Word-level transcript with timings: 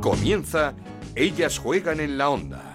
Comienza 0.00 0.72
Ellas 1.14 1.58
juegan 1.58 2.00
en 2.00 2.16
la 2.16 2.30
onda. 2.30 2.69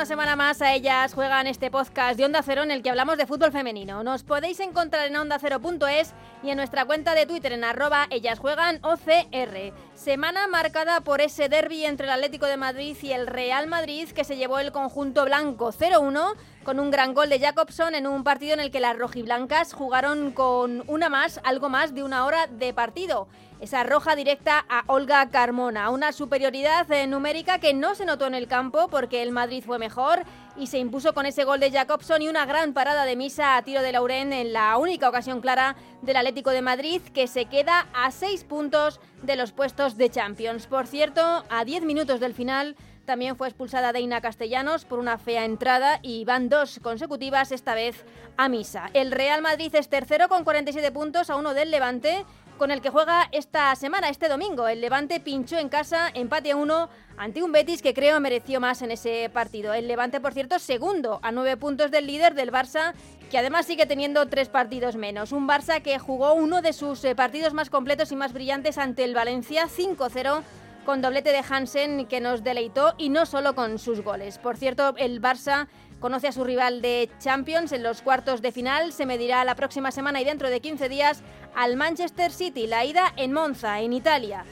Una 0.00 0.06
semana 0.06 0.34
más 0.34 0.62
a 0.62 0.72
Ellas 0.72 1.12
Juegan 1.12 1.46
este 1.46 1.70
podcast 1.70 2.16
de 2.16 2.24
Onda 2.24 2.42
Cero 2.42 2.62
en 2.62 2.70
el 2.70 2.82
que 2.82 2.88
hablamos 2.88 3.18
de 3.18 3.26
fútbol 3.26 3.52
femenino. 3.52 4.02
Nos 4.02 4.22
podéis 4.22 4.58
encontrar 4.60 5.06
en 5.06 5.16
ondacero.es 5.16 6.14
y 6.42 6.48
en 6.48 6.56
nuestra 6.56 6.86
cuenta 6.86 7.14
de 7.14 7.26
Twitter 7.26 7.52
en 7.52 7.64
arroba 7.64 8.06
Ellas 8.08 8.38
Juegan 8.38 8.80
OCR. 8.82 9.74
Semana 9.94 10.46
marcada 10.46 11.02
por 11.02 11.20
ese 11.20 11.50
derby 11.50 11.84
entre 11.84 12.06
el 12.06 12.12
Atlético 12.14 12.46
de 12.46 12.56
Madrid 12.56 12.96
y 13.02 13.12
el 13.12 13.26
Real 13.26 13.66
Madrid 13.66 14.08
que 14.08 14.24
se 14.24 14.38
llevó 14.38 14.58
el 14.58 14.72
conjunto 14.72 15.26
blanco 15.26 15.70
0-1 15.70 16.34
con 16.64 16.80
un 16.80 16.90
gran 16.90 17.12
gol 17.12 17.28
de 17.28 17.38
Jacobson 17.38 17.94
en 17.94 18.06
un 18.06 18.24
partido 18.24 18.54
en 18.54 18.60
el 18.60 18.70
que 18.70 18.80
las 18.80 18.96
rojiblancas 18.96 19.74
jugaron 19.74 20.30
con 20.30 20.82
una 20.86 21.10
más, 21.10 21.40
algo 21.44 21.68
más 21.68 21.94
de 21.94 22.04
una 22.04 22.24
hora 22.24 22.46
de 22.46 22.72
partido. 22.72 23.28
Esa 23.60 23.82
roja 23.82 24.16
directa 24.16 24.64
a 24.70 24.84
Olga 24.86 25.28
Carmona, 25.28 25.90
una 25.90 26.12
superioridad 26.12 26.90
eh, 26.90 27.06
numérica 27.06 27.58
que 27.58 27.74
no 27.74 27.94
se 27.94 28.06
notó 28.06 28.26
en 28.26 28.34
el 28.34 28.48
campo 28.48 28.88
porque 28.88 29.22
el 29.22 29.32
Madrid 29.32 29.62
fue 29.62 29.78
mejor 29.78 30.24
y 30.56 30.68
se 30.68 30.78
impuso 30.78 31.12
con 31.12 31.26
ese 31.26 31.44
gol 31.44 31.60
de 31.60 31.70
Jacobson 31.70 32.22
y 32.22 32.28
una 32.28 32.46
gran 32.46 32.72
parada 32.72 33.04
de 33.04 33.16
misa 33.16 33.58
a 33.58 33.62
tiro 33.62 33.82
de 33.82 33.92
Lauren 33.92 34.32
en 34.32 34.54
la 34.54 34.78
única 34.78 35.10
ocasión 35.10 35.42
clara 35.42 35.76
del 36.00 36.16
Atlético 36.16 36.50
de 36.50 36.62
Madrid 36.62 37.02
que 37.12 37.26
se 37.26 37.44
queda 37.44 37.86
a 37.92 38.10
seis 38.12 38.44
puntos 38.44 38.98
de 39.22 39.36
los 39.36 39.52
puestos 39.52 39.98
de 39.98 40.08
Champions. 40.08 40.66
Por 40.66 40.86
cierto, 40.86 41.44
a 41.50 41.64
10 41.66 41.84
minutos 41.84 42.18
del 42.18 42.32
final 42.32 42.76
también 43.04 43.36
fue 43.36 43.48
expulsada 43.48 43.92
Deina 43.92 44.22
Castellanos 44.22 44.86
por 44.86 45.00
una 45.00 45.18
fea 45.18 45.44
entrada 45.44 45.98
y 46.00 46.24
van 46.24 46.48
dos 46.48 46.80
consecutivas, 46.82 47.52
esta 47.52 47.74
vez 47.74 48.04
a 48.38 48.48
misa. 48.48 48.88
El 48.94 49.10
Real 49.10 49.42
Madrid 49.42 49.74
es 49.74 49.88
tercero 49.88 50.28
con 50.28 50.44
47 50.44 50.92
puntos 50.92 51.28
a 51.28 51.36
uno 51.36 51.52
del 51.52 51.70
Levante, 51.70 52.24
con 52.60 52.70
el 52.70 52.82
que 52.82 52.90
juega 52.90 53.26
esta 53.32 53.74
semana, 53.74 54.10
este 54.10 54.28
domingo. 54.28 54.68
El 54.68 54.82
Levante 54.82 55.18
pinchó 55.18 55.56
en 55.56 55.70
casa, 55.70 56.10
empate 56.12 56.50
a 56.50 56.56
uno 56.56 56.90
ante 57.16 57.42
un 57.42 57.52
Betis 57.52 57.80
que 57.80 57.94
creo 57.94 58.20
mereció 58.20 58.60
más 58.60 58.82
en 58.82 58.90
ese 58.90 59.30
partido. 59.32 59.72
El 59.72 59.88
Levante, 59.88 60.20
por 60.20 60.34
cierto, 60.34 60.58
segundo 60.58 61.20
a 61.22 61.32
nueve 61.32 61.56
puntos 61.56 61.90
del 61.90 62.06
líder 62.06 62.34
del 62.34 62.52
Barça, 62.52 62.92
que 63.30 63.38
además 63.38 63.64
sigue 63.64 63.86
teniendo 63.86 64.28
tres 64.28 64.50
partidos 64.50 64.96
menos. 64.96 65.32
Un 65.32 65.48
Barça 65.48 65.80
que 65.80 65.98
jugó 65.98 66.34
uno 66.34 66.60
de 66.60 66.74
sus 66.74 67.02
eh, 67.06 67.14
partidos 67.14 67.54
más 67.54 67.70
completos 67.70 68.12
y 68.12 68.16
más 68.16 68.34
brillantes 68.34 68.76
ante 68.76 69.04
el 69.04 69.14
Valencia 69.14 69.66
5-0 69.66 70.42
con 70.84 71.00
doblete 71.00 71.30
de 71.30 71.42
Hansen 71.48 72.06
que 72.08 72.20
nos 72.20 72.44
deleitó 72.44 72.92
y 72.98 73.08
no 73.08 73.24
solo 73.24 73.54
con 73.54 73.78
sus 73.78 74.02
goles. 74.02 74.36
Por 74.36 74.58
cierto, 74.58 74.94
el 74.98 75.22
Barça 75.22 75.66
conoce 76.00 76.28
a 76.28 76.32
su 76.32 76.42
rival 76.42 76.82
de 76.82 77.08
Champions 77.20 77.72
en 77.72 77.82
los 77.82 78.02
cuartos 78.02 78.42
de 78.42 78.50
final. 78.50 78.92
Se 78.92 79.06
medirá 79.06 79.44
la 79.44 79.54
próxima 79.54 79.92
semana 79.92 80.20
y 80.20 80.24
dentro 80.24 80.50
de 80.50 80.60
15 80.60 80.88
días 80.88 81.22
al 81.54 81.76
Manchester 81.76 82.32
City. 82.32 82.66
La 82.66 82.84
ida 82.84 83.12
en 83.16 83.32
Monza, 83.32 83.80
en 83.80 83.92
Italia. 83.92 84.44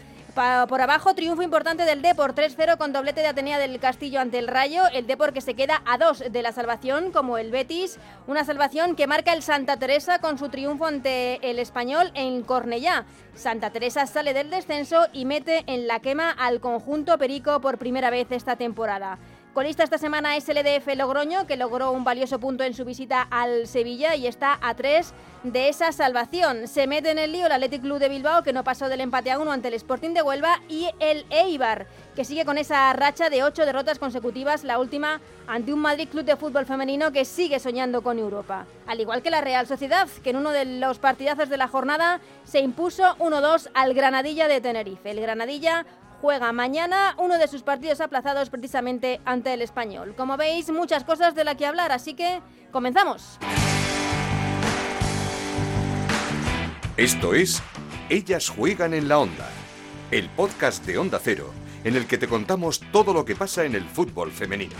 por 0.69 0.81
abajo, 0.81 1.15
triunfo 1.15 1.43
importante 1.43 1.85
del 1.85 2.01
Depor 2.01 2.33
3-0 2.33 2.77
con 2.77 2.93
doblete 2.93 3.23
de 3.23 3.27
Atenea 3.27 3.59
del 3.59 3.81
Castillo 3.81 4.21
ante 4.21 4.39
el 4.39 4.47
Rayo. 4.47 4.83
El 4.93 5.09
Depor 5.09 5.33
que 5.33 5.41
se 5.41 5.55
queda 5.55 5.83
a 5.85 5.99
dos 5.99 6.23
de 6.31 6.43
la 6.43 6.53
salvación, 6.53 7.11
como 7.11 7.39
el 7.39 7.51
Betis. 7.51 7.99
Una 8.29 8.45
salvación 8.45 8.95
que 8.95 9.09
marca 9.09 9.33
el 9.33 9.43
Santa 9.43 9.79
Teresa 9.79 10.21
con 10.21 10.39
su 10.39 10.49
triunfo 10.49 10.87
ante 10.87 11.41
el 11.51 11.59
Español 11.59 12.13
en 12.15 12.43
Cornellá. 12.43 13.05
Santa 13.35 13.71
Teresa 13.71 14.07
sale 14.07 14.33
del 14.33 14.51
descenso 14.51 15.07
y 15.13 15.25
mete 15.25 15.65
en 15.67 15.89
la 15.89 15.99
quema 15.99 16.31
al 16.31 16.61
conjunto 16.61 17.19
Perico 17.19 17.61
por 17.61 17.79
primera 17.79 18.11
vez 18.11 18.31
esta 18.31 18.55
temporada. 18.55 19.19
Colista 19.55 19.83
esta 19.83 19.99
semana 19.99 20.37
es 20.37 20.49
el 20.49 20.59
EDF 20.59 20.87
Logroño, 20.95 21.47
que 21.47 21.57
logró 21.57 21.91
un 21.91 22.05
valioso 22.05 22.39
punto 22.39 22.63
en 22.63 22.75
su 22.75 22.85
visita 22.85 23.23
al 23.23 23.67
Sevilla 23.67 24.15
y 24.15 24.27
está 24.27 24.59
a 24.63 24.75
tres 24.75 25.15
de 25.43 25.69
esa 25.69 25.91
salvación. 25.91 26.69
Se 26.69 26.87
mete 26.87 27.11
en 27.11 27.19
el 27.19 27.33
lío 27.33 27.47
el 27.47 27.53
Athletic 27.53 27.83
Club 27.83 27.99
de 27.99 28.09
Bilbao, 28.09 28.43
que 28.45 28.53
no 28.53 28.63
pasó 28.63 28.89
del 28.89 29.01
empate 29.01 29.33
a 29.33 29.39
uno 29.39 29.51
ante 29.51 29.69
el 29.69 29.75
Sporting 29.75 30.11
de 30.11 30.23
Huelva, 30.23 30.61
y 30.69 30.91
el 31.01 31.27
Eibar, 31.31 31.87
que 32.15 32.25
sigue 32.25 32.45
con 32.45 32.57
esa 32.57 32.93
racha 32.93 33.31
de 33.31 33.43
ocho 33.43 33.67
derrotas 33.67 33.99
consecutivas, 33.99 34.63
la 34.63 34.79
última 34.79 35.21
ante 35.49 35.73
un 35.73 35.81
Madrid 35.81 36.09
Club 36.09 36.25
de 36.25 36.37
Fútbol 36.37 36.67
Femenino 36.67 37.11
que 37.11 37.25
sigue 37.25 37.59
soñando 37.59 38.03
con 38.03 38.19
Europa. 38.19 38.67
Al 38.87 39.01
igual 39.01 39.23
que 39.23 39.31
la 39.31 39.41
Real 39.41 39.67
Sociedad, 39.67 40.09
que 40.23 40.31
en 40.31 40.37
uno 40.37 40.51
de 40.51 40.67
los 40.67 40.99
partidazos 40.99 41.49
de 41.49 41.57
la 41.57 41.69
jornada 41.69 42.21
se 42.45 42.61
impuso 42.61 43.17
1-2 43.17 43.71
al 43.75 43.95
Granadilla 43.95 44.47
de 44.47 44.61
Tenerife. 44.61 45.11
El 45.11 45.21
Granadilla 45.21 45.85
juega 46.21 46.53
mañana 46.53 47.15
uno 47.19 47.39
de 47.39 47.49
sus 47.49 47.63
partidos 47.63 48.01
aplazados 48.01 48.51
precisamente 48.51 49.21
ante 49.25 49.55
el 49.55 49.63
español. 49.63 50.15
Como 50.17 50.37
veis, 50.37 50.71
muchas 50.71 51.05
cosas 51.05 51.35
de 51.35 51.45
las 51.45 51.57
que 51.57 51.67
hablar, 51.67 51.93
así 51.93 52.15
que 52.15 52.41
comenzamos. 52.73 53.39
Esto 56.97 57.35
es 57.35 57.63
Ellas 58.09 58.49
juegan 58.49 58.95
en 58.95 59.09
la 59.09 59.19
onda, 59.19 59.49
el 60.11 60.29
podcast 60.31 60.85
de 60.85 60.99
Onda 60.99 61.21
Cero 61.23 61.53
en 61.85 61.97
el 61.97 62.07
que 62.07 62.19
te 62.19 62.29
contamos 62.29 62.81
todo 62.93 63.13
lo 63.13 63.25
que 63.25 63.37
pasa 63.37 63.65
en 63.65 63.75
el 63.75 63.85
fútbol 63.85 64.31
femenino. 64.31 64.75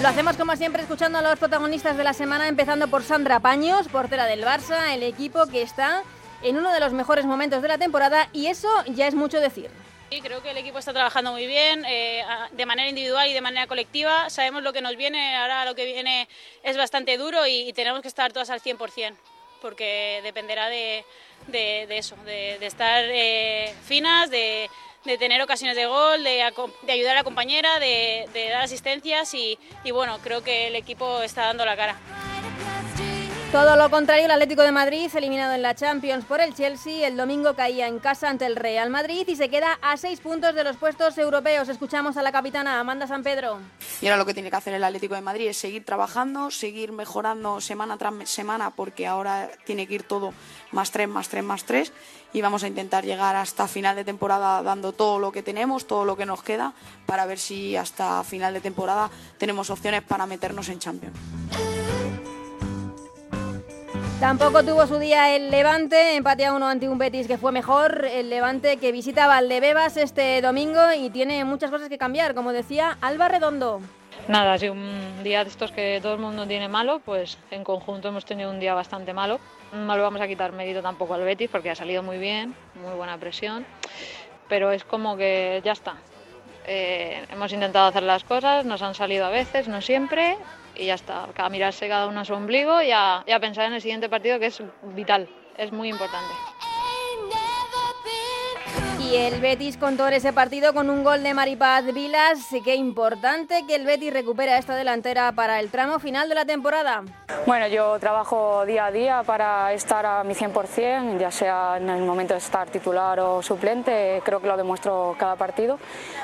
Lo 0.00 0.06
hacemos 0.06 0.36
como 0.36 0.54
siempre 0.54 0.82
escuchando 0.82 1.18
a 1.18 1.22
los 1.22 1.40
protagonistas 1.40 1.96
de 1.96 2.04
la 2.04 2.12
semana, 2.12 2.46
empezando 2.46 2.86
por 2.86 3.02
Sandra 3.02 3.40
Paños, 3.40 3.88
portera 3.88 4.26
del 4.26 4.44
Barça, 4.44 4.94
el 4.94 5.02
equipo 5.02 5.48
que 5.48 5.60
está 5.60 6.04
en 6.40 6.56
uno 6.56 6.72
de 6.72 6.78
los 6.78 6.92
mejores 6.92 7.24
momentos 7.24 7.62
de 7.62 7.68
la 7.68 7.78
temporada 7.78 8.28
y 8.32 8.46
eso 8.46 8.68
ya 8.86 9.08
es 9.08 9.16
mucho 9.16 9.40
decir. 9.40 9.68
Sí, 10.08 10.20
creo 10.20 10.40
que 10.40 10.52
el 10.52 10.56
equipo 10.56 10.78
está 10.78 10.92
trabajando 10.92 11.32
muy 11.32 11.48
bien, 11.48 11.84
eh, 11.84 12.22
de 12.52 12.64
manera 12.64 12.88
individual 12.88 13.28
y 13.28 13.32
de 13.32 13.40
manera 13.40 13.66
colectiva. 13.66 14.30
Sabemos 14.30 14.62
lo 14.62 14.72
que 14.72 14.82
nos 14.82 14.96
viene, 14.96 15.36
ahora 15.36 15.64
lo 15.64 15.74
que 15.74 15.84
viene 15.84 16.28
es 16.62 16.76
bastante 16.76 17.18
duro 17.18 17.44
y, 17.48 17.72
tenemos 17.72 18.00
que 18.00 18.08
estar 18.08 18.32
todas 18.32 18.50
al 18.50 18.60
100%, 18.60 19.16
porque 19.60 20.20
dependerá 20.22 20.68
de, 20.68 21.04
eso, 21.90 22.14
de, 22.24 22.64
estar 22.64 23.02
eh, 23.04 23.74
finas, 23.84 24.30
de, 24.30 24.70
tener 25.18 25.40
ocasiones 25.42 25.76
de 25.76 25.86
gol, 25.86 26.22
de, 26.24 26.42
ayudar 26.88 27.12
a 27.12 27.20
la 27.20 27.24
compañera, 27.24 27.78
de, 27.78 28.28
dar 28.34 28.62
asistencias 28.62 29.32
y, 29.34 29.58
y 29.84 29.90
bueno, 29.90 30.18
creo 30.22 30.42
que 30.42 30.68
el 30.68 30.76
equipo 30.76 31.22
está 31.22 31.46
dando 31.46 31.64
la 31.64 31.76
cara. 31.76 31.96
Todo 33.52 33.76
lo 33.76 33.88
contrario, 33.88 34.26
el 34.26 34.30
Atlético 34.30 34.60
de 34.60 34.72
Madrid, 34.72 35.10
eliminado 35.14 35.54
en 35.54 35.62
la 35.62 35.74
Champions 35.74 36.26
por 36.26 36.42
el 36.42 36.54
Chelsea, 36.54 37.08
el 37.08 37.16
domingo 37.16 37.54
caía 37.54 37.88
en 37.88 37.98
casa 37.98 38.28
ante 38.28 38.44
el 38.44 38.56
Real 38.56 38.90
Madrid 38.90 39.26
y 39.26 39.36
se 39.36 39.48
queda 39.48 39.78
a 39.80 39.96
seis 39.96 40.20
puntos 40.20 40.54
de 40.54 40.64
los 40.64 40.76
puestos 40.76 41.16
europeos. 41.16 41.70
Escuchamos 41.70 42.18
a 42.18 42.22
la 42.22 42.30
capitana 42.30 42.78
Amanda 42.78 43.06
San 43.06 43.22
Pedro. 43.22 43.58
Y 44.02 44.06
ahora 44.06 44.18
lo 44.18 44.26
que 44.26 44.34
tiene 44.34 44.50
que 44.50 44.56
hacer 44.56 44.74
el 44.74 44.84
Atlético 44.84 45.14
de 45.14 45.22
Madrid 45.22 45.48
es 45.48 45.56
seguir 45.56 45.82
trabajando, 45.86 46.50
seguir 46.50 46.92
mejorando 46.92 47.62
semana 47.62 47.96
tras 47.96 48.28
semana, 48.28 48.68
porque 48.68 49.06
ahora 49.06 49.48
tiene 49.64 49.86
que 49.86 49.94
ir 49.94 50.02
todo 50.02 50.34
más 50.70 50.90
tres, 50.90 51.08
más 51.08 51.30
tres, 51.30 51.42
más 51.42 51.64
tres. 51.64 51.94
Y 52.34 52.42
vamos 52.42 52.64
a 52.64 52.68
intentar 52.68 53.06
llegar 53.06 53.34
hasta 53.34 53.66
final 53.66 53.96
de 53.96 54.04
temporada 54.04 54.62
dando 54.62 54.92
todo 54.92 55.18
lo 55.18 55.32
que 55.32 55.42
tenemos, 55.42 55.86
todo 55.86 56.04
lo 56.04 56.18
que 56.18 56.26
nos 56.26 56.42
queda, 56.42 56.74
para 57.06 57.24
ver 57.24 57.38
si 57.38 57.76
hasta 57.76 58.22
final 58.24 58.52
de 58.52 58.60
temporada 58.60 59.08
tenemos 59.38 59.70
opciones 59.70 60.02
para 60.02 60.26
meternos 60.26 60.68
en 60.68 60.78
Champions. 60.80 61.16
Tampoco 64.20 64.64
tuvo 64.64 64.84
su 64.88 64.98
día 64.98 65.36
el 65.36 65.48
Levante, 65.48 66.16
empate 66.16 66.50
uno 66.50 66.66
ante 66.66 66.88
un 66.88 66.98
Betis 66.98 67.28
que 67.28 67.38
fue 67.38 67.52
mejor. 67.52 68.04
El 68.04 68.28
Levante 68.28 68.76
que 68.78 68.90
visita 68.90 69.28
Valdebebas 69.28 69.96
este 69.96 70.42
domingo 70.42 70.80
y 70.98 71.08
tiene 71.10 71.44
muchas 71.44 71.70
cosas 71.70 71.88
que 71.88 71.98
cambiar, 71.98 72.34
como 72.34 72.52
decía 72.52 72.98
Alba 73.00 73.28
Redondo. 73.28 73.80
Nada, 74.26 74.58
sido 74.58 74.72
un 74.72 75.22
día 75.22 75.44
de 75.44 75.50
estos 75.50 75.70
que 75.70 76.00
todo 76.02 76.14
el 76.14 76.18
mundo 76.18 76.48
tiene 76.48 76.68
malo, 76.68 77.00
pues 77.04 77.38
en 77.52 77.62
conjunto 77.62 78.08
hemos 78.08 78.24
tenido 78.24 78.50
un 78.50 78.58
día 78.58 78.74
bastante 78.74 79.14
malo. 79.14 79.38
No 79.72 79.96
le 79.96 80.02
vamos 80.02 80.20
a 80.20 80.26
quitar 80.26 80.50
mérito 80.50 80.82
tampoco 80.82 81.14
al 81.14 81.22
Betis 81.22 81.48
porque 81.48 81.70
ha 81.70 81.76
salido 81.76 82.02
muy 82.02 82.18
bien, 82.18 82.56
muy 82.82 82.94
buena 82.96 83.18
presión, 83.18 83.64
pero 84.48 84.72
es 84.72 84.82
como 84.82 85.16
que 85.16 85.62
ya 85.64 85.72
está. 85.72 85.94
Eh, 86.66 87.24
hemos 87.30 87.52
intentado 87.52 87.86
hacer 87.86 88.02
las 88.02 88.24
cosas, 88.24 88.64
nos 88.64 88.82
han 88.82 88.94
salido 88.94 89.26
a 89.26 89.30
veces, 89.30 89.68
no 89.68 89.80
siempre, 89.80 90.36
y 90.78 90.86
ya 90.86 90.94
está. 90.94 91.28
A 91.36 91.48
mirarse 91.50 91.88
cada 91.88 92.06
uno 92.06 92.20
a 92.20 92.24
su 92.24 92.34
ombligo 92.34 92.80
y 92.80 92.90
a, 92.92 93.24
y 93.26 93.32
a 93.32 93.40
pensar 93.40 93.66
en 93.66 93.74
el 93.74 93.82
siguiente 93.82 94.08
partido 94.08 94.38
que 94.38 94.46
es 94.46 94.62
vital, 94.94 95.28
es 95.56 95.72
muy 95.72 95.88
importante. 95.88 96.32
Y 99.10 99.16
el 99.16 99.40
Betis 99.40 99.78
contó 99.78 100.06
ese 100.08 100.34
partido 100.34 100.74
con 100.74 100.90
un 100.90 101.02
gol 101.02 101.22
de 101.22 101.32
Maripaz 101.32 101.82
Vilas. 101.94 102.40
Qué 102.62 102.74
importante 102.74 103.64
que 103.66 103.74
el 103.74 103.86
Betis 103.86 104.12
recupera 104.12 104.58
esta 104.58 104.76
delantera 104.76 105.32
para 105.32 105.60
el 105.60 105.70
tramo 105.70 105.98
final 105.98 106.28
de 106.28 106.34
la 106.34 106.44
temporada. 106.44 107.04
Bueno, 107.46 107.68
yo 107.68 107.98
trabajo 107.98 108.66
día 108.66 108.84
a 108.84 108.90
día 108.90 109.22
para 109.22 109.72
estar 109.72 110.04
a 110.04 110.24
mi 110.24 110.34
100%, 110.34 111.18
ya 111.18 111.30
sea 111.30 111.78
en 111.78 111.88
el 111.88 112.02
momento 112.02 112.34
de 112.34 112.38
estar 112.40 112.68
titular 112.68 113.18
o 113.20 113.40
suplente, 113.40 114.20
creo 114.26 114.40
que 114.40 114.46
lo 114.46 114.58
demuestro 114.58 115.16
cada 115.18 115.36
partido. 115.36 115.78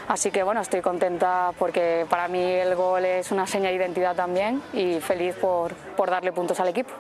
Así 0.06 0.30
que 0.30 0.42
bueno, 0.42 0.60
estoy 0.60 0.82
contenta 0.82 1.52
porque 1.58 2.04
para 2.10 2.28
mí 2.28 2.42
el 2.42 2.74
gol 2.74 3.06
es 3.06 3.32
una 3.32 3.46
seña 3.46 3.70
de 3.70 3.76
identidad 3.76 4.14
también 4.14 4.62
y 4.74 5.00
feliz 5.00 5.34
por 5.36 5.74
darle 6.10 6.32
puntos 6.32 6.60
al 6.60 6.68
equipo. 6.68 6.92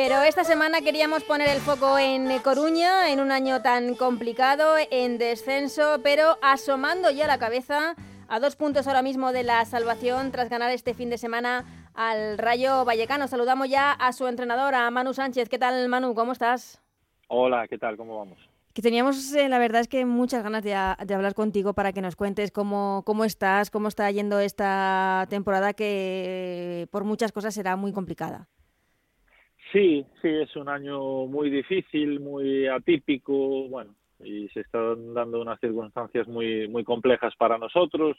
Pero 0.00 0.22
esta 0.22 0.44
semana 0.44 0.80
queríamos 0.80 1.24
poner 1.24 1.48
el 1.48 1.58
foco 1.58 1.98
en 1.98 2.38
Coruña, 2.38 3.10
en 3.10 3.18
un 3.18 3.32
año 3.32 3.62
tan 3.62 3.96
complicado, 3.96 4.76
en 4.92 5.18
descenso, 5.18 5.98
pero 6.04 6.38
asomando 6.40 7.10
ya 7.10 7.26
la 7.26 7.40
cabeza 7.40 7.96
a 8.28 8.38
dos 8.38 8.54
puntos 8.54 8.86
ahora 8.86 9.02
mismo 9.02 9.32
de 9.32 9.42
la 9.42 9.64
salvación 9.64 10.30
tras 10.30 10.50
ganar 10.50 10.70
este 10.70 10.94
fin 10.94 11.10
de 11.10 11.18
semana 11.18 11.64
al 11.94 12.38
Rayo 12.38 12.84
Vallecano. 12.84 13.26
Saludamos 13.26 13.68
ya 13.68 13.90
a 13.90 14.12
su 14.12 14.28
entrenador, 14.28 14.76
a 14.76 14.88
Manu 14.92 15.14
Sánchez. 15.14 15.48
¿Qué 15.48 15.58
tal, 15.58 15.88
Manu? 15.88 16.14
¿Cómo 16.14 16.30
estás? 16.30 16.80
Hola, 17.26 17.66
¿qué 17.66 17.76
tal? 17.76 17.96
¿Cómo 17.96 18.18
vamos? 18.18 18.38
Que 18.74 18.82
teníamos, 18.82 19.34
eh, 19.34 19.48
la 19.48 19.58
verdad 19.58 19.80
es 19.80 19.88
que 19.88 20.04
muchas 20.04 20.44
ganas 20.44 20.62
de, 20.62 20.78
de, 21.06 21.14
hablar 21.14 21.34
contigo 21.34 21.74
para 21.74 21.92
que 21.92 22.02
nos 22.02 22.14
cuentes 22.14 22.52
cómo, 22.52 23.02
cómo 23.04 23.24
estás, 23.24 23.68
cómo 23.72 23.88
está 23.88 24.08
yendo 24.12 24.38
esta 24.38 25.26
temporada 25.28 25.72
que 25.72 26.86
por 26.92 27.02
muchas 27.02 27.32
cosas 27.32 27.52
será 27.52 27.74
muy 27.74 27.92
complicada. 27.92 28.46
Sí, 29.72 30.04
sí, 30.22 30.28
es 30.28 30.54
un 30.56 30.68
año 30.68 31.26
muy 31.26 31.50
difícil, 31.50 32.20
muy 32.20 32.66
atípico, 32.66 33.68
bueno, 33.68 33.94
y 34.20 34.48
se 34.48 34.60
están 34.60 35.14
dando 35.14 35.40
unas 35.40 35.60
circunstancias 35.60 36.26
muy, 36.26 36.68
muy 36.68 36.84
complejas 36.84 37.34
para 37.36 37.58
nosotros 37.58 38.16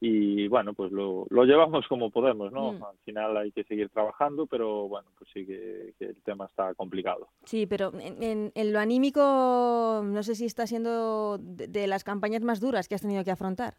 y 0.00 0.46
bueno, 0.46 0.74
pues 0.74 0.92
lo, 0.92 1.26
lo 1.30 1.44
llevamos 1.44 1.86
como 1.88 2.10
podemos, 2.10 2.52
¿no? 2.52 2.72
Mm. 2.72 2.84
Al 2.84 2.98
final 3.04 3.36
hay 3.36 3.50
que 3.50 3.64
seguir 3.64 3.88
trabajando, 3.88 4.46
pero 4.46 4.86
bueno, 4.86 5.08
pues 5.18 5.28
sí 5.32 5.44
que, 5.44 5.94
que 5.98 6.06
el 6.06 6.22
tema 6.22 6.46
está 6.46 6.72
complicado. 6.74 7.28
Sí, 7.44 7.66
pero 7.66 7.92
en, 7.98 8.22
en, 8.22 8.52
en, 8.54 8.72
lo 8.72 8.78
anímico, 8.78 10.02
no 10.04 10.22
sé 10.22 10.36
si 10.36 10.44
está 10.44 10.66
siendo 10.68 11.38
de, 11.38 11.66
de, 11.66 11.86
las 11.88 12.04
campañas 12.04 12.42
más 12.42 12.60
duras 12.60 12.86
que 12.86 12.94
has 12.94 13.02
tenido 13.02 13.24
que 13.24 13.32
afrontar. 13.32 13.74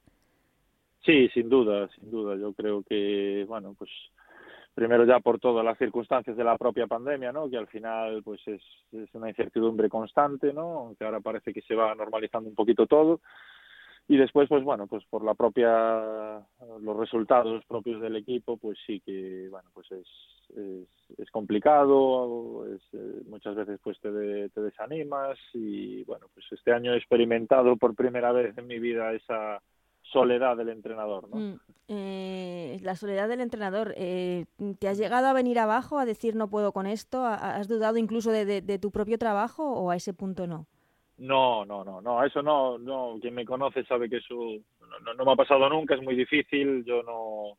Sí, 1.06 1.30
sin 1.30 1.48
duda, 1.48 1.88
sin 1.96 2.12
duda. 2.12 2.36
Yo 2.36 2.52
creo 2.52 2.84
que, 2.84 3.46
bueno, 3.48 3.74
pues 3.78 3.90
primero 4.80 5.04
ya 5.04 5.20
por 5.20 5.40
todas 5.40 5.66
las 5.66 5.78
circunstancias 5.78 6.38
de 6.38 6.44
la 6.46 6.58
propia 6.58 6.88
pandemia, 6.88 7.34
¿no? 7.34 7.50
Que 7.50 7.58
al 7.58 7.68
final, 7.68 8.24
pues 8.24 8.40
es, 8.48 8.62
una 9.12 9.28
incertidumbre 9.28 9.90
constante, 9.90 10.54
¿no? 10.54 10.80
Aunque 10.80 11.04
ahora 11.04 11.20
parece 11.20 11.52
que 11.52 11.62
se 11.64 11.76
va 11.76 11.94
normalizando 11.96 12.48
un 12.48 12.56
poquito 12.56 12.88
todo 12.88 13.20
y 14.08 14.16
después 14.16 14.48
pues 14.50 14.64
bueno 14.64 14.88
pues 14.88 15.04
por 15.06 15.24
la 15.24 15.36
propia 15.36 16.42
los 16.82 16.98
resultados 16.98 17.64
propios 17.66 18.02
del 18.02 18.16
equipo 18.16 18.58
pues 18.58 18.76
sí 18.88 19.02
que 19.02 19.48
bueno 19.52 19.70
pues 19.72 19.92
es 19.92 20.08
es, 20.58 21.20
es 21.20 21.30
complicado 21.30 22.66
es, 22.74 22.82
eh, 22.94 23.22
muchas 23.28 23.56
veces 23.56 23.80
pues 23.84 24.00
te, 24.00 24.12
de, 24.12 24.50
te 24.50 24.62
desanimas 24.62 25.38
y 25.54 26.04
bueno 26.06 26.26
pues 26.34 26.44
este 26.52 26.74
año 26.74 26.94
he 26.94 26.98
experimentado 26.98 27.78
por 27.78 27.94
primera 27.94 28.32
vez 28.32 28.58
en 28.58 28.66
mi 28.66 28.80
vida 28.80 29.14
esa 29.14 29.62
soledad 30.12 30.58
del 30.58 30.70
entrenador 30.70 31.30
¿no? 31.30 31.38
Mm, 31.38 31.60
eh, 31.88 32.80
la 32.82 32.96
soledad 32.96 33.28
del 33.28 33.42
entrenador 33.42 33.94
eh, 33.98 34.46
te 34.80 34.88
has 34.88 34.98
llegado 34.98 35.28
a 35.28 35.34
venir 35.34 35.60
abajo 35.60 36.00
a 36.00 36.06
decir 36.06 36.36
no 36.36 36.50
puedo 36.50 36.72
con 36.72 36.88
esto 36.88 37.26
has 37.26 37.68
dudado 37.68 37.98
incluso 37.98 38.32
de, 38.32 38.46
de, 38.46 38.62
de 38.62 38.80
tu 38.80 38.92
propio 38.92 39.18
trabajo 39.18 39.72
o 39.72 39.92
a 39.92 39.96
ese 39.96 40.14
punto 40.14 40.48
no 40.48 40.68
no, 41.20 41.66
no, 41.66 41.84
no, 41.84 42.02
no, 42.02 42.24
eso 42.24 42.42
no, 42.42 42.78
no, 42.78 43.18
quien 43.20 43.36
me 43.36 43.46
conoce 43.46 43.84
sabe 43.84 44.10
que 44.10 44.18
eso 44.18 44.36
no, 45.18 45.26
me 45.26 45.32
ha 45.32 45.36
pasado 45.36 45.70
nunca, 45.70 45.96
es 45.96 46.02
muy 46.02 46.16
difícil, 46.16 46.86
yo 46.86 47.04
no, 47.04 47.58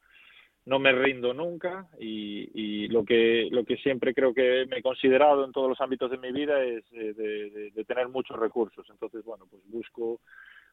no 0.65 0.79
me 0.79 0.93
rindo 0.93 1.35
nunca 1.35 1.87
y, 1.99 2.51
y 2.55 2.89
lo 2.89 3.05
que 3.05 3.49
lo 3.51 3.65
que 3.65 3.77
siempre 3.77 4.15
creo 4.15 4.33
que 4.33 4.65
me 4.67 4.79
he 4.79 4.83
considerado 4.83 5.45
en 5.45 5.53
todos 5.53 5.69
los 5.69 5.81
ámbitos 5.81 6.11
de 6.11 6.17
mi 6.17 6.33
vida 6.33 6.63
es 6.63 6.89
de, 6.91 7.13
de, 7.13 7.71
de 7.71 7.85
tener 7.85 8.09
muchos 8.09 8.39
recursos, 8.39 8.87
entonces 8.89 9.23
bueno, 9.25 9.45
pues 9.51 9.63
busco 9.67 10.21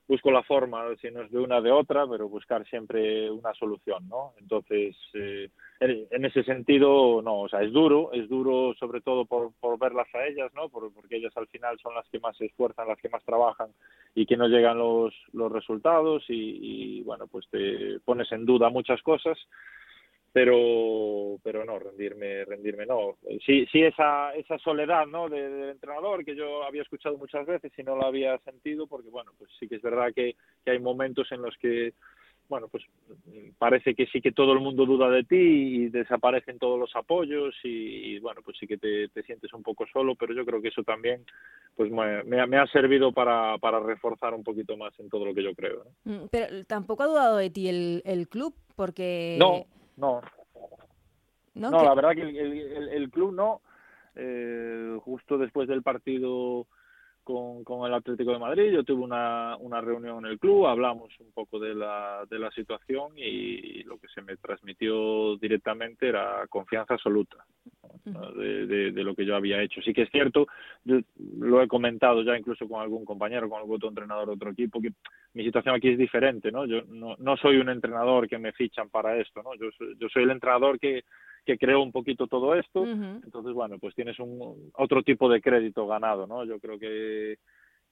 busco 0.07 0.31
la 0.31 0.43
forma, 0.43 0.83
si 1.01 1.11
no 1.11 1.21
es 1.21 1.31
de 1.31 1.39
una 1.39 1.59
de 1.59 1.71
otra, 1.71 2.07
pero 2.07 2.29
buscar 2.29 2.65
siempre 2.67 3.29
una 3.29 3.53
solución, 3.53 4.07
¿no? 4.07 4.33
Entonces, 4.39 4.95
eh, 5.13 5.49
en 5.79 6.25
ese 6.25 6.43
sentido, 6.43 7.21
no, 7.21 7.41
o 7.41 7.49
sea, 7.49 7.61
es 7.61 7.71
duro, 7.73 8.11
es 8.13 8.29
duro 8.29 8.73
sobre 8.79 9.01
todo 9.01 9.25
por, 9.25 9.51
por 9.59 9.77
verlas 9.77 10.07
a 10.15 10.25
ellas, 10.25 10.51
¿no? 10.55 10.69
Por, 10.69 10.93
porque 10.93 11.17
ellas 11.17 11.35
al 11.35 11.47
final 11.47 11.77
son 11.79 11.93
las 11.93 12.07
que 12.09 12.19
más 12.19 12.37
se 12.37 12.45
esfuerzan, 12.45 12.87
las 12.87 12.99
que 12.99 13.09
más 13.09 13.23
trabajan 13.25 13.69
y 14.15 14.25
que 14.25 14.37
no 14.37 14.47
llegan 14.47 14.77
los, 14.77 15.13
los 15.33 15.51
resultados 15.51 16.23
y, 16.29 16.99
y 16.99 17.03
bueno, 17.03 17.27
pues 17.27 17.47
te 17.49 17.99
pones 18.05 18.31
en 18.31 18.45
duda 18.45 18.69
muchas 18.69 19.01
cosas 19.01 19.37
pero 20.37 21.39
pero 21.41 21.65
no 21.65 21.79
rendirme 21.79 22.45
rendirme 22.45 22.85
no. 22.85 23.15
Sí 23.43 23.65
sí 23.71 23.81
esa 23.81 24.35
esa 24.35 24.59
soledad 24.59 25.07
no 25.07 25.27
de, 25.29 25.49
del 25.49 25.69
entrenador 25.71 26.23
que 26.23 26.35
yo 26.35 26.63
había 26.63 26.83
escuchado 26.83 27.17
muchas 27.17 27.47
veces 27.47 27.71
y 27.75 27.81
no 27.81 27.97
la 27.97 28.05
había 28.05 28.37
sentido 28.39 28.85
porque 28.85 29.09
bueno 29.09 29.31
pues 29.39 29.49
sí 29.59 29.67
que 29.67 29.77
es 29.77 29.81
verdad 29.81 30.13
que, 30.13 30.35
que 30.63 30.69
hay 30.69 30.77
momentos 30.77 31.31
en 31.31 31.41
los 31.41 31.57
que 31.57 31.95
bueno 32.49 32.67
pues 32.67 32.83
parece 33.57 33.95
que 33.95 34.05
sí 34.05 34.21
que 34.21 34.31
todo 34.31 34.53
el 34.53 34.59
mundo 34.59 34.85
duda 34.85 35.09
de 35.09 35.23
ti 35.23 35.35
y 35.37 35.89
desaparecen 35.89 36.59
todos 36.59 36.79
los 36.79 36.95
apoyos 36.95 37.55
y, 37.63 38.13
y 38.13 38.19
bueno 38.19 38.41
pues 38.45 38.57
sí 38.59 38.67
que 38.67 38.77
te, 38.77 39.07
te, 39.07 39.23
sientes 39.23 39.51
un 39.53 39.63
poco 39.63 39.87
solo 39.91 40.13
pero 40.13 40.35
yo 40.35 40.45
creo 40.45 40.61
que 40.61 40.67
eso 40.67 40.83
también 40.83 41.25
pues 41.75 41.89
me, 41.89 42.23
me, 42.25 42.45
me 42.45 42.57
ha 42.57 42.67
servido 42.67 43.11
para, 43.11 43.57
para 43.57 43.79
reforzar 43.79 44.35
un 44.35 44.43
poquito 44.43 44.77
más 44.77 44.93
en 44.99 45.09
todo 45.09 45.25
lo 45.25 45.33
que 45.33 45.41
yo 45.41 45.55
creo 45.55 45.83
¿no? 46.05 46.27
pero 46.29 46.63
tampoco 46.65 47.01
ha 47.01 47.07
dudado 47.07 47.37
de 47.37 47.49
ti 47.49 47.69
el, 47.69 48.03
el 48.05 48.29
club 48.29 48.53
porque 48.75 49.37
no 49.39 49.65
no. 49.97 50.21
No, 51.53 51.71
no 51.71 51.83
la 51.83 51.95
verdad 51.95 52.11
que 52.11 52.21
el, 52.21 52.37
el, 52.37 52.89
el 52.89 53.09
club 53.09 53.33
no. 53.33 53.61
Eh, 54.15 54.97
justo 55.03 55.37
después 55.37 55.67
del 55.67 55.83
partido 55.83 56.67
con, 57.27 57.65
con, 57.65 57.85
el 57.85 57.93
Atlético 57.93 58.31
de 58.31 58.39
Madrid, 58.39 58.71
yo 58.71 58.85
tuve 58.85 59.03
una, 59.03 59.57
una 59.57 59.81
reunión 59.81 60.25
en 60.25 60.31
el 60.31 60.39
club, 60.39 60.65
hablamos 60.65 61.09
un 61.19 61.33
poco 61.33 61.59
de 61.59 61.75
la, 61.75 62.23
de 62.29 62.39
la 62.39 62.49
situación 62.51 63.11
y 63.17 63.83
lo 63.83 63.97
que 63.97 64.07
se 64.07 64.21
me 64.21 64.37
transmitió 64.37 65.35
directamente 65.35 66.07
era 66.07 66.47
confianza 66.47 66.93
absoluta 66.93 67.35
de, 68.05 68.65
de, 68.65 68.91
de, 68.93 69.03
lo 69.03 69.13
que 69.13 69.25
yo 69.25 69.35
había 69.35 69.61
hecho. 69.61 69.81
Sí 69.81 69.93
que 69.93 70.03
es 70.03 70.09
cierto, 70.09 70.47
yo 70.85 71.01
lo 71.37 71.61
he 71.61 71.67
comentado 71.67 72.23
ya 72.23 72.37
incluso 72.37 72.65
con 72.65 72.81
algún 72.81 73.03
compañero, 73.03 73.49
con 73.49 73.59
algún 73.59 73.75
otro 73.75 73.89
entrenador 73.89 74.27
de 74.27 74.33
otro 74.33 74.51
equipo, 74.51 74.79
que 74.81 74.93
mi 75.33 75.43
situación 75.43 75.75
aquí 75.75 75.89
es 75.89 75.97
diferente, 75.97 76.49
¿no? 76.49 76.65
Yo 76.65 76.83
no, 76.87 77.17
no 77.19 77.35
soy 77.35 77.57
un 77.57 77.67
entrenador 77.67 78.29
que 78.29 78.37
me 78.37 78.53
fichan 78.53 78.87
para 78.89 79.17
esto, 79.17 79.43
¿no? 79.43 79.53
Yo, 79.55 79.67
yo 79.99 80.07
soy 80.07 80.23
el 80.23 80.31
entrenador 80.31 80.79
que, 80.79 81.03
que 81.47 81.57
creó 81.57 81.81
un 81.81 81.93
poquito 81.93 82.27
todo 82.27 82.53
esto, 82.55 82.81
uh 82.81 82.85
-huh. 82.85 83.23
entonces 83.23 83.53
bueno, 83.53 83.79
pues 83.79 83.95
tienes 83.95 84.19
un 84.19 84.69
otro 84.73 85.01
tipo 85.01 85.29
de 85.29 85.41
crédito 85.41 85.87
ganado, 85.87 86.27
¿no? 86.27 86.43
Yo 86.43 86.59
creo 86.59 86.77
que 86.77 87.37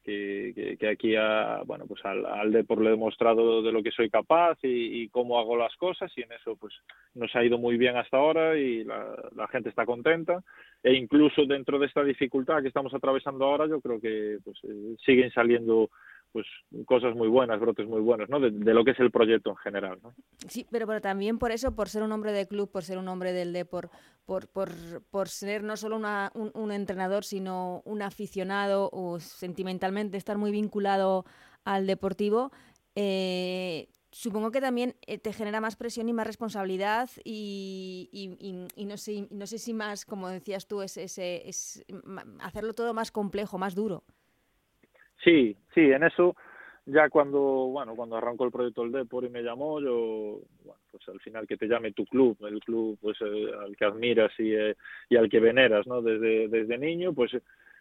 que, 0.04 0.78
que, 0.80 0.88
aquí 0.88 1.16
a, 1.16 1.64
bueno 1.66 1.88
pues 1.88 2.06
al, 2.06 2.28
al 2.28 2.52
Depor 2.52 2.80
le 2.80 2.90
he 2.90 2.92
demostrado 2.92 3.64
de 3.64 3.72
lo 3.72 3.82
que 3.82 3.90
soy 3.90 4.08
capaz 4.08 4.56
y, 4.62 5.02
y, 5.02 5.10
cómo 5.10 5.40
hago 5.40 5.58
las 5.58 5.76
cosas 5.78 6.12
y 6.16 6.22
en 6.22 6.32
eso 6.32 6.56
pues 6.58 6.76
nos 7.16 7.36
ha 7.36 7.44
ido 7.44 7.58
muy 7.58 7.76
bien 7.78 7.98
hasta 7.98 8.18
ahora 8.18 8.56
y 8.56 8.84
la, 8.84 9.16
la, 9.36 9.48
gente 9.48 9.70
está 9.70 9.84
contenta 9.84 10.44
e 10.84 10.94
incluso 10.94 11.46
dentro 11.48 11.80
de 11.80 11.88
esta 11.88 12.04
dificultad 12.04 12.62
que 12.62 12.68
estamos 12.68 12.94
atravesando 12.94 13.46
ahora 13.46 13.66
yo 13.66 13.82
creo 13.82 14.00
que 14.00 14.38
pues 14.44 14.60
eh, 14.66 14.96
siguen 15.04 15.32
saliendo 15.32 15.90
pues 16.36 16.48
cosas 16.86 17.16
muy 17.16 17.30
buenas, 17.30 17.62
brotes 17.62 17.88
muy 17.88 18.02
buenos, 18.02 18.28
¿no? 18.28 18.42
De, 18.42 18.52
lo 18.52 18.84
que 18.84 18.92
es 18.92 19.00
el 19.00 19.10
proyecto 19.10 19.52
en 19.52 19.56
general, 19.56 20.00
¿no? 20.04 20.14
Sí, 20.50 20.68
pero, 20.70 20.86
pero 20.86 21.00
también 21.00 21.40
por 21.40 21.54
eso, 21.54 21.74
por 21.74 21.88
ser 21.88 22.04
un 22.04 22.12
hombre 22.12 22.34
de 22.34 22.46
club, 22.46 22.70
por 22.70 22.84
ser 22.84 22.98
un 22.98 23.08
hombre 23.08 23.32
del 23.32 23.54
Depor, 23.54 23.90
por, 24.26 24.50
por, 24.50 24.70
por 25.12 25.30
ser 25.30 25.64
no 25.64 25.78
solo 25.78 25.96
una, 25.96 26.34
un, 26.36 26.52
un, 26.54 26.74
entrenador, 26.74 27.24
sino 27.24 27.82
un 27.86 28.02
aficionado 28.02 28.90
o 28.92 29.18
sentimentalmente 29.22 30.18
estar 30.18 30.38
muy 30.38 30.52
vinculado 30.52 31.24
al 31.64 31.88
deportivo, 31.88 32.52
eh, 32.96 33.88
supongo 34.12 34.52
que 34.52 34.60
también 34.60 34.98
eh, 35.08 35.18
te 35.18 35.32
genera 35.32 35.62
más 35.62 35.78
presión 35.78 36.10
y 36.10 36.14
más 36.14 36.28
responsabilidad 36.28 37.10
y 37.24 38.10
no, 38.76 38.98
sé, 38.98 39.30
no 39.32 39.48
sé 39.48 39.58
si 39.58 39.74
más, 39.74 40.04
como 40.04 40.28
decías 40.28 40.68
tú, 40.68 40.82
es, 40.82 40.98
es, 40.98 41.18
es 41.18 41.86
hacerlo 42.42 42.74
todo 42.74 42.94
más 42.94 43.10
complejo, 43.14 43.58
más 43.58 43.74
duro. 43.74 44.04
Sí, 45.26 45.58
sí, 45.74 45.82
en 45.82 46.04
eso 46.04 46.36
ya 46.86 47.10
cuando, 47.10 47.40
bueno, 47.40 47.96
cuando 47.96 48.16
arrancó 48.16 48.46
el 48.46 48.52
proyecto 48.52 48.84
del 48.84 48.92
Depor 48.92 49.26
y 49.26 49.30
me 49.30 49.42
llamó, 49.42 49.82
yo, 49.82 50.40
bueno, 50.64 50.80
pues 50.92 51.10
al 51.10 51.20
final 51.20 51.48
que 51.48 51.58
te 51.58 51.68
llame 51.68 51.94
tu 51.94 52.06
club, 52.06 52.38
el 52.46 52.60
club 52.60 52.98
pues 53.02 53.18
eh, 53.22 53.52
al 53.60 53.76
que 53.76 53.86
admiras 53.86 54.32
y, 54.38 54.54
eh, 54.54 54.76
y 55.10 55.16
al 55.18 55.28
que 55.28 55.40
veneras, 55.40 55.88
¿no? 55.88 56.04
Desde, 56.04 56.48
desde 56.48 56.78
niño, 56.78 57.12
pues 57.12 57.32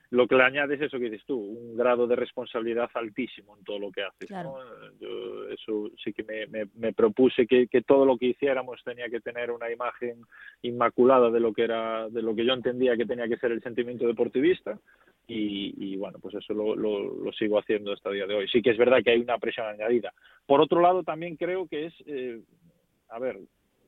lo 0.09 0.27
que 0.27 0.37
le 0.37 0.45
añades 0.45 0.81
es 0.81 0.87
eso 0.87 0.99
que 0.99 1.11
dices 1.11 1.27
tú, 1.27 1.37
un 1.37 1.77
grado 1.77 2.07
de 2.07 2.17
responsabilidad 2.17 2.89
altísimo 2.95 3.57
en 3.59 3.65
todo 3.65 3.79
lo 3.79 3.91
que 3.91 4.05
haces. 4.05 4.29
Claro. 4.29 4.57
¿no? 4.59 4.99
Yo 4.99 5.49
eso 5.49 5.91
sí 6.03 6.15
que 6.15 6.23
me, 6.23 6.47
me, 6.47 6.71
me 6.75 6.95
propuse 6.95 7.47
que, 7.47 7.67
que, 7.67 7.83
todo 7.83 8.07
lo 8.07 8.17
que 8.17 8.27
hiciéramos 8.27 8.83
tenía 8.85 9.09
que 9.11 9.21
tener 9.21 9.51
una 9.51 9.71
imagen 9.71 10.23
inmaculada 10.63 11.31
de 11.31 11.41
lo 11.41 11.53
que 11.53 11.65
era, 11.65 12.09
de 12.09 12.23
lo 12.23 12.35
que 12.35 12.47
yo 12.47 12.55
entendía 12.55 12.97
que 12.97 13.07
tenía 13.07 13.29
que 13.29 13.37
ser 13.37 13.53
el 13.53 13.63
sentimiento 13.63 14.07
deportivista. 14.07 14.79
Y, 15.27 15.75
y 15.77 15.97
bueno, 15.97 16.19
pues 16.21 16.35
eso 16.35 16.53
lo, 16.53 16.77
lo, 16.77 17.15
lo, 17.15 17.33
sigo 17.33 17.59
haciendo 17.59 17.93
hasta 17.93 18.11
el 18.11 18.17
día 18.17 18.27
de 18.27 18.35
hoy. 18.35 18.49
Sí 18.49 18.61
que 18.61 18.71
es 18.71 18.77
verdad 18.77 19.03
que 19.03 19.11
hay 19.11 19.21
una 19.21 19.39
presión 19.39 19.67
añadida. 19.67 20.13
Por 20.47 20.61
otro 20.61 20.83
lado, 20.83 21.03
también 21.03 21.37
creo 21.37 21.67
que 21.67 21.87
es, 21.87 21.95
eh, 22.07 22.41
a 23.09 23.19
ver, 23.19 23.39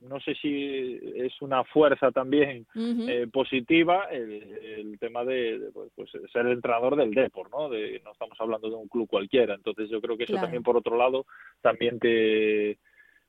no 0.00 0.20
sé 0.20 0.34
si 0.34 0.98
es 1.16 1.40
una 1.42 1.64
fuerza 1.64 2.10
también 2.10 2.66
uh 2.74 2.78
-huh. 2.78 3.08
eh, 3.08 3.26
positiva 3.28 4.04
el, 4.10 4.42
el, 4.62 4.98
tema 4.98 5.24
de, 5.24 5.58
de 5.58 5.72
pues, 5.72 5.90
pues, 5.94 6.10
ser 6.32 6.46
el 6.46 6.52
entrenador 6.52 6.96
del 6.96 7.12
Depor, 7.12 7.50
¿no? 7.50 7.68
De, 7.68 8.00
no 8.04 8.12
estamos 8.12 8.38
hablando 8.40 8.68
de 8.68 8.76
un 8.76 8.88
club 8.88 9.08
cualquiera, 9.08 9.54
entonces 9.54 9.88
yo 9.90 10.00
creo 10.00 10.16
que 10.16 10.24
eso 10.24 10.34
claro. 10.34 10.46
también 10.46 10.62
por 10.62 10.76
otro 10.76 10.96
lado 10.96 11.26
también 11.60 11.98
te 11.98 12.78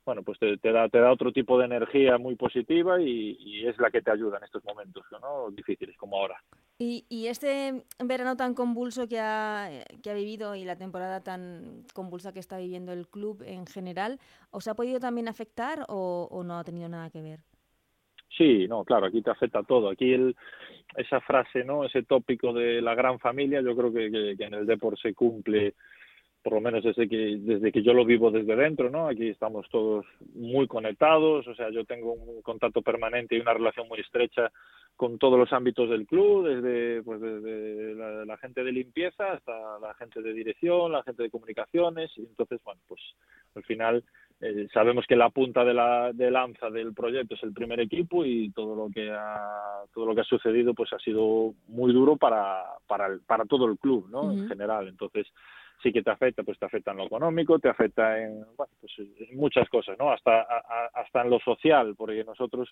bueno, 0.08 0.24
pues 0.24 0.40
te, 0.40 0.72
da, 0.72 0.88
te 0.88 1.00
da 1.00 1.12
otro 1.12 1.34
tipo 1.34 1.60
de 1.60 1.66
energía 1.66 2.18
muy 2.18 2.36
positiva 2.36 3.02
y, 3.02 3.68
es 3.68 3.78
la 3.78 3.92
que 3.92 4.02
te 4.02 4.10
ayuda 4.10 4.38
en 4.38 4.46
estos 4.46 4.64
momentos 4.64 5.04
¿no? 5.22 5.52
difíciles 5.52 5.98
como 5.98 6.18
ahora. 6.18 6.42
Y, 6.80 7.04
y 7.10 7.28
este 7.28 7.84
verano 8.00 8.38
tan 8.38 8.54
convulso 8.54 9.10
que 9.10 9.20
ha, 9.20 9.70
que 10.02 10.10
ha 10.10 10.14
vivido 10.14 10.56
y 10.56 10.64
la 10.64 10.78
temporada 10.78 11.22
tan 11.22 11.84
convulsa 11.94 12.32
que 12.32 12.40
está 12.40 12.58
viviendo 12.58 12.94
el 12.94 13.10
club 13.10 13.44
en 13.46 13.66
general, 13.66 14.18
¿os 14.50 14.70
ha 14.70 14.76
podido 14.76 15.02
también 15.02 15.28
afectar 15.28 15.84
o, 15.90 16.42
no 16.46 16.58
ha 16.58 16.64
tenido 16.64 16.88
nada 16.88 17.10
que 17.10 17.22
ver? 17.22 17.42
Sí, 18.38 18.66
no, 18.70 18.86
claro, 18.86 19.08
aquí 19.08 19.22
te 19.22 19.32
afecta 19.32 19.62
todo. 19.64 19.90
Aquí 19.90 20.14
el, 20.14 20.38
esa 20.96 21.20
frase, 21.20 21.66
¿no? 21.66 21.84
Ese 21.84 22.04
tópico 22.04 22.54
de 22.54 22.82
la 22.82 22.96
gran 22.96 23.20
familia, 23.20 23.60
yo 23.60 23.76
creo 23.76 23.92
que, 23.92 24.10
que, 24.10 24.38
que 24.38 24.46
en 24.46 24.54
el 24.54 24.66
deporte 24.66 25.02
se 25.02 25.14
cumple 25.14 25.74
por 26.44 26.54
lo 26.54 26.62
menos 26.62 26.84
desde 26.84 27.10
que 27.10 27.38
desde 27.40 27.72
que 27.72 27.84
yo 27.84 27.94
lo 27.94 28.06
vivo 28.06 28.32
desde 28.32 28.56
dentro, 28.56 28.90
¿no? 28.90 29.08
Aquí 29.08 29.30
estamos 29.30 29.68
todos 29.70 30.06
muy 30.34 30.68
conectados, 30.68 31.48
o 31.48 31.56
sea, 31.56 31.70
yo 31.70 31.84
tengo 31.86 32.14
un 32.14 32.42
contacto 32.42 32.82
permanente 32.82 33.36
y 33.36 33.42
una 33.42 33.54
relación 33.54 33.88
muy 33.88 34.00
estrecha 34.00 34.52
con 34.96 35.20
todos 35.20 35.38
los 35.38 35.54
ámbitos 35.54 35.90
del 35.90 36.08
club, 36.08 36.48
desde 36.48 37.04
pues 37.04 37.22
desde 37.22 38.26
la, 38.26 38.38
gente 38.38 38.64
de 38.64 38.72
limpieza 38.72 39.34
hasta 39.34 39.80
la 39.80 39.94
gente 39.94 40.22
de 40.22 40.34
dirección, 40.34 40.92
la 40.92 41.04
gente 41.04 41.24
de 41.24 41.30
comunicaciones 41.30 42.12
y 42.18 42.22
entonces 42.22 42.60
bueno, 42.64 42.82
pues 42.88 43.02
al 43.56 43.64
final 43.64 44.04
eh, 44.42 44.68
sabemos 44.74 45.06
que 45.08 45.16
la 45.16 45.30
punta 45.30 45.64
de 45.64 45.74
la 45.74 46.12
de 46.14 46.32
lanza 46.32 46.70
del 46.70 46.94
proyecto 46.94 47.36
es 47.36 47.44
el 47.44 47.54
primer 47.54 47.80
equipo 47.80 48.26
y 48.26 48.52
todo 48.52 48.76
lo 48.76 48.90
que 48.92 49.12
ha 49.12 49.84
todo 49.94 50.06
lo 50.06 50.16
que 50.16 50.22
ha 50.22 50.26
sucedido 50.26 50.74
pues 50.74 50.92
ha 50.94 51.00
sido 51.00 51.54
muy 51.68 51.94
duro 51.94 52.18
para 52.18 52.64
para 52.88 53.18
para 53.26 53.46
todo 53.46 53.66
el 53.66 53.78
club, 53.78 54.08
¿no? 54.10 54.32
En 54.32 54.48
general, 54.48 54.88
entonces 54.88 55.28
sí 55.82 55.92
que 55.92 56.02
te 56.02 56.10
afecta, 56.10 56.44
pues 56.44 56.58
te 56.60 56.66
afecta 56.66 56.92
en 56.92 56.98
lo 56.98 57.06
económico, 57.06 57.60
te 57.60 57.70
afecta 57.70 58.20
en, 58.20 58.44
bueno, 58.56 58.74
pues 58.80 58.94
en 58.98 59.38
muchas 59.38 59.70
cosas, 59.70 59.98
¿no? 59.98 60.12
Hasta, 60.12 60.42
hasta 60.94 61.22
en 61.22 61.30
lo 61.30 61.40
social, 61.40 61.96
porque 61.96 62.24
nosotros, 62.24 62.70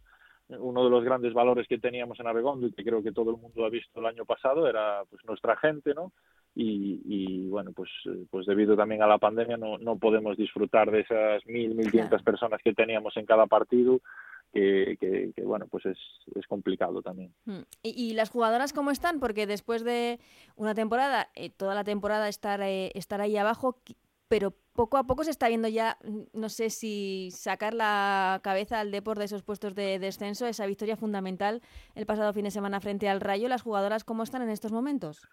uno 0.50 0.84
de 0.84 0.90
los 0.90 1.04
grandes 1.04 1.34
valores 1.34 1.68
que 1.68 1.78
teníamos 1.78 2.20
en 2.20 2.28
Abegondo 2.28 2.68
y 2.68 2.72
que 2.72 2.84
creo 2.84 3.04
que 3.04 3.12
todo 3.12 3.32
el 3.32 3.38
mundo 3.38 3.66
ha 3.66 3.70
visto 3.70 4.00
el 4.00 4.08
año 4.08 4.26
pasado 4.26 4.68
era 4.68 5.04
pues 5.10 5.24
nuestra 5.26 5.56
gente, 5.58 5.94
¿no? 5.94 6.12
Y, 6.56 7.02
y 7.06 7.50
bueno, 7.50 7.72
pues, 7.76 7.90
pues 8.30 8.46
debido 8.46 8.78
también 8.78 9.04
a 9.04 9.08
la 9.08 9.18
pandemia 9.18 9.58
no, 9.58 9.78
no 9.78 9.98
podemos 9.98 10.38
disfrutar 10.38 10.90
de 10.90 11.02
esas 11.02 11.46
mil, 11.46 11.76
mil 11.76 11.92
quinientas 11.92 12.24
personas 12.24 12.62
que 12.64 12.74
teníamos 12.74 13.16
en 13.18 13.26
cada 13.26 13.46
partido 13.46 14.00
que, 14.56 15.34
bueno, 15.44 15.68
pues 15.68 15.86
es, 15.86 15.98
es 16.34 16.48
complicado 16.48 17.02
también. 17.02 17.34
Hmm. 17.46 17.64
¿Y, 17.84 18.14
las 18.14 18.30
jugadoras 18.30 18.74
cómo 18.74 18.92
están? 18.92 19.20
Porque 19.20 19.46
después 19.46 19.84
de 19.84 20.20
una 20.56 20.74
temporada, 20.74 21.30
eh, 21.36 21.50
toda 21.50 21.76
la 21.76 21.84
temporada 21.84 22.30
estar, 22.30 22.62
eh, 22.62 22.92
estar 22.96 23.20
ahí 23.20 23.36
abajo, 23.36 23.82
pero 24.30 24.54
poco 24.74 24.98
a 24.98 25.04
poco 25.04 25.24
se 25.24 25.32
está 25.32 25.50
viendo 25.50 25.68
ya, 25.68 25.98
mm, 26.04 26.40
no 26.40 26.50
sé 26.50 26.70
si 26.70 27.30
sacar 27.32 27.74
la 27.74 28.40
cabeza 28.44 28.80
al 28.80 28.92
deporte 28.92 29.20
de 29.20 29.26
esos 29.26 29.44
puestos 29.44 29.76
de 29.76 30.00
descenso, 30.00 30.48
esa 30.48 30.66
victoria 30.66 30.96
fundamental 30.96 31.62
el 31.94 32.06
pasado 32.06 32.32
fin 32.34 32.46
de 32.46 32.52
semana 32.52 32.80
frente 32.80 33.10
al 33.10 33.22
Rayo. 33.22 33.50
¿Las 33.50 33.62
jugadoras 33.62 34.06
cómo 34.06 34.24
están 34.24 34.42
en 34.42 34.50
estos 34.50 34.72
momentos? 34.72 35.28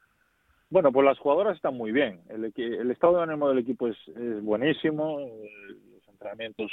Bueno, 0.68 0.90
pues 0.90 1.04
las 1.04 1.18
jugadoras 1.18 1.56
están 1.56 1.76
muy 1.76 1.92
bien. 1.92 2.22
El, 2.28 2.52
el 2.56 2.90
estado 2.90 3.18
de 3.18 3.22
ánimo 3.24 3.48
del 3.48 3.58
equipo 3.58 3.86
es, 3.88 3.96
es 4.08 4.42
buenísimo. 4.42 5.20
Los 5.20 6.08
entrenamientos 6.08 6.72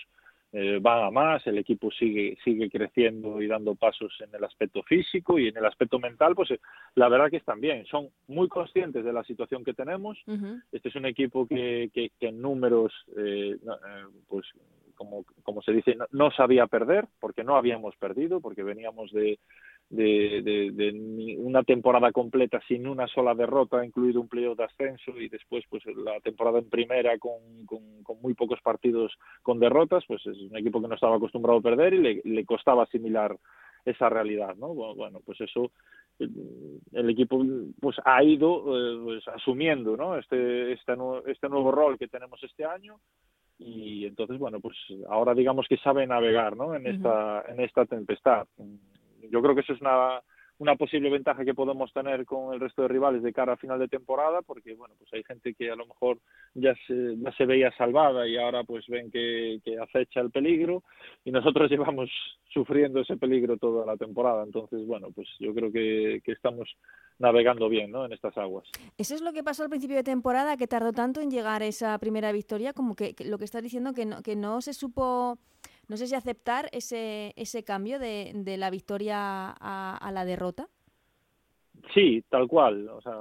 eh, 0.52 0.80
van 0.82 1.04
a 1.04 1.12
más, 1.12 1.46
el 1.46 1.60
equipo 1.60 1.92
sigue, 1.92 2.38
sigue 2.44 2.70
creciendo 2.70 3.42
y 3.42 3.48
dando 3.48 3.76
pasos 3.76 4.12
en 4.22 4.34
el 4.34 4.44
aspecto 4.44 4.82
físico 4.84 5.38
y 5.38 5.48
en 5.48 5.58
el 5.58 5.66
aspecto 5.66 6.00
mental, 6.00 6.34
pues 6.34 6.52
eh, 6.52 6.60
la 6.96 7.08
verdad 7.08 7.30
que 7.30 7.38
están 7.38 7.62
bien, 7.62 7.86
son 7.86 8.10
muy 8.28 8.48
conscientes 8.48 9.06
de 9.06 9.14
la 9.14 9.24
situación 9.24 9.64
que 9.64 9.74
tenemos. 9.74 10.18
Este 10.72 10.90
es 10.90 10.96
un 10.96 11.06
equipo 11.06 11.48
que, 11.48 11.92
que, 11.94 12.12
en 12.22 12.42
números, 12.42 12.92
eh, 13.16 13.58
eh, 13.62 14.04
pues 14.28 14.46
como, 14.96 15.24
como 15.44 15.62
se 15.62 15.72
dice, 15.72 15.96
no 16.12 16.32
sabía 16.32 16.68
perder, 16.68 17.08
porque 17.20 17.44
no 17.44 17.56
habíamos 17.56 17.96
perdido, 17.96 18.42
porque 18.42 18.64
veníamos 18.64 19.12
de, 19.12 19.40
de, 19.90 20.72
de, 20.72 21.36
una 21.40 21.64
temporada 21.64 22.12
completa 22.12 22.60
sin 22.68 22.88
una 22.88 23.08
sola 23.08 23.34
derrota, 23.34 23.84
incluido 23.84 24.22
un 24.22 24.28
playoff 24.28 24.58
de 24.58 24.66
ascenso 24.66 25.20
y 25.20 25.30
después 25.30 25.64
pues 25.70 25.84
la 25.86 26.20
temporada 26.20 26.60
en 26.60 26.70
primera 26.70 27.18
con, 27.18 27.66
con, 27.66 28.22
muy 28.22 28.34
pocos 28.36 28.60
partidos 28.62 29.14
con 29.42 29.60
derrotas, 29.60 30.04
pues 30.08 30.26
es 30.28 30.38
un 30.38 30.58
equipo 30.58 30.82
que 30.82 30.88
no 30.88 30.96
estaba 30.96 31.16
acostumbrado 31.16 31.60
a 31.60 31.64
perder 31.64 31.94
y 31.96 31.98
le, 31.98 32.22
le 32.24 32.46
costaba 32.46 32.84
asimilar 32.84 33.36
esa 33.86 34.10
realidad, 34.10 34.56
¿no? 34.58 34.74
Bueno, 34.74 35.22
pues 35.26 35.42
eso 35.42 35.72
el 36.20 37.10
equipo 37.10 37.42
pues 37.80 37.96
ha 38.04 38.22
ido 38.24 38.58
eh, 38.78 39.00
pues, 39.04 39.28
asumiendo, 39.30 39.96
¿no? 39.96 40.18
Este, 40.18 40.74
este, 40.74 40.94
este 41.28 41.50
nuevo 41.50 41.72
rol 41.72 41.98
que 41.98 42.10
tenemos 42.10 42.44
este 42.44 42.66
año 42.66 43.00
y 43.58 44.06
entonces 44.06 44.40
bueno 44.40 44.62
pues 44.62 44.78
ahora 45.10 45.34
digamos 45.34 45.68
que 45.68 45.76
sabe 45.78 46.08
navegar 46.08 46.56
no 46.56 46.76
en 46.76 46.88
esta 46.88 47.44
en 47.50 47.60
esta 47.60 47.86
tempestad 47.86 48.48
yo 49.30 49.42
creo 49.42 49.56
que 49.56 49.62
eso 49.62 49.74
es 49.74 49.82
una, 49.82 50.22
una 50.60 50.76
posible 50.76 51.10
ventaja 51.10 51.46
que 51.46 51.54
podemos 51.54 51.92
tener 51.94 52.26
con 52.26 52.54
el 52.54 52.60
resto 52.60 52.82
de 52.82 52.90
rivales 52.90 53.24
de 53.24 53.34
cara 53.34 53.54
a 53.54 53.58
final 53.58 53.80
de 53.80 53.88
temporada, 53.88 54.42
porque 54.42 54.74
bueno, 54.76 54.94
pues 55.00 55.12
hay 55.14 55.24
gente 55.24 55.54
que 55.54 55.72
a 55.72 55.76
lo 55.76 55.88
mejor 55.88 56.20
ya 56.54 56.74
se, 56.86 57.18
ya 57.18 57.32
se 57.32 57.46
veía 57.46 57.72
salvada 57.78 58.28
y 58.28 58.38
ahora 58.38 58.64
pues 58.66 58.86
ven 58.88 59.10
que, 59.10 59.62
que 59.64 59.80
acecha 59.80 60.20
el 60.20 60.32
peligro 60.32 60.84
y 61.24 61.32
nosotros 61.32 61.72
llevamos 61.72 62.10
sufriendo 62.54 63.00
ese 63.00 63.16
peligro 63.16 63.58
toda 63.58 63.86
la 63.86 63.96
temporada. 63.96 64.44
Entonces, 64.44 64.86
bueno, 64.86 65.08
pues 65.16 65.28
yo 65.40 65.54
creo 65.54 65.72
que, 65.72 66.22
que 66.26 66.34
estamos 66.34 66.70
navegando 67.20 67.70
bien 67.70 67.92
¿no? 67.92 68.06
en 68.06 68.12
estas 68.12 68.38
aguas. 68.38 68.68
Eso 68.98 69.16
es 69.16 69.22
lo 69.22 69.32
que 69.32 69.44
pasó 69.44 69.64
al 69.64 69.70
principio 69.70 69.96
de 69.96 70.04
temporada, 70.04 70.58
que 70.58 70.68
tardó 70.68 70.92
tanto 70.92 71.22
en 71.22 71.32
llegar 71.32 71.64
esa 71.64 71.98
primera 72.00 72.34
victoria, 72.34 72.74
como 72.74 72.96
que, 72.96 73.16
lo 73.26 73.38
que 73.38 73.46
estás 73.46 73.64
diciendo, 73.64 73.94
que 73.94 74.06
no, 74.06 74.22
que 74.22 74.36
no 74.36 74.62
se 74.62 74.74
supo 74.74 75.38
no 75.90 75.98
sé 75.98 76.08
si 76.08 76.16
aceptar 76.16 76.70
ese, 76.72 77.34
ese 77.36 77.64
cambio 77.64 78.00
de, 78.00 78.32
de 78.36 78.58
la 78.58 78.70
victoria 78.70 79.50
a, 79.50 80.12
la 80.14 80.24
derrota. 80.24 80.68
Sí, 81.94 82.24
tal 82.30 82.48
cual. 82.48 82.88
O 82.90 83.02
sea, 83.02 83.14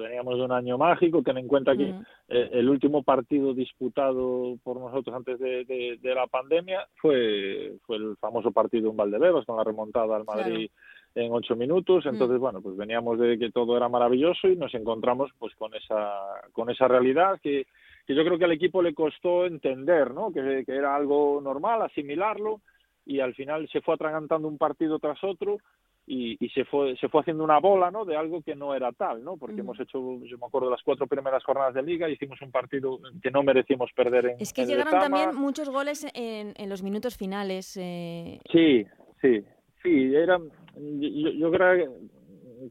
veníamos 0.00 0.38
de 0.38 0.44
un 0.44 0.52
año 0.52 0.78
mágico. 0.78 1.22
Ten 1.22 1.36
en 1.36 1.46
cuenta 1.46 1.76
que 1.76 1.90
eh, 2.28 2.50
el 2.52 2.70
último 2.70 3.02
partido 3.02 3.52
disputado 3.52 4.56
por 4.62 4.80
nosotros 4.80 5.14
antes 5.14 5.38
de, 5.38 5.98
de, 6.00 6.14
la 6.14 6.26
pandemia 6.26 6.86
fue, 6.94 7.74
fue 7.84 7.96
el 7.96 8.16
famoso 8.16 8.50
partido 8.50 8.90
en 8.90 8.96
Valdebebas 8.96 9.44
con 9.44 9.58
la 9.58 9.64
remontada 9.64 10.16
al 10.16 10.24
Madrid 10.24 10.70
en 11.14 11.32
ocho 11.32 11.54
minutos. 11.54 12.06
Entonces, 12.06 12.38
bueno, 12.38 12.62
pues 12.62 12.76
veníamos 12.76 13.18
de 13.18 13.38
que 13.38 13.50
todo 13.50 13.76
era 13.76 13.90
maravilloso 13.90 14.48
y 14.48 14.56
nos 14.56 14.72
encontramos 14.74 15.30
pues 15.38 15.54
con 15.56 15.74
esa 15.74 16.14
con 16.52 16.70
esa 16.70 16.88
realidad 16.88 17.38
que 17.42 17.66
que 18.06 18.14
yo 18.14 18.24
creo 18.24 18.38
que 18.38 18.44
al 18.44 18.52
equipo 18.52 18.80
le 18.80 18.94
costó 18.94 19.46
entender, 19.46 20.14
¿no? 20.14 20.32
Que, 20.32 20.64
era 20.68 20.94
algo 20.94 21.40
normal, 21.42 21.82
asimilarlo, 21.82 22.60
y 23.04 23.20
al 23.20 23.34
final 23.34 23.68
se 23.70 23.80
fue 23.80 23.94
atragantando 23.94 24.46
un 24.48 24.58
partido 24.58 24.98
tras 24.98 25.22
otro 25.24 25.58
y, 26.06 26.36
se 26.54 26.64
fue 26.64 26.96
se 26.98 27.08
fue 27.08 27.22
haciendo 27.22 27.42
una 27.42 27.58
bola, 27.58 27.90
¿no? 27.90 28.04
De 28.04 28.16
algo 28.16 28.40
que 28.42 28.54
no 28.54 28.74
era 28.76 28.92
tal, 28.92 29.24
¿no? 29.24 29.36
Porque 29.36 29.60
hemos 29.60 29.78
hecho, 29.80 29.98
yo 30.24 30.38
me 30.38 30.46
acuerdo, 30.46 30.70
las 30.70 30.82
cuatro 30.84 31.08
primeras 31.08 31.42
jornadas 31.42 31.74
de 31.74 31.82
liga, 31.82 32.08
hicimos 32.08 32.40
un 32.42 32.52
partido 32.52 33.00
que 33.20 33.32
no 33.32 33.42
merecimos 33.42 33.90
perder 33.92 34.26
en 34.26 34.36
Es 34.40 34.52
que 34.52 34.66
llegaron 34.66 35.00
también 35.00 35.34
muchos 35.34 35.68
goles 35.68 36.06
en, 36.14 36.54
en 36.56 36.68
los 36.68 36.84
minutos 36.84 37.16
finales. 37.16 37.76
Eh... 37.76 38.38
Sí, 38.52 38.86
sí, 39.20 39.44
sí, 39.82 40.14
eran, 40.14 40.48
yo, 40.76 41.30
yo 41.30 41.50
creo 41.50 41.90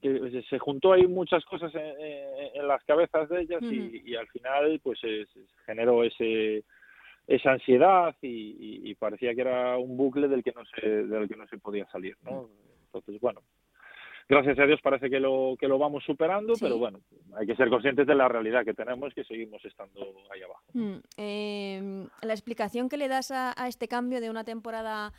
que 0.01 0.43
se 0.49 0.59
juntó 0.59 0.93
ahí 0.93 1.07
muchas 1.07 1.43
cosas 1.45 1.71
en, 1.75 2.67
las 2.67 2.83
cabezas 2.83 3.29
de 3.29 3.41
ellas 3.41 3.61
y, 3.63 4.15
al 4.15 4.27
final 4.27 4.79
pues 4.83 4.99
se, 4.99 5.25
generó 5.65 6.03
ese 6.03 6.63
esa 7.27 7.53
ansiedad 7.53 8.15
y, 8.21 8.93
parecía 8.95 9.33
que 9.35 9.41
era 9.41 9.77
un 9.77 9.97
bucle 9.97 10.27
del 10.27 10.43
que 10.43 10.53
no 10.53 10.63
se 10.65 10.87
del 10.87 11.27
que 11.27 11.35
no 11.35 11.47
se 11.47 11.57
podía 11.57 11.85
salir 11.87 12.15
no 12.23 12.49
entonces 12.85 13.19
bueno 13.19 13.41
gracias 14.27 14.57
a 14.59 14.65
Dios 14.65 14.79
parece 14.81 15.09
que 15.09 15.19
lo 15.19 15.55
que 15.59 15.67
lo 15.67 15.77
vamos 15.77 16.03
superando 16.03 16.53
pero 16.59 16.77
bueno 16.77 16.99
hay 17.35 17.45
que 17.45 17.55
ser 17.55 17.69
conscientes 17.69 18.07
de 18.07 18.15
la 18.15 18.27
realidad 18.27 18.65
que 18.65 18.73
tenemos 18.73 19.13
que 19.13 19.23
seguimos 19.23 19.63
estando 19.65 20.01
ahí 20.31 20.41
abajo. 20.41 20.63
Mm, 20.73 20.97
em, 21.17 22.07
la 22.21 22.33
explicación 22.33 22.89
que 22.89 22.97
le 22.97 23.07
das 23.07 23.31
a 23.31 23.67
este 23.67 23.87
cambio 23.87 24.21
de 24.21 24.29
una 24.29 24.43
temporada 24.43 25.13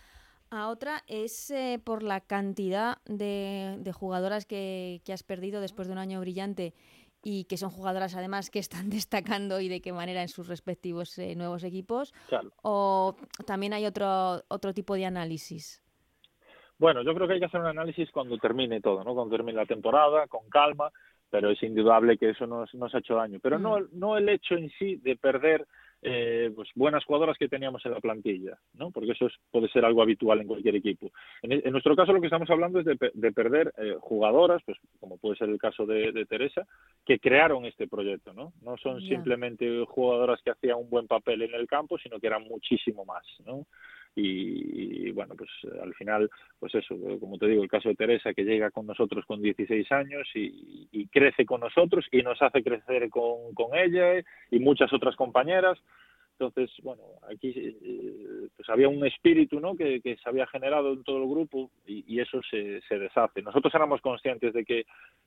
a 0.51 0.69
otra 0.69 1.03
es 1.07 1.51
eh, 1.51 1.81
por 1.83 2.03
la 2.03 2.21
cantidad 2.21 2.99
de, 3.07 3.93
jugadoras 3.95 4.47
que, 4.47 5.01
has 5.13 5.23
perdido 5.23 5.61
después 5.61 5.89
de 5.89 5.93
un 5.93 5.99
año 5.99 6.21
brillante 6.21 6.75
y 7.23 7.45
que 7.45 7.57
son 7.57 7.71
jugadoras 7.71 8.15
además 8.15 8.51
que 8.51 8.59
están 8.59 8.91
destacando 8.91 9.61
y 9.61 9.69
de 9.69 9.81
qué 9.81 9.93
manera 9.93 10.23
en 10.23 10.29
sus 10.29 10.49
respectivos 10.49 11.19
eh, 11.19 11.35
nuevos 11.37 11.65
equipos. 11.65 12.15
¿O 12.63 13.17
también 13.47 13.73
hay 13.73 13.87
otro, 13.87 14.43
otro 14.49 14.73
tipo 14.73 14.95
de 14.95 15.07
análisis? 15.07 15.83
Bueno, 16.79 17.03
yo 17.03 17.15
creo 17.15 17.27
que 17.27 17.35
hay 17.35 17.41
que 17.41 17.47
hacer 17.47 17.61
un 17.61 17.67
análisis 17.67 18.11
cuando 18.11 18.37
termine 18.37 18.81
todo, 18.81 19.03
¿no? 19.03 19.15
Cuando 19.15 19.35
termine 19.35 19.57
la 19.57 19.67
temporada, 19.67 20.27
con 20.27 20.49
calma, 20.51 20.91
pero 21.31 21.51
es 21.51 21.63
indudable 21.63 22.19
que 22.19 22.31
eso 22.31 22.47
nos, 22.47 22.73
nos 22.75 22.95
ha 22.95 22.99
hecho 22.99 23.17
daño. 23.17 23.39
Pero 23.43 23.59
no, 23.59 23.79
mm. 23.79 23.89
no 23.93 24.19
el 24.19 24.29
hecho 24.29 24.55
en 24.57 24.71
sí 24.79 24.97
de 24.97 25.17
perder 25.17 25.67
eh, 26.03 26.53
pues 26.55 26.69
buenas 26.75 27.05
jugadoras 27.05 27.37
que 27.39 27.49
teníamos 27.49 27.85
en 27.87 27.93
la 27.93 28.01
plantilla, 28.01 28.59
¿no? 28.75 28.91
Porque 28.91 29.13
eso 29.13 29.29
puede 29.51 29.69
ser 29.69 29.85
algo 29.85 30.03
habitual 30.03 30.41
en 30.41 30.47
cualquier 30.47 30.77
equipo. 30.77 31.11
En, 31.43 31.73
nuestro 31.73 31.97
caso 31.97 32.13
lo 32.13 32.21
que 32.21 32.27
estamos 32.27 32.51
hablando 32.51 32.81
es 32.81 32.87
de, 32.87 33.33
perder 33.33 33.73
eh, 33.79 33.97
jugadoras, 34.01 34.63
pues 34.65 34.79
como 35.01 35.19
puede 35.19 35.37
ser 35.37 35.49
el 35.49 35.59
caso 35.59 35.87
de, 35.87 36.27
Teresa, 36.27 36.67
que 37.05 37.19
crearon 37.19 37.65
este 37.65 37.89
proyecto, 37.89 38.33
¿no? 38.33 38.53
No 38.63 38.77
son 38.77 39.01
simplemente 39.01 39.85
jugadoras 39.87 40.41
que 40.43 40.51
hacían 40.51 40.79
un 40.79 40.91
buen 40.91 41.07
papel 41.07 41.43
en 41.43 41.55
el 41.55 41.67
campo, 41.67 41.99
sino 41.99 42.21
que 42.21 42.27
eran 42.27 42.45
muchísimo 42.45 43.05
más, 43.05 43.25
¿no? 43.45 43.67
Y, 44.19 45.11
bueno, 45.11 45.35
pues 45.37 45.51
al 45.83 45.95
final, 45.95 46.31
pues 46.59 46.75
eso, 46.75 46.97
como 47.21 47.37
te 47.37 47.47
digo, 47.47 47.63
el 47.63 47.69
caso 47.69 47.91
de 47.91 47.95
Teresa 47.95 48.33
que 48.33 48.45
llega 48.45 48.71
con 48.71 48.87
nosotros 48.87 49.27
con 49.27 49.43
16 49.43 49.93
años 49.93 50.27
y, 50.35 51.07
crece 51.13 51.47
con 51.47 51.61
nosotros 51.61 52.05
y 52.11 52.23
nos 52.23 52.41
hace 52.43 52.63
crecer 52.63 53.09
con, 53.11 53.55
con 53.55 53.77
ella 53.77 54.25
y 54.51 54.59
muchas 54.59 54.93
otras 54.93 55.15
compañeras. 55.17 55.79
Entonces, 56.39 56.71
bueno, 56.83 57.03
aquí 57.31 57.53
eh, 57.57 58.49
pues 58.55 58.69
había 58.69 58.89
un 58.89 59.07
espíritu 59.07 59.59
¿no? 59.59 59.75
que, 59.75 60.01
se 60.03 60.29
había 60.29 60.47
generado 60.47 60.93
en 60.93 61.03
todo 61.03 61.23
el 61.23 61.29
grupo 61.29 61.71
y, 61.87 62.21
eso 62.21 62.41
se, 62.51 62.83
se, 62.83 62.99
deshace. 62.99 63.41
Nosotros 63.41 63.75
éramos 63.75 64.01
conscientes 64.03 64.53
de 64.53 64.65
que 64.65 64.85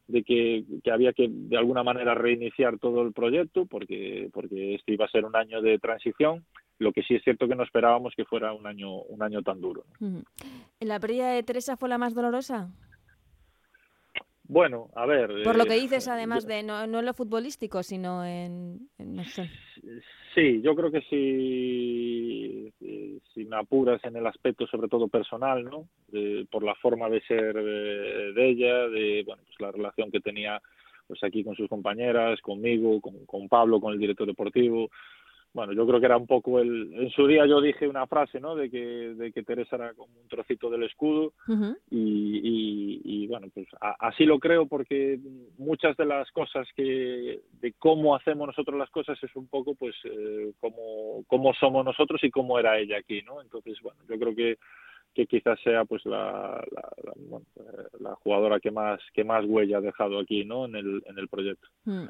de 0.07 0.23
que, 0.23 0.63
que, 0.83 0.91
había 0.91 1.13
que 1.13 1.27
de 1.29 1.57
alguna 1.57 1.83
manera 1.83 2.13
reiniciar 2.13 2.77
todo 2.79 3.01
el 3.01 3.13
proyecto 3.13 3.65
porque 3.65 4.29
porque 4.33 4.75
este 4.75 4.93
iba 4.93 5.05
a 5.05 5.09
ser 5.09 5.25
un 5.25 5.35
año 5.35 5.61
de 5.61 5.79
transición 5.79 6.45
lo 6.79 6.91
que 6.93 7.03
sí 7.03 7.15
es 7.15 7.23
cierto 7.23 7.47
que 7.47 7.55
no 7.55 7.63
esperábamos 7.63 8.13
que 8.15 8.25
fuera 8.25 8.53
un 8.53 8.65
año, 8.65 9.01
un 9.03 9.21
año 9.21 9.41
tan 9.43 9.61
duro. 9.61 9.83
¿La 10.79 10.99
pérdida 10.99 11.31
de 11.31 11.43
Teresa 11.43 11.77
fue 11.77 11.89
la 11.89 11.97
más 11.97 12.15
dolorosa? 12.15 12.69
Bueno, 14.43 14.89
a 14.95 15.05
ver. 15.05 15.43
Por 15.43 15.57
lo 15.57 15.65
que 15.65 15.75
eh, 15.75 15.81
dices, 15.81 16.07
además 16.07 16.47
de 16.47 16.63
no, 16.63 16.87
no 16.87 16.99
en 16.99 17.05
lo 17.05 17.13
futbolístico, 17.13 17.83
sino 17.83 18.25
en, 18.25 18.89
no 18.97 19.23
sé. 19.25 19.47
Sí, 20.33 20.61
yo 20.61 20.75
creo 20.75 20.89
que 20.89 21.01
sí, 21.01 22.73
si 23.33 23.45
me 23.45 23.57
apuras 23.57 24.03
en 24.05 24.15
el 24.15 24.25
aspecto 24.25 24.65
sobre 24.67 24.87
todo 24.87 25.07
personal, 25.07 25.63
¿no? 25.63 25.87
por 26.49 26.63
la 26.63 26.75
forma 26.75 27.09
de 27.09 27.21
ser 27.21 27.53
de, 27.53 28.33
de, 28.33 28.49
ella, 28.49 28.87
de 28.87 29.23
bueno, 29.25 29.43
pues 29.45 29.59
la 29.59 29.71
relación 29.71 30.09
que 30.11 30.19
tenía 30.19 30.61
pues 31.07 31.23
aquí 31.23 31.43
con 31.43 31.55
sus 31.55 31.67
compañeras, 31.67 32.39
conmigo, 32.41 33.01
con, 33.01 33.25
con 33.25 33.49
Pablo, 33.49 33.81
con 33.81 33.93
el 33.93 33.99
director 33.99 34.27
deportivo, 34.27 34.89
bueno, 35.53 35.73
yo 35.73 35.87
creo 35.87 35.99
que 35.99 36.05
era 36.05 36.17
un 36.17 36.27
poco 36.27 36.59
el... 36.59 36.93
En 36.93 37.09
su 37.09 37.25
día 37.25 37.45
yo 37.45 37.59
dije 37.59 37.87
una 37.87 38.05
frase, 38.05 38.39
¿no? 38.39 38.55
De 38.55 38.69
que, 38.69 39.13
de 39.15 39.31
que 39.31 39.43
Teresa 39.43 39.77
era 39.77 39.93
como 39.93 40.13
un 40.19 40.27
trocito 40.27 40.69
del 40.69 40.83
escudo 40.83 41.33
y, 41.89 43.01
y, 43.03 43.27
bueno, 43.27 43.47
pues 43.53 43.67
así 43.99 44.25
lo 44.25 44.39
creo 44.39 44.67
porque 44.67 45.19
muchas 45.57 45.97
de 45.97 46.05
las 46.05 46.31
cosas 46.31 46.67
que... 46.75 47.41
de 47.61 47.73
cómo 47.79 48.15
hacemos 48.15 48.47
nosotros 48.47 48.77
las 48.77 48.89
cosas 48.91 49.17
es 49.23 49.35
un 49.35 49.47
poco 49.47 49.73
pues 49.75 49.95
eh, 50.03 50.51
cómo, 50.59 51.23
cómo 51.27 51.53
somos 51.53 51.83
nosotros 51.83 52.23
y 52.23 52.29
cómo 52.29 52.59
era 52.59 52.77
ella 52.77 52.97
aquí, 52.97 53.21
¿no? 53.23 53.41
Entonces, 53.41 53.77
bueno, 53.81 53.99
yo 54.07 54.19
creo 54.19 54.35
que 54.35 54.57
que 55.13 55.25
quizás 55.25 55.59
sea 55.61 55.85
pues 55.85 56.05
la, 56.05 56.63
la, 57.99 58.15
jugadora 58.15 58.59
que 58.59 58.71
más 58.71 58.99
que 59.13 59.23
más 59.23 59.43
huella 59.45 59.77
ha 59.77 59.81
dejado 59.81 60.19
aquí 60.19 60.45
no 60.45 60.65
en 60.65 60.75
el 60.75 61.03
en 61.05 61.17
el 61.17 61.27
proyecto 61.27 61.67
mm. 61.85 62.05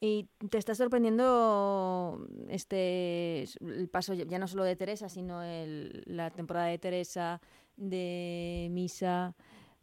Y 0.00 0.28
te 0.50 0.58
está 0.58 0.74
sorprendiendo 0.74 2.26
este 2.48 3.44
el 3.60 3.88
paso 3.88 4.12
ya 4.14 4.38
no 4.38 4.46
solo 4.46 4.64
de 4.64 4.76
Teresa, 4.76 5.08
sino 5.08 5.42
el, 5.42 6.02
la 6.06 6.30
temporada 6.30 6.66
de 6.66 6.78
Teresa, 6.78 7.40
de 7.76 8.68
Misa, 8.70 9.34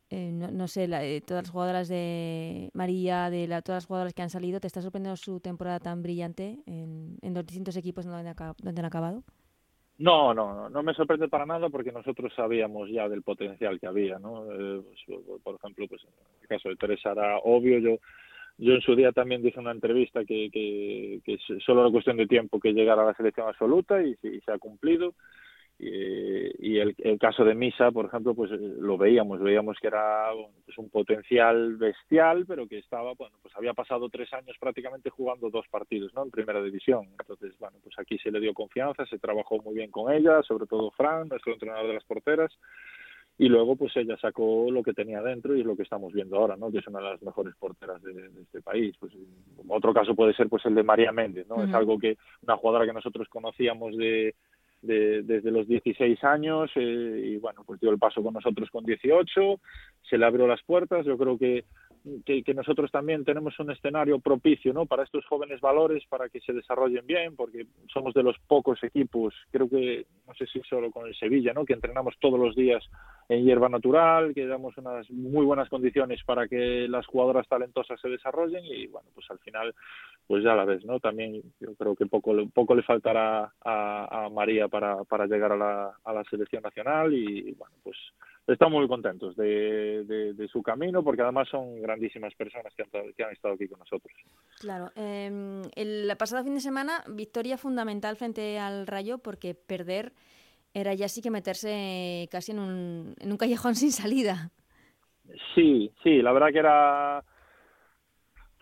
eh, 0.09 0.31
no, 0.31 0.67
sé, 0.67 0.87
la, 0.87 0.99
de 0.99 1.21
todas 1.21 1.45
las 1.45 1.51
jugadoras 1.51 1.87
de 1.87 2.69
María, 2.73 3.31
de 3.31 3.47
la, 3.47 3.63
todas 3.63 3.83
las 3.83 3.87
jugadoras 3.87 4.13
que 4.13 4.21
han 4.21 4.29
salido. 4.29 4.59
¿Te 4.59 4.67
está 4.67 4.81
sorprendiendo 4.81 5.17
su 5.17 5.39
temporada 5.39 5.79
tan 5.79 6.03
brillante 6.03 6.59
en, 6.67 7.17
en 7.21 7.33
los 7.33 7.45
distintos 7.45 7.75
equipos 7.77 8.05
donde 8.05 8.29
han, 8.29 8.35
donde 8.61 8.79
han 8.79 8.85
acabado? 8.85 9.23
No, 9.97 10.33
no, 10.33 10.69
no 10.69 10.83
me 10.83 10.93
sorprende 10.93 11.27
para 11.27 11.45
nada 11.45 11.69
porque 11.69 11.91
nosotros 11.91 12.33
sabíamos 12.35 12.89
ya 12.89 13.07
del 13.07 13.21
potencial 13.21 13.79
que 13.79 13.87
había, 13.87 14.19
¿no? 14.19 14.45
Eh, 14.51 14.81
pues, 14.81 15.41
por 15.43 15.55
ejemplo, 15.55 15.87
pues 15.87 16.03
en 16.03 16.41
el 16.41 16.47
caso 16.47 16.69
de 16.69 16.75
Teresa 16.75 17.11
era 17.11 17.37
obvio, 17.39 17.79
yo 17.79 17.97
yo 18.57 18.73
en 18.73 18.81
su 18.81 18.95
día 18.95 19.11
también 19.11 19.41
dije 19.41 19.59
en 19.59 19.65
una 19.65 19.71
entrevista 19.71 20.23
que, 20.25 20.49
que, 20.51 21.21
que 21.25 21.37
solo 21.65 21.81
era 21.81 21.91
cuestión 21.91 22.17
de 22.17 22.27
tiempo 22.27 22.59
que 22.59 22.73
llegara 22.73 23.01
a 23.01 23.05
la 23.05 23.13
selección 23.15 23.47
absoluta 23.47 24.01
y, 24.03 24.15
se 24.15 24.51
ha 24.51 24.57
cumplido. 24.59 25.13
Y, 25.79 26.77
el, 26.77 26.95
el, 26.99 27.19
caso 27.19 27.43
de 27.43 27.55
Misa, 27.55 27.91
por 27.91 28.05
ejemplo, 28.05 28.33
pues 28.35 28.51
eh, 28.51 28.57
lo 28.79 28.97
veíamos, 28.97 29.41
veíamos 29.41 29.77
que 29.81 29.87
era 29.87 30.29
pues, 30.65 30.77
un 30.77 30.89
potencial 30.89 31.75
bestial, 31.75 32.45
pero 32.47 32.67
que 32.67 32.77
estaba, 32.77 33.13
bueno, 33.15 33.35
pues 33.41 33.53
había 33.57 33.73
pasado 33.73 34.07
tres 34.07 34.31
años 34.33 34.55
prácticamente 34.59 35.09
jugando 35.09 35.49
dos 35.49 35.67
partidos, 35.69 36.13
¿no? 36.13 36.23
En 36.23 36.31
primera 36.31 36.61
división. 36.61 37.07
Entonces, 37.19 37.57
bueno, 37.59 37.79
pues 37.83 37.97
aquí 37.99 38.17
se 38.19 38.31
le 38.31 38.39
dio 38.39 38.53
confianza, 38.53 39.05
se 39.07 39.19
trabajó 39.19 39.57
muy 39.61 39.75
bien 39.75 39.91
con 39.91 40.13
ella, 40.13 40.41
sobre 40.43 40.67
todo 40.67 40.91
Fran, 40.91 41.27
nuestro 41.27 41.53
entrenador 41.53 41.87
de 41.87 41.95
las 41.95 42.05
porteras, 42.05 42.51
y 43.37 43.49
luego 43.49 43.75
pues 43.75 43.95
ella 43.97 44.15
sacó 44.17 44.69
lo 44.69 44.83
que 44.83 44.93
tenía 44.93 45.21
dentro 45.21 45.55
y 45.55 45.61
es 45.61 45.65
lo 45.65 45.75
que 45.75 45.83
estamos 45.83 46.13
viendo 46.13 46.37
ahora 46.37 46.55
no 46.55 46.71
que 46.71 46.79
es 46.79 46.87
una 46.87 46.99
de 46.99 47.09
las 47.09 47.21
mejores 47.23 47.55
porteras 47.55 48.01
de, 48.03 48.29
este 48.41 48.61
país. 48.61 48.95
Pues 48.99 49.13
otro 49.67 49.93
caso 49.93 50.15
puede 50.15 50.33
ser 50.33 50.49
pues 50.49 50.65
el 50.65 50.75
de 50.75 50.83
María 50.83 51.11
Méndez 51.11 51.47
no 51.47 51.63
es 51.63 51.73
algo 51.73 51.97
que 51.97 52.17
una 52.43 52.57
jugadora 52.57 52.85
que 52.85 52.93
nosotros 52.93 53.27
conocíamos 53.29 53.97
de, 53.97 54.35
de 54.81 55.23
desde 55.23 55.51
los 55.51 55.67
16 55.67 56.23
años 56.23 56.71
eh, 56.75 57.21
y 57.25 57.37
bueno 57.37 57.63
pues 57.65 57.79
dio 57.79 57.89
el 57.89 57.97
paso 57.97 58.21
con 58.21 58.33
nosotros 58.33 58.69
con 58.69 58.85
18 58.85 59.59
se 60.09 60.17
le 60.17 60.25
abrió 60.25 60.47
las 60.47 60.61
puertas. 60.63 61.05
Yo 61.05 61.17
creo 61.17 61.37
que 61.37 61.65
que, 62.25 62.53
nosotros 62.53 62.91
también 62.91 63.23
tenemos 63.23 63.57
un 63.59 63.71
escenario 63.71 64.19
propicio 64.19 64.73
¿no? 64.73 64.85
para 64.85 65.03
estos 65.03 65.25
jóvenes 65.25 65.61
valores, 65.61 66.03
para 66.07 66.29
que 66.29 66.41
se 66.41 66.53
desarrollen 66.53 67.05
bien, 67.05 67.35
porque 67.35 67.65
somos 67.91 68.13
de 68.13 68.23
los 68.23 68.37
pocos 68.47 68.83
equipos, 68.83 69.33
creo 69.51 69.69
que, 69.69 70.05
no 70.27 70.33
sé 70.33 70.45
si 70.47 70.61
solo 70.61 70.91
con 70.91 71.07
el 71.07 71.15
Sevilla, 71.15 71.53
¿no? 71.53 71.65
que 71.65 71.73
entrenamos 71.73 72.15
todos 72.19 72.39
los 72.39 72.55
días 72.55 72.83
en 73.29 73.45
hierba 73.45 73.69
natural, 73.69 74.33
que 74.33 74.45
damos 74.45 74.77
unas 74.77 75.09
muy 75.11 75.45
buenas 75.45 75.69
condiciones 75.69 76.21
para 76.25 76.47
que 76.47 76.87
las 76.89 77.05
jugadoras 77.07 77.47
talentosas 77.47 77.99
se 78.01 78.09
desarrollen 78.09 78.65
y 78.65 78.87
bueno, 78.87 79.09
pues 79.15 79.29
al 79.31 79.39
final, 79.39 79.73
pues 80.27 80.43
ya 80.43 80.55
la 80.55 80.65
ves, 80.65 80.83
¿no? 80.85 80.99
También 80.99 81.41
yo 81.59 81.73
creo 81.75 81.95
que 81.95 82.05
poco, 82.05 82.33
poco 82.53 82.75
le 82.75 82.83
faltará 82.83 83.53
a, 83.63 84.25
a 84.25 84.29
María 84.29 84.67
para, 84.67 85.03
para 85.05 85.25
llegar 85.25 85.53
a 85.53 85.57
la, 85.57 85.93
a 86.03 86.13
la 86.13 86.23
selección 86.25 86.63
nacional 86.63 87.13
y 87.13 87.53
bueno, 87.53 87.75
pues 87.81 87.97
estamos 88.47 88.79
muy 88.79 88.87
contentos 88.87 89.35
de, 89.35 90.03
de, 90.05 90.47
su 90.49 90.61
camino 90.61 91.03
porque 91.03 91.21
además 91.21 91.47
son 91.49 91.81
grandísimas 91.81 92.33
personas 92.35 92.73
que 92.75 92.83
han, 92.83 93.13
que 93.13 93.23
han 93.23 93.31
estado 93.31 93.55
aquí 93.55 93.67
con 93.67 93.79
nosotros. 93.79 94.13
Claro. 94.59 94.91
Eh, 94.95 95.61
el 95.75 96.11
pasado 96.17 96.43
fin 96.43 96.55
de 96.55 96.59
semana, 96.59 97.03
victoria 97.07 97.57
fundamental 97.57 98.15
frente 98.17 98.59
al 98.59 98.87
Rayo 98.87 99.17
porque 99.17 99.55
perder 99.55 100.13
era 100.73 100.93
ya 100.93 101.07
sí 101.07 101.21
que 101.21 101.29
meterse 101.29 102.27
casi 102.31 102.51
en 102.51 102.59
un, 102.59 103.15
en 103.19 103.31
un 103.31 103.37
callejón 103.37 103.75
sin 103.75 103.91
salida. 103.91 104.51
Sí, 105.55 105.91
sí, 106.03 106.21
la 106.21 106.33
verdad 106.33 106.51
que 106.51 106.59
era, 106.59 107.23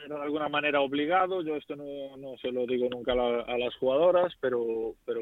era 0.05 0.15
de 0.17 0.23
alguna 0.23 0.49
manera 0.49 0.81
obligado. 0.81 1.41
Yo 1.41 1.55
esto 1.55 1.75
no, 1.75 2.17
no 2.17 2.37
se 2.37 2.51
lo 2.51 2.65
digo 2.65 2.87
nunca 2.89 3.13
a, 3.13 3.57
las 3.57 3.75
jugadoras, 3.77 4.33
pero, 4.39 4.95
pero, 5.05 5.21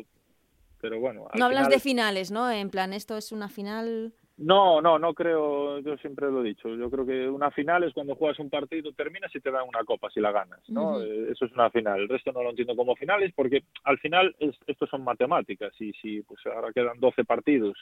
pero 0.81 0.99
bueno. 0.99 1.27
No 1.35 1.45
hablas 1.45 1.69
de 1.69 1.79
finales, 1.79 2.31
¿no? 2.31 2.51
En 2.51 2.69
plan, 2.69 2.91
esto 2.93 3.17
es 3.17 3.31
una 3.31 3.47
final. 3.47 4.13
No, 4.41 4.81
no, 4.81 4.97
no 4.97 5.13
creo, 5.13 5.79
yo 5.79 5.97
siempre 5.97 6.31
lo 6.31 6.39
he 6.39 6.47
dicho, 6.47 6.73
yo 6.73 6.89
creo 6.89 7.05
que 7.05 7.27
una 7.27 7.51
final 7.51 7.83
es 7.83 7.93
cuando 7.93 8.15
juegas 8.15 8.39
un 8.39 8.49
partido, 8.49 8.93
terminas 8.93 9.35
y 9.35 9.41
te 9.41 9.51
dan 9.51 9.67
una 9.67 9.83
copa 9.83 10.09
si 10.09 10.21
la 10.21 10.31
ganas, 10.31 10.61
¿no? 10.69 11.01
Eh, 11.01 11.31
eso 11.31 11.43
es 11.43 11.51
una 11.51 11.69
final, 11.69 11.99
el 11.99 12.07
resto 12.07 12.31
no 12.31 12.41
lo 12.41 12.51
entiendo 12.51 12.73
como 12.73 12.95
finales 12.95 13.33
porque 13.35 13.63
al 13.83 13.99
final 13.99 14.33
es, 14.39 14.55
esto 14.65 14.87
son 14.87 15.03
matemáticas 15.03 15.73
y 15.81 15.91
si 15.93 16.21
pues 16.21 16.39
ahora 16.45 16.71
quedan 16.71 17.01
12 17.01 17.25
partidos 17.25 17.77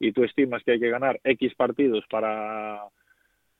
y 0.00 0.10
tú 0.10 0.24
estimas 0.24 0.64
que 0.64 0.72
hay 0.72 0.80
que 0.80 0.90
ganar 0.90 1.20
X 1.22 1.54
partidos 1.54 2.04
para 2.10 2.82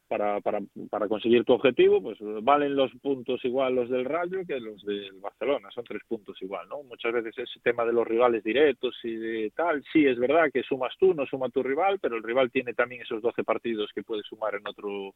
para, 0.09 0.40
para, 0.40 0.61
para 0.90 1.09
conseguir 1.09 1.45
tu 1.45 1.55
objetivo, 1.55 2.03
pues 2.03 2.19
valen 2.43 2.77
los 2.77 2.93
puntos 3.03 3.45
igual 3.45 3.75
los 3.75 3.88
del 3.88 4.05
Rayo 4.05 4.45
que 4.47 4.61
los 4.61 4.85
del 4.85 5.12
Barcelona, 5.14 5.71
son 5.75 5.85
tres 5.85 6.03
puntos 6.07 6.40
igual, 6.43 6.69
¿no? 6.69 6.83
Muchas 6.83 7.12
veces 7.12 7.37
ese 7.38 7.61
tema 7.61 7.85
de 7.85 7.93
los 7.93 8.07
rivales 8.07 8.45
directos 8.45 8.97
y 9.03 9.17
de 9.17 9.53
tal, 9.55 9.83
sí 9.93 10.07
es 10.07 10.19
verdad 10.19 10.51
que 10.53 10.62
sumas 10.62 10.95
tú, 10.99 11.14
no 11.14 11.27
suma 11.27 11.49
tu 11.49 11.62
rival, 11.62 11.99
pero 12.01 12.17
el 12.17 12.23
rival 12.23 12.51
tiene 12.51 12.75
también 12.75 13.03
esos 13.03 13.23
12 13.23 13.45
partidos 13.45 13.90
que 13.95 14.03
puede 14.03 14.23
sumar 14.23 14.55
en 14.55 14.67
otro 14.67 15.14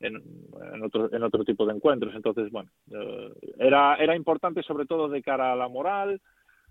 en, 0.00 0.82
otro 0.82 1.12
en 1.12 1.22
otro 1.22 1.44
tipo 1.44 1.66
de 1.66 1.74
encuentros, 1.74 2.14
entonces 2.14 2.50
bueno, 2.52 2.70
eh, 2.92 3.32
era 3.58 3.96
era 3.96 4.14
importante 4.14 4.62
sobre 4.62 4.86
todo 4.86 5.08
de 5.08 5.22
cara 5.22 5.52
a 5.52 5.56
la 5.56 5.68
moral, 5.68 6.20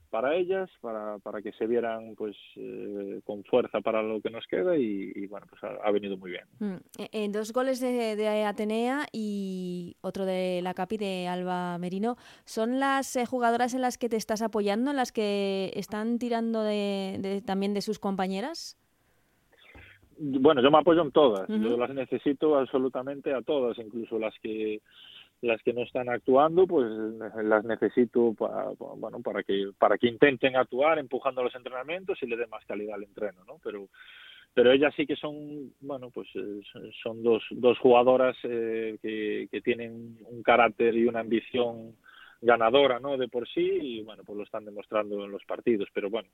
para 0.10 0.36
ellas, 0.36 0.70
para, 0.82 1.20
para 1.20 1.42
que 1.42 1.52
se 1.54 1.68
vieran 1.68 2.16
pues 2.16 2.36
eh, 2.56 3.22
con 3.26 3.44
fuerza 3.44 3.82
para 3.82 4.02
lo 4.02 4.22
que 4.22 4.30
nos 4.30 4.46
queda 4.48 4.78
y, 4.78 5.28
bueno, 5.28 5.46
pues 5.50 5.62
ha, 5.64 5.92
venido 5.92 6.18
muy 6.18 6.32
bien. 6.32 6.46
Mm, 6.60 6.76
en 7.12 7.32
dos 7.32 7.52
goles 7.52 7.80
de, 7.80 8.16
de, 8.16 8.44
Atenea 8.46 9.06
y 9.12 9.96
otro 10.02 10.26
de 10.26 10.62
la 10.62 10.74
Capi 10.74 10.98
de 10.98 11.28
Alba 11.28 11.78
Merino, 11.78 12.16
¿son 12.46 12.80
las 12.80 13.16
eh, 13.16 13.26
jugadoras 13.26 13.74
en 13.74 13.82
las 13.82 13.98
que 13.98 14.10
te 14.10 14.16
estás 14.16 14.42
apoyando, 14.42 14.92
en 14.92 14.98
las 14.98 15.12
que 15.12 15.72
están 15.76 16.20
tirando 16.20 16.64
de, 16.64 17.42
también 17.46 17.74
de 17.74 17.82
sus 17.82 18.00
compañeras? 18.00 18.78
Bueno, 20.20 20.62
yo 20.62 20.72
me 20.72 20.80
apoyo 20.80 21.04
en 21.04 21.12
todas, 21.12 21.48
yo 21.48 21.78
las 21.78 21.92
necesito 21.92 22.58
absolutamente 22.58 23.34
a 23.36 23.44
todas, 23.44 23.78
incluso 23.78 24.18
las 24.18 24.34
que 24.42 24.82
las 25.42 25.62
que 25.62 25.74
no 25.74 25.84
están 25.84 26.10
actuando 26.10 26.66
pues 26.66 26.90
las 27.44 27.64
necesito 27.64 28.34
para, 28.34 28.70
bueno 28.98 29.22
para 29.22 29.44
que 29.44 29.70
para 29.78 29.98
que 29.98 30.08
intenten 30.08 30.56
actuar 30.56 30.98
empujando 30.98 31.44
los 31.44 31.54
entrenamientos 31.56 32.18
y 32.24 32.28
le 32.28 32.38
den 32.38 32.50
más 32.50 32.66
calidad 32.66 32.96
al 32.96 33.04
entreno 33.04 33.44
no 33.46 33.60
pero 33.64 33.88
pero 34.56 34.72
ellas 34.72 34.94
sí 34.96 35.06
que 35.06 35.16
son 35.16 35.72
bueno 35.82 36.10
pues 36.10 36.28
eh, 36.36 36.62
son 37.04 37.22
dos 37.22 37.44
dos 37.52 37.78
jugadoras 37.78 38.36
eh, 38.44 38.98
que, 39.02 39.48
que 39.52 39.62
tienen 39.62 40.18
un 40.26 40.42
carácter 40.42 40.96
y 40.96 41.06
una 41.06 41.20
ambición 41.20 41.96
ganadora 42.40 43.00
no 43.00 43.18
de 43.18 43.28
por 43.28 43.48
sí 43.48 43.62
y 43.82 44.02
bueno 44.04 44.24
pues 44.24 44.38
lo 44.38 44.44
están 44.44 44.64
demostrando 44.64 45.26
en 45.26 45.32
los 45.32 45.44
partidos. 45.46 45.90
Pero 45.92 46.10
bueno 46.12 46.30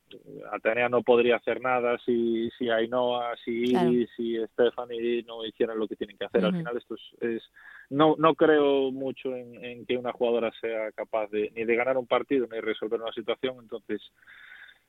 Atenea 0.51 0.89
no 0.89 1.01
podría 1.01 1.37
hacer 1.37 1.61
nada 1.61 1.97
si 2.05 2.49
si 2.57 2.69
Ainhoa 2.69 3.35
si 3.43 3.63
Claro. 3.71 3.91
Iris 3.91 4.09
si 4.17 4.37
Stephanie 4.47 5.23
no 5.23 5.45
hicieran 5.45 5.79
lo 5.79 5.87
que 5.87 5.95
tienen 5.95 6.17
que 6.17 6.25
hacer. 6.25 6.43
Al 6.43 6.51
final 6.57 6.75
esto 6.77 6.95
es, 6.95 7.01
es- 7.21 7.51
no 7.93 8.15
no 8.17 8.35
creo 8.35 8.91
mucho 8.91 9.35
en, 9.35 9.63
en 9.63 9.85
que 9.85 9.97
una 9.97 10.11
jugadora 10.11 10.51
sea 10.59 10.91
capaz 10.91 11.29
de 11.31 11.51
ni 11.55 11.63
de 11.65 11.75
ganar 11.75 11.97
un 11.97 12.07
partido 12.07 12.45
ni 12.47 12.55
de 12.55 12.61
resolver 12.61 13.01
una 13.01 13.11
situación. 13.13 13.55
Entonces 13.61 14.01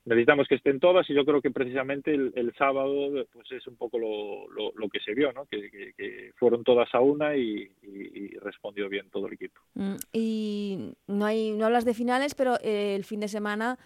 necesitamos 0.05 0.47
que 0.47 0.55
estén 0.55 0.79
todas 0.79 1.09
y 1.09 1.13
yo 1.15 1.25
creo 1.25 1.41
que 1.41 1.49
precisamente 1.49 2.13
el, 2.13 2.31
el 2.35 2.53
sábado 2.53 3.25
pues 3.33 3.51
es 3.51 3.65
un 3.67 3.75
poco 3.75 3.97
lo, 3.97 4.47
lo, 4.51 4.71
lo 4.75 4.87
que 4.89 4.99
se 4.99 5.15
vio 5.15 5.31
no 5.33 5.45
que, 5.47 6.31
fueron 6.37 6.63
todas 6.63 6.93
a 6.93 6.99
una 6.99 7.35
y, 7.35 7.71
y- 7.81 8.25
y 8.25 8.27
respondió 8.39 8.87
bien 8.87 9.09
todo 9.09 9.25
el 9.27 9.33
equipo. 9.33 9.59
Mm, 9.73 9.95
Y 10.13 10.93
no 11.07 11.25
hay, 11.25 11.51
no 11.53 11.65
hablas 11.65 11.85
de 11.85 11.93
finales, 11.95 12.35
pero 12.35 12.55
eh, 12.61 12.95
el 12.95 13.03
fin 13.03 13.19
de 13.19 13.27
semana 13.27 13.77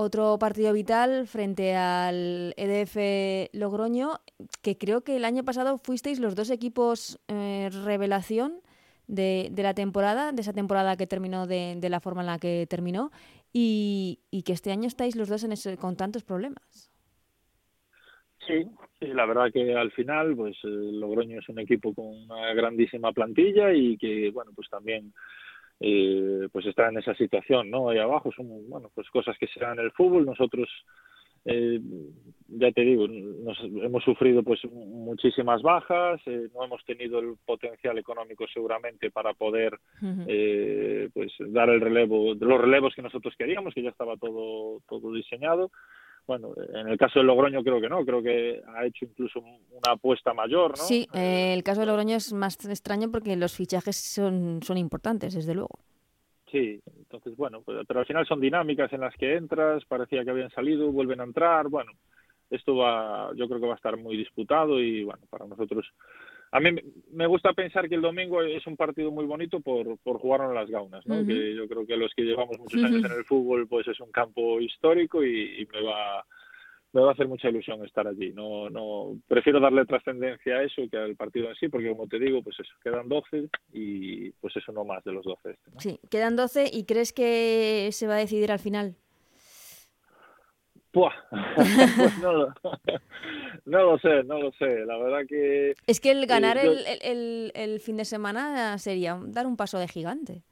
otro 0.00 0.38
partido 0.38 0.72
vital 0.72 1.26
frente 1.26 1.76
al 1.76 2.54
EDF 2.56 3.50
Logroño, 3.52 4.20
que 4.62 4.78
creo 4.78 5.02
que 5.02 5.16
el 5.16 5.24
año 5.24 5.44
pasado 5.44 5.76
fuisteis 5.76 6.20
los 6.20 6.34
dos 6.34 6.50
equipos 6.50 7.20
eh, 7.28 7.68
revelación 7.84 8.60
de, 9.06 9.48
de 9.52 9.62
la 9.62 9.74
temporada, 9.74 10.32
de 10.32 10.40
esa 10.40 10.54
temporada 10.54 10.96
que 10.96 11.06
terminó 11.06 11.46
de, 11.46 11.76
de 11.76 11.88
la 11.90 12.00
forma 12.00 12.22
en 12.22 12.28
la 12.28 12.38
que 12.38 12.66
terminó, 12.68 13.10
y, 13.52 14.20
y 14.30 14.42
que 14.42 14.52
este 14.52 14.72
año 14.72 14.86
estáis 14.86 15.16
los 15.16 15.28
dos 15.28 15.44
en 15.44 15.52
ese, 15.52 15.76
con 15.76 15.96
tantos 15.96 16.24
problemas. 16.24 16.90
Sí, 18.46 18.64
sí, 18.98 19.06
la 19.08 19.26
verdad 19.26 19.52
que 19.52 19.74
al 19.74 19.92
final, 19.92 20.34
pues 20.34 20.56
eh, 20.64 20.68
Logroño 20.68 21.40
es 21.40 21.48
un 21.50 21.58
equipo 21.58 21.92
con 21.94 22.06
una 22.06 22.54
grandísima 22.54 23.12
plantilla 23.12 23.72
y 23.72 23.98
que, 23.98 24.30
bueno, 24.30 24.52
pues 24.54 24.68
también 24.70 25.12
eh, 25.80 26.48
pues 26.52 26.66
está 26.66 26.88
en 26.88 26.98
esa 26.98 27.14
situación, 27.14 27.70
¿no? 27.70 27.88
Ahí 27.88 27.98
abajo 27.98 28.30
son, 28.32 28.68
bueno, 28.68 28.90
pues 28.94 29.08
cosas 29.10 29.36
que 29.38 29.46
se 29.46 29.60
dan 29.60 29.78
en 29.78 29.86
el 29.86 29.92
fútbol. 29.92 30.26
Nosotros, 30.26 30.68
eh, 31.46 31.80
ya 32.48 32.70
te 32.72 32.82
digo, 32.82 33.08
nos, 33.08 33.58
hemos 33.60 34.04
sufrido 34.04 34.42
pues 34.42 34.60
muchísimas 34.66 35.62
bajas, 35.62 36.20
eh, 36.26 36.48
no 36.54 36.64
hemos 36.64 36.84
tenido 36.84 37.18
el 37.18 37.36
potencial 37.46 37.96
económico 37.96 38.46
seguramente 38.52 39.10
para 39.10 39.32
poder 39.32 39.78
eh, 40.28 41.08
pues 41.14 41.32
dar 41.38 41.70
el 41.70 41.80
relevo, 41.80 42.34
los 42.34 42.60
relevos 42.60 42.94
que 42.94 43.02
nosotros 43.02 43.34
queríamos, 43.38 43.72
que 43.72 43.82
ya 43.82 43.90
estaba 43.90 44.16
todo, 44.18 44.80
todo 44.86 45.12
diseñado. 45.14 45.70
Bueno, 46.26 46.52
en 46.74 46.88
el 46.88 46.96
caso 46.96 47.18
de 47.18 47.24
Logroño 47.24 47.62
creo 47.62 47.80
que 47.80 47.88
no, 47.88 48.04
creo 48.04 48.22
que 48.22 48.62
ha 48.74 48.84
hecho 48.86 49.04
incluso 49.04 49.40
una 49.40 49.92
apuesta 49.92 50.32
mayor, 50.32 50.70
¿no? 50.70 50.84
Sí, 50.84 51.08
eh, 51.14 51.52
el 51.54 51.62
caso 51.62 51.80
de 51.80 51.86
Logroño 51.86 52.16
es 52.16 52.32
más 52.32 52.56
extraño 52.66 53.10
porque 53.10 53.36
los 53.36 53.56
fichajes 53.56 53.96
son, 53.96 54.60
son 54.62 54.76
importantes, 54.78 55.34
desde 55.34 55.54
luego. 55.54 55.78
Sí, 56.50 56.80
entonces 56.98 57.36
bueno, 57.36 57.62
pues- 57.62 57.84
pero 57.86 58.00
al 58.00 58.06
final 58.06 58.26
son 58.26 58.40
dinámicas 58.40 58.92
en 58.92 59.00
las 59.00 59.14
que 59.16 59.36
entras, 59.36 59.84
parecía 59.86 60.24
que 60.24 60.30
habían 60.30 60.50
salido, 60.50 60.90
vuelven 60.92 61.20
a 61.20 61.24
entrar, 61.24 61.68
bueno, 61.68 61.92
esto 62.50 62.76
va, 62.76 63.30
yo 63.36 63.46
creo 63.48 63.60
que 63.60 63.66
va 63.66 63.74
a 63.74 63.76
estar 63.76 63.96
muy 63.96 64.16
disputado 64.16 64.80
y 64.80 65.04
bueno, 65.04 65.22
para 65.30 65.46
nosotros, 65.46 65.86
a 66.52 66.60
mí 66.60 66.70
me- 67.12 67.26
gusta 67.26 67.52
pensar 67.52 67.88
que 67.88 67.94
el 67.94 68.02
domingo 68.02 68.42
es 68.42 68.66
un 68.66 68.76
partido 68.76 69.10
muy 69.10 69.24
bonito 69.24 69.60
por, 69.60 69.98
por 69.98 70.18
jugarlo 70.18 70.48
en 70.48 70.54
las 70.56 70.68
gaunas, 70.70 71.06
¿no? 71.06 71.24
Que 71.26 71.54
yo 71.54 71.68
creo 71.68 71.86
que 71.86 71.96
los 71.96 72.12
que 72.14 72.22
llevamos 72.22 72.58
muchos 72.58 72.82
años 72.82 73.04
en 73.04 73.12
el 73.12 73.24
fútbol, 73.24 73.68
pues 73.68 73.86
es 73.88 74.00
un 74.00 74.10
campo 74.10 74.60
histórico 74.60 75.24
y, 75.24 75.62
y 75.62 75.66
me 75.66 75.82
va 75.82 76.24
me 76.92 77.00
va 77.02 77.10
a 77.10 77.12
hacer 77.12 77.28
mucha 77.28 77.48
ilusión 77.48 77.84
estar 77.84 78.04
allí. 78.08 78.32
No, 78.32 78.68
no, 78.68 79.16
prefiero 79.28 79.60
darle 79.60 79.84
trascendencia 79.84 80.56
a 80.56 80.64
eso 80.64 80.82
que 80.90 80.96
al 80.96 81.14
partido 81.14 81.48
en 81.48 81.54
sí, 81.54 81.68
porque 81.68 81.88
como 81.88 82.08
te 82.08 82.18
digo, 82.18 82.42
pues 82.42 82.58
eso, 82.58 82.72
quedan 82.82 83.08
12 83.08 83.48
y 83.72 84.30
pues 84.32 84.56
eso 84.56 84.72
no 84.72 84.84
más 84.84 85.04
de 85.04 85.12
los 85.12 85.24
12. 85.24 85.50
este, 85.50 85.70
¿no? 85.72 85.78
Sí, 85.78 86.00
quedan 86.10 86.34
12 86.34 86.68
y 86.72 86.84
crees 86.86 87.12
que 87.12 87.90
se 87.92 88.08
va 88.08 88.14
a 88.16 88.18
decidir 88.18 88.50
al 88.50 88.58
final. 88.58 88.96
Pues 91.56 92.18
no, 92.18 92.32
lo, 92.32 92.54
no 93.66 93.82
lo 93.84 93.98
sé, 93.98 94.22
no 94.24 94.38
lo 94.40 94.52
sé. 94.52 94.84
La 94.86 94.98
verdad 94.98 95.20
que 95.28 95.74
Es 95.86 96.00
que 96.00 96.10
el 96.10 96.26
ganar 96.26 96.56
yo- 96.62 96.72
el, 96.72 96.84
el- 97.02 97.52
el- 97.54 97.80
fin 97.80 97.96
de 97.96 98.04
semana 98.04 98.76
sería 98.78 99.18
dar 99.26 99.46
un 99.46 99.56
paso 99.56 99.78
de 99.78 99.88
gigante. 99.88 100.42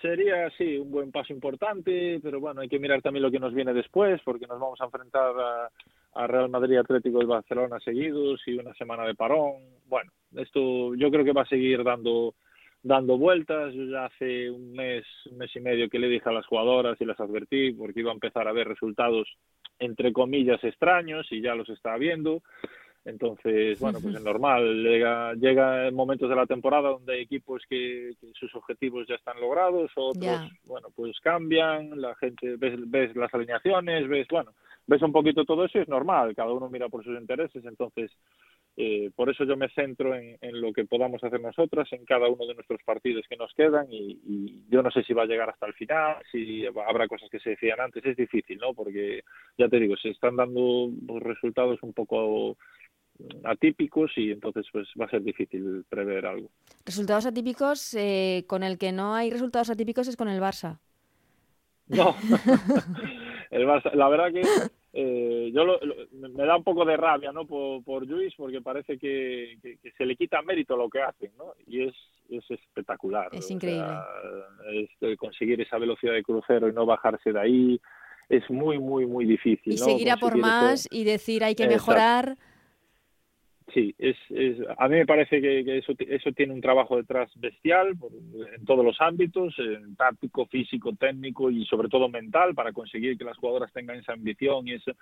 sería, 0.00 0.48
sí, 0.56 0.78
un 0.78 0.90
buen 0.90 1.10
paso 1.12 1.30
importante, 1.32 2.20
pero 2.22 2.40
bueno, 2.40 2.62
hay 2.62 2.68
que 2.70 2.78
mirar 2.78 3.02
también 3.02 3.22
lo 3.22 3.30
que 3.30 3.38
nos 3.38 3.52
viene 3.52 3.74
después, 3.74 4.18
porque 4.24 4.46
nos 4.46 4.58
vamos 4.58 4.80
a 4.80 4.86
enfrentar 4.86 5.34
a, 5.38 5.70
a 6.14 6.26
Real 6.26 6.48
Madrid, 6.48 6.78
Atlético 6.78 7.20
y 7.20 7.26
Barcelona 7.26 7.78
seguidos 7.80 8.40
y 8.46 8.54
una 8.54 8.72
semana 8.74 9.04
de 9.04 9.14
parón. 9.14 9.56
Bueno, 9.86 10.10
esto 10.36 10.94
yo 10.94 11.10
creo 11.10 11.22
que 11.24 11.32
va 11.34 11.42
a 11.42 11.46
seguir 11.48 11.84
dando 11.84 12.34
dando 12.82 13.18
vueltas. 13.18 13.74
Yo 13.74 13.84
ya 13.84 14.06
hace 14.06 14.50
un 14.50 14.72
mes, 14.72 15.04
un 15.30 15.38
mes 15.38 15.50
y 15.54 15.60
medio 15.60 15.88
que 15.88 15.98
le 15.98 16.08
dije 16.08 16.28
a 16.28 16.32
las 16.32 16.46
jugadoras 16.46 17.00
y 17.00 17.04
las 17.04 17.20
advertí 17.20 17.72
porque 17.72 18.00
iba 18.00 18.10
a 18.10 18.14
empezar 18.14 18.48
a 18.48 18.52
ver 18.52 18.68
resultados 18.68 19.28
entre 19.78 20.12
comillas 20.12 20.62
extraños 20.62 21.26
y 21.30 21.40
ya 21.40 21.54
los 21.54 21.68
está 21.68 21.96
viendo. 21.96 22.42
Entonces, 23.04 23.80
bueno, 23.80 23.98
pues 24.02 24.16
es 24.16 24.22
normal. 24.22 24.82
Llega, 24.82 25.32
llega 25.34 25.88
en 25.88 25.94
momentos 25.94 26.28
de 26.28 26.36
la 26.36 26.46
temporada 26.46 26.90
donde 26.90 27.14
hay 27.14 27.22
equipos 27.22 27.62
que, 27.68 28.12
que 28.20 28.30
sus 28.34 28.54
objetivos 28.54 29.06
ya 29.08 29.14
están 29.14 29.40
logrados, 29.40 29.90
otros, 29.96 30.50
bueno, 30.66 30.88
pues 30.94 31.18
cambian, 31.20 31.98
la 32.00 32.14
gente, 32.16 32.56
ves, 32.56 32.78
ves 32.90 33.16
las 33.16 33.32
alineaciones, 33.32 34.06
ves, 34.06 34.26
bueno, 34.30 34.52
ves 34.86 35.00
un 35.00 35.12
poquito 35.12 35.44
todo 35.44 35.64
eso 35.64 35.78
y 35.78 35.82
es 35.82 35.88
normal. 35.88 36.34
Cada 36.36 36.52
uno 36.52 36.68
mira 36.68 36.88
por 36.90 37.02
sus 37.02 37.18
intereses. 37.18 37.64
Entonces, 37.64 38.10
eh, 38.82 39.10
por 39.14 39.28
eso 39.28 39.44
yo 39.44 39.56
me 39.56 39.68
centro 39.70 40.14
en, 40.14 40.38
en 40.40 40.60
lo 40.60 40.72
que 40.72 40.84
podamos 40.86 41.22
hacer 41.22 41.40
nosotras 41.40 41.86
en 41.92 42.04
cada 42.06 42.28
uno 42.28 42.46
de 42.46 42.54
nuestros 42.54 42.80
partidos 42.82 43.24
que 43.28 43.36
nos 43.36 43.52
quedan 43.54 43.86
y, 43.92 44.18
y 44.26 44.64
yo 44.70 44.82
no 44.82 44.90
sé 44.90 45.02
si 45.04 45.12
va 45.12 45.24
a 45.24 45.26
llegar 45.26 45.50
hasta 45.50 45.66
el 45.66 45.74
final, 45.74 46.16
si 46.32 46.64
habrá 46.66 47.06
cosas 47.08 47.28
que 47.30 47.40
se 47.40 47.50
decían 47.50 47.80
antes, 47.80 48.04
es 48.06 48.16
difícil, 48.16 48.58
¿no? 48.58 48.72
Porque 48.72 49.22
ya 49.58 49.68
te 49.68 49.78
digo, 49.78 49.96
se 49.96 50.08
están 50.10 50.36
dando 50.36 50.90
resultados 51.20 51.78
un 51.82 51.92
poco 51.92 52.56
atípicos 53.44 54.10
y 54.16 54.30
entonces 54.30 54.66
pues 54.72 54.88
va 54.98 55.04
a 55.04 55.10
ser 55.10 55.22
difícil 55.22 55.84
prever 55.88 56.24
algo. 56.24 56.48
Resultados 56.86 57.26
atípicos, 57.26 57.92
eh, 57.94 58.44
con 58.46 58.62
el 58.62 58.78
que 58.78 58.92
no 58.92 59.14
hay 59.14 59.30
resultados 59.30 59.68
atípicos 59.68 60.08
es 60.08 60.16
con 60.16 60.28
el 60.28 60.40
Barça. 60.40 60.78
No, 61.88 62.14
el 63.50 63.66
Barça- 63.66 63.92
la 63.94 64.08
verdad 64.08 64.32
que 64.32 64.42
eh, 64.92 65.50
yo 65.54 65.64
lo- 65.64 65.78
lo- 65.80 65.94
me 66.30 66.44
da 66.44 66.56
un 66.56 66.64
poco 66.64 66.84
de 66.84 66.96
rabia 66.96 67.30
no 67.32 67.46
por, 67.46 67.82
por 67.84 68.06
Luis 68.06 68.34
porque 68.36 68.60
parece 68.60 68.98
que, 68.98 69.56
que- 69.62 69.78
que 69.78 69.92
se 69.92 70.04
le 70.04 70.16
quita 70.16 70.42
mérito 70.42 70.76
lo 70.76 70.88
que 70.90 71.00
hacen 71.00 71.30
¿no? 71.38 71.52
y 71.66 71.84
es, 71.86 71.94
es 72.28 72.50
espectacular 72.50 73.28
Es 73.32 73.44
o 73.44 73.46
sea, 73.48 73.54
increíble. 73.54 73.92
es 74.74 74.88
de 75.00 75.16
conseguir 75.16 75.60
esa 75.60 75.78
velocidad 75.78 76.12
de 76.14 76.22
crucero 76.24 76.68
y 76.68 76.72
no 76.72 76.86
bajarse 76.86 77.32
de 77.32 77.40
ahí 77.40 77.80
es 78.28 78.48
muy 78.50 78.78
muy 78.78 79.06
muy 79.06 79.24
difícil 79.26 79.72
Y 79.74 79.76
¿no? 79.76 79.84
seguir 79.84 80.10
a 80.10 80.16
por 80.16 80.36
más 80.38 80.88
y 80.90 81.04
decir 81.04 81.44
hay 81.44 81.54
que 81.54 81.64
Exacto. 81.64 81.90
mejorar. 81.92 82.36
Sí, 83.72 83.94
es, 83.98 84.16
es, 84.30 84.58
a 84.78 84.88
mí 84.88 84.96
me 84.96 85.06
parece 85.06 85.40
que, 85.40 85.78
eso, 85.78 85.92
eso 85.98 86.32
tiene 86.32 86.52
un 86.52 86.60
trabajo 86.60 86.96
detrás 86.96 87.30
bestial 87.36 87.94
en 88.56 88.64
todos 88.64 88.84
los 88.84 89.00
ámbitos, 89.00 89.54
en 89.58 89.94
táctico, 89.94 90.46
físico, 90.46 90.92
técnico 90.98 91.50
y 91.50 91.64
sobre 91.66 91.88
todo 91.88 92.08
mental 92.08 92.54
para 92.54 92.72
conseguir 92.72 93.16
que 93.16 93.24
las 93.24 93.36
jugadoras 93.36 93.72
tengan 93.72 93.98
esa 93.98 94.12
ambición 94.12 94.66
y 94.66 94.72
ese, 94.72 94.94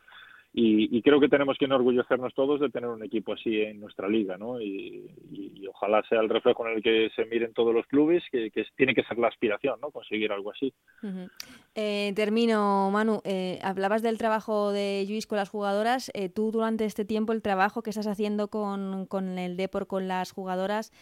y, 0.52 0.96
y 0.96 1.02
creo 1.02 1.20
que 1.20 1.28
tenemos 1.28 1.56
que 1.58 1.66
enorgullecernos 1.66 2.34
todos 2.34 2.58
de 2.60 2.70
tener 2.70 2.88
un 2.88 3.04
equipo 3.04 3.34
así 3.34 3.60
en 3.60 3.80
nuestra 3.80 4.08
liga, 4.08 4.36
¿no? 4.36 4.60
Y, 4.60 5.10
y- 5.30 5.52
y 5.54 5.66
ojalá 5.66 6.02
sea 6.08 6.20
el 6.20 6.28
reflejo 6.28 6.66
en 6.66 6.76
el 6.76 6.82
que 6.82 7.10
se 7.14 7.24
miren 7.26 7.52
todos 7.52 7.74
los 7.74 7.86
clubes, 7.86 8.22
que, 8.32 8.50
que 8.50 8.64
tiene 8.76 8.94
que 8.94 9.04
ser 9.04 9.18
la 9.18 9.28
aspiración, 9.28 9.80
¿no? 9.80 9.90
Conseguir 9.90 10.32
algo 10.32 10.50
así. 10.50 10.72
Eh, 11.74 12.12
termino, 12.16 12.90
Manu. 12.90 13.20
eh, 13.24 13.58
hablabas 13.62 14.02
del 14.02 14.18
trabajo 14.18 14.72
de 14.72 15.04
Luis 15.08 15.26
con 15.26 15.36
las 15.38 15.50
jugadoras. 15.50 16.10
Eh, 16.14 16.28
tú 16.28 16.50
durante 16.50 16.84
este 16.84 17.04
tiempo, 17.04 17.32
el 17.32 17.42
trabajo 17.42 17.82
que 17.82 17.90
estás 17.90 18.06
haciendo 18.06 18.48
con, 18.48 19.06
con 19.06 19.38
el 19.38 19.56
Depor, 19.56 19.86
con 19.86 20.08
las 20.08 20.32
jugadoras, 20.32 20.92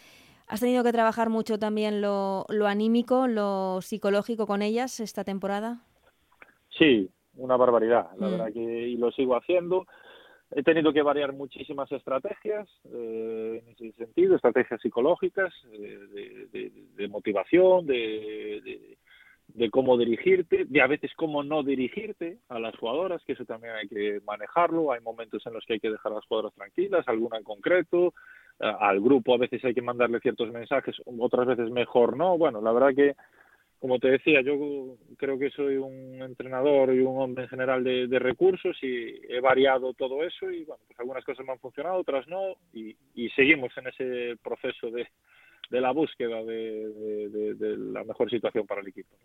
¿has 0.49 0.61
tenido 0.61 0.85
que 0.85 0.93
trabajar 0.93 1.31
mucho 1.31 1.59
también 1.59 2.01
lo, 2.01 2.47
lo 2.49 2.67
anímico, 2.67 3.27
lo 3.27 3.81
psicológico 3.81 4.47
con 4.47 4.61
ellas 4.63 5.01
esta 5.01 5.25
temporada? 5.25 5.81
Sí, 6.79 7.09
una 7.37 7.57
barbaridad, 7.57 8.09
la 8.19 8.29
Mm. 8.29 8.31
verdad 8.31 8.53
que 8.53 8.61
y 8.89 8.97
lo 8.97 9.11
sigo 9.13 9.37
haciendo. 9.37 9.87
He 10.53 10.63
tenido 10.63 10.93
que 10.93 11.03
variar 11.03 11.33
muchísimas 11.33 11.91
estrategias 11.91 12.69
eh, 12.93 13.63
en 13.65 13.69
ese 13.73 13.93
sentido, 13.93 14.37
estrategias 14.37 14.81
psicológicas, 14.81 15.53
eh, 15.73 15.99
de, 16.13 16.49
de- 16.53 16.73
de 16.95 17.09
motivación, 17.09 17.85
de, 17.87 18.61
de- 18.65 18.99
de 19.49 19.71
cómo 19.71 19.97
dirigirte, 19.97 20.65
de 20.67 20.81
a 20.83 20.87
veces 20.89 21.13
cómo 21.17 21.43
no 21.45 21.63
dirigirte 21.63 22.39
a 22.49 22.59
las 22.59 22.77
jugadoras, 22.77 23.23
que 23.25 23.33
eso 23.33 23.45
también 23.45 23.75
hay 23.75 23.89
que 23.89 24.21
manejarlo. 24.27 24.93
Hay 24.93 25.01
momentos 25.01 25.45
en 25.47 25.53
los 25.55 25.65
que 25.65 25.75
hay 25.75 25.81
que 25.81 25.91
dejar 25.91 26.13
a 26.13 26.17
las 26.17 26.27
jugadoras 26.27 26.55
tranquilas, 26.55 27.07
alguna 27.09 27.39
en 27.39 27.45
concreto, 27.45 28.13
al 28.59 29.01
grupo 29.01 29.35
a 29.35 29.39
veces 29.39 29.65
hay 29.65 29.75
que 29.75 29.83
mandarle 29.83 30.19
ciertos 30.21 30.51
mensajes, 30.51 30.97
otras 31.19 31.47
veces 31.47 31.71
mejor 31.71 32.17
no. 32.17 32.37
Bueno, 32.39 32.61
la 32.61 32.73
verdad 32.73 32.95
que, 32.95 33.15
como 33.79 33.99
te 33.99 34.09
decía, 34.09 34.41
yo 34.41 34.97
creo 35.17 35.39
que 35.39 35.51
soy 35.51 35.77
un 35.77 36.23
entrenador 36.23 36.95
y 36.95 37.01
un 37.01 37.21
hombre 37.21 37.45
en 37.45 37.51
general 37.51 37.85
de, 37.85 38.07
de 38.07 38.19
recursos 38.19 38.77
y 38.83 39.21
he 39.29 39.41
variado 39.41 39.93
todo 39.95 40.25
eso 40.25 40.51
y 40.51 40.65
bueno, 40.65 40.83
pues 40.87 40.99
algunas 40.99 41.25
cosas 41.25 41.45
me 41.45 41.53
han 41.53 41.59
funcionado, 41.59 41.97
otras 41.97 42.27
no 42.29 42.57
y, 42.73 42.97
y 43.15 43.29
seguimos 43.31 43.77
en 43.77 43.89
ese 43.89 44.37
proceso 44.43 44.91
de, 44.91 45.07
de 45.71 45.81
la 45.81 45.93
búsqueda 45.93 46.43
de, 46.45 47.29
de, 47.29 47.55
de, 47.55 47.77
la 47.77 48.05
mejor 48.05 48.31
situación 48.31 48.67
para 48.67 48.81
el 48.81 48.89
equipo. 48.89 49.17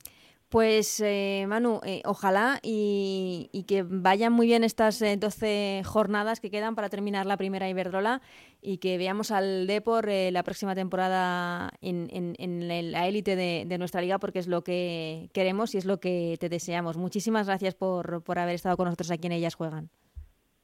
Pues 0.50 1.00
eh, 1.00 1.46
Manu, 1.48 1.80
eh, 1.86 2.02
ojalá 2.04 2.60
y, 2.62 3.50
y, 3.54 3.64
que 3.64 3.84
vayan 3.88 4.34
muy 4.34 4.48
bien 4.48 4.66
estas 4.66 5.02
eh, 5.02 5.16
12 5.16 5.84
jornadas 5.86 6.42
que 6.42 6.52
quedan 6.52 6.76
para 6.76 6.90
terminar 6.90 7.26
la 7.26 7.38
primera 7.38 7.70
Iberdrola 7.70 8.22
y 8.62 8.80
que 8.80 8.98
veamos 8.98 9.32
al 9.32 9.66
Depor 9.66 10.10
eh, 10.10 10.30
la 10.32 10.44
próxima 10.44 10.76
temporada 10.76 11.72
en, 11.80 12.10
en, 12.12 12.36
en 12.38 12.92
la 12.92 13.08
élite 13.08 13.38
de, 13.38 13.64
de, 13.66 13.78
nuestra 13.78 14.02
liga 14.02 14.20
porque 14.20 14.40
es 14.40 14.48
lo 14.48 14.62
que 14.62 15.30
queremos 15.34 15.74
y 15.74 15.78
es 15.78 15.86
lo 15.86 16.02
que 16.02 16.36
te 16.40 16.50
deseamos. 16.50 16.98
Muchísimas 16.98 17.48
gracias 17.48 17.74
por, 17.74 18.22
por 18.24 18.38
haber 18.38 18.56
estado 18.56 18.76
con 18.76 18.86
nosotros 18.86 19.10
aquí 19.12 19.28
en 19.28 19.34
Ellas 19.34 19.56
Juegan. 19.56 19.90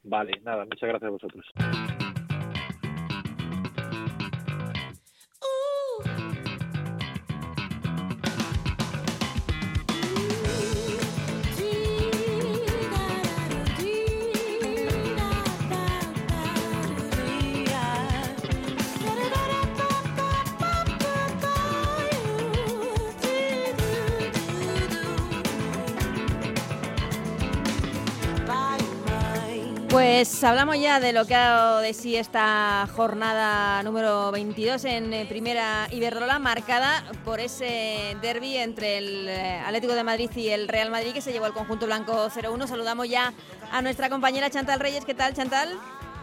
Vale, 0.02 0.32
nada, 0.42 0.64
muchas 0.66 0.88
gracias 0.88 1.08
a 1.08 1.10
vosotros. 1.10 2.07
Pues 30.18 30.42
hablamos 30.42 30.80
ya 30.80 30.98
de 30.98 31.12
lo 31.12 31.26
que 31.26 31.36
ha 31.36 31.48
dado 31.48 31.78
de 31.78 31.94
sí 31.94 32.16
esta 32.16 32.88
jornada 32.96 33.80
número 33.84 34.32
22 34.32 34.84
en 34.86 35.14
eh, 35.14 35.26
Primera 35.28 35.86
Iberdrola, 35.92 36.40
marcada 36.40 37.04
por 37.24 37.38
ese 37.38 38.16
derby 38.20 38.56
entre 38.56 38.98
el 38.98 39.28
eh, 39.28 39.60
Atlético 39.64 39.94
de 39.94 40.02
Madrid 40.02 40.28
y 40.34 40.48
el 40.48 40.66
Real 40.66 40.90
Madrid 40.90 41.12
que 41.12 41.20
se 41.20 41.30
llevó 41.30 41.46
el 41.46 41.52
conjunto 41.52 41.86
blanco 41.86 42.30
0-1. 42.30 42.66
Saludamos 42.66 43.08
ya 43.08 43.32
a 43.70 43.80
nuestra 43.80 44.10
compañera 44.10 44.50
Chantal 44.50 44.80
Reyes. 44.80 45.04
¿Qué 45.04 45.14
tal, 45.14 45.34
Chantal? 45.34 45.68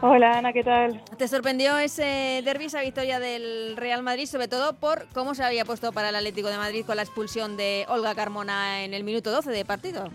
Hola, 0.02 0.40
Ana, 0.40 0.52
¿qué 0.52 0.66
tal? 0.66 1.02
¿Te 1.18 1.30
sorprendió 1.30 1.78
ese 1.78 2.42
derby, 2.44 2.66
esa 2.66 2.82
victoria 2.82 3.22
del 3.22 3.78
Real 3.78 4.04
Madrid, 4.04 4.26
sobre 4.26 4.50
todo 4.50 4.74
por 4.74 5.08
cómo 5.14 5.36
se 5.36 5.46
había 5.46 5.64
puesto 5.64 5.94
para 5.94 6.10
el 6.10 6.18
Atlético 6.18 6.50
de 6.50 6.58
Madrid 6.58 6.86
con 6.86 6.98
la 6.98 7.04
expulsión 7.04 7.56
de 7.56 7.86
Olga 7.88 8.14
Carmona 8.14 8.84
en 8.84 8.94
el 8.94 9.06
minuto 9.06 9.32
12 9.32 9.52
de 9.52 9.64
partido? 9.64 10.10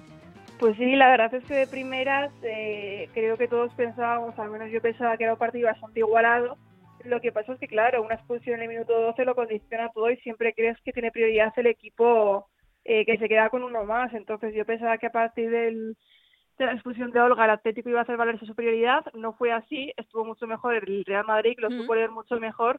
Pues 0.60 0.76
sí, 0.76 0.94
la 0.94 1.08
verdad 1.08 1.32
es 1.32 1.42
que 1.44 1.54
de 1.54 1.66
primeras 1.66 2.30
eh, 2.42 3.08
creo 3.14 3.38
que 3.38 3.48
todos 3.48 3.72
pensábamos, 3.72 4.38
al 4.38 4.50
menos 4.50 4.70
yo 4.70 4.82
pensaba 4.82 5.16
que 5.16 5.24
era 5.24 5.32
un 5.32 5.38
partido 5.38 5.68
bastante 5.68 6.00
igualado. 6.00 6.58
Lo 7.02 7.18
que 7.22 7.32
pasa 7.32 7.54
es 7.54 7.58
que, 7.58 7.66
claro, 7.66 8.02
una 8.02 8.16
expulsión 8.16 8.56
en 8.56 8.64
el 8.64 8.68
minuto 8.68 8.92
12 8.92 9.24
lo 9.24 9.34
condiciona 9.34 9.88
todo 9.88 10.10
y 10.10 10.18
siempre 10.18 10.52
crees 10.52 10.76
que 10.84 10.92
tiene 10.92 11.10
prioridad 11.12 11.50
el 11.56 11.66
equipo 11.66 12.46
eh, 12.84 13.06
que 13.06 13.16
se 13.16 13.26
queda 13.26 13.48
con 13.48 13.62
uno 13.62 13.84
más. 13.84 14.12
Entonces 14.12 14.54
yo 14.54 14.66
pensaba 14.66 14.98
que 14.98 15.06
a 15.06 15.12
partir 15.12 15.48
del, 15.48 15.96
de 16.58 16.66
la 16.66 16.74
expulsión 16.74 17.10
de 17.10 17.20
Olga 17.20 17.46
el 17.46 17.52
Atlético 17.52 17.88
iba 17.88 18.00
a 18.00 18.02
hacer 18.02 18.18
valer 18.18 18.38
su 18.38 18.44
superioridad. 18.44 19.06
No 19.14 19.32
fue 19.32 19.52
así, 19.52 19.94
estuvo 19.96 20.26
mucho 20.26 20.46
mejor 20.46 20.74
el 20.74 21.06
Real 21.06 21.24
Madrid, 21.24 21.56
lo 21.56 21.70
supo 21.70 21.94
leer 21.94 22.10
mucho 22.10 22.38
mejor. 22.38 22.78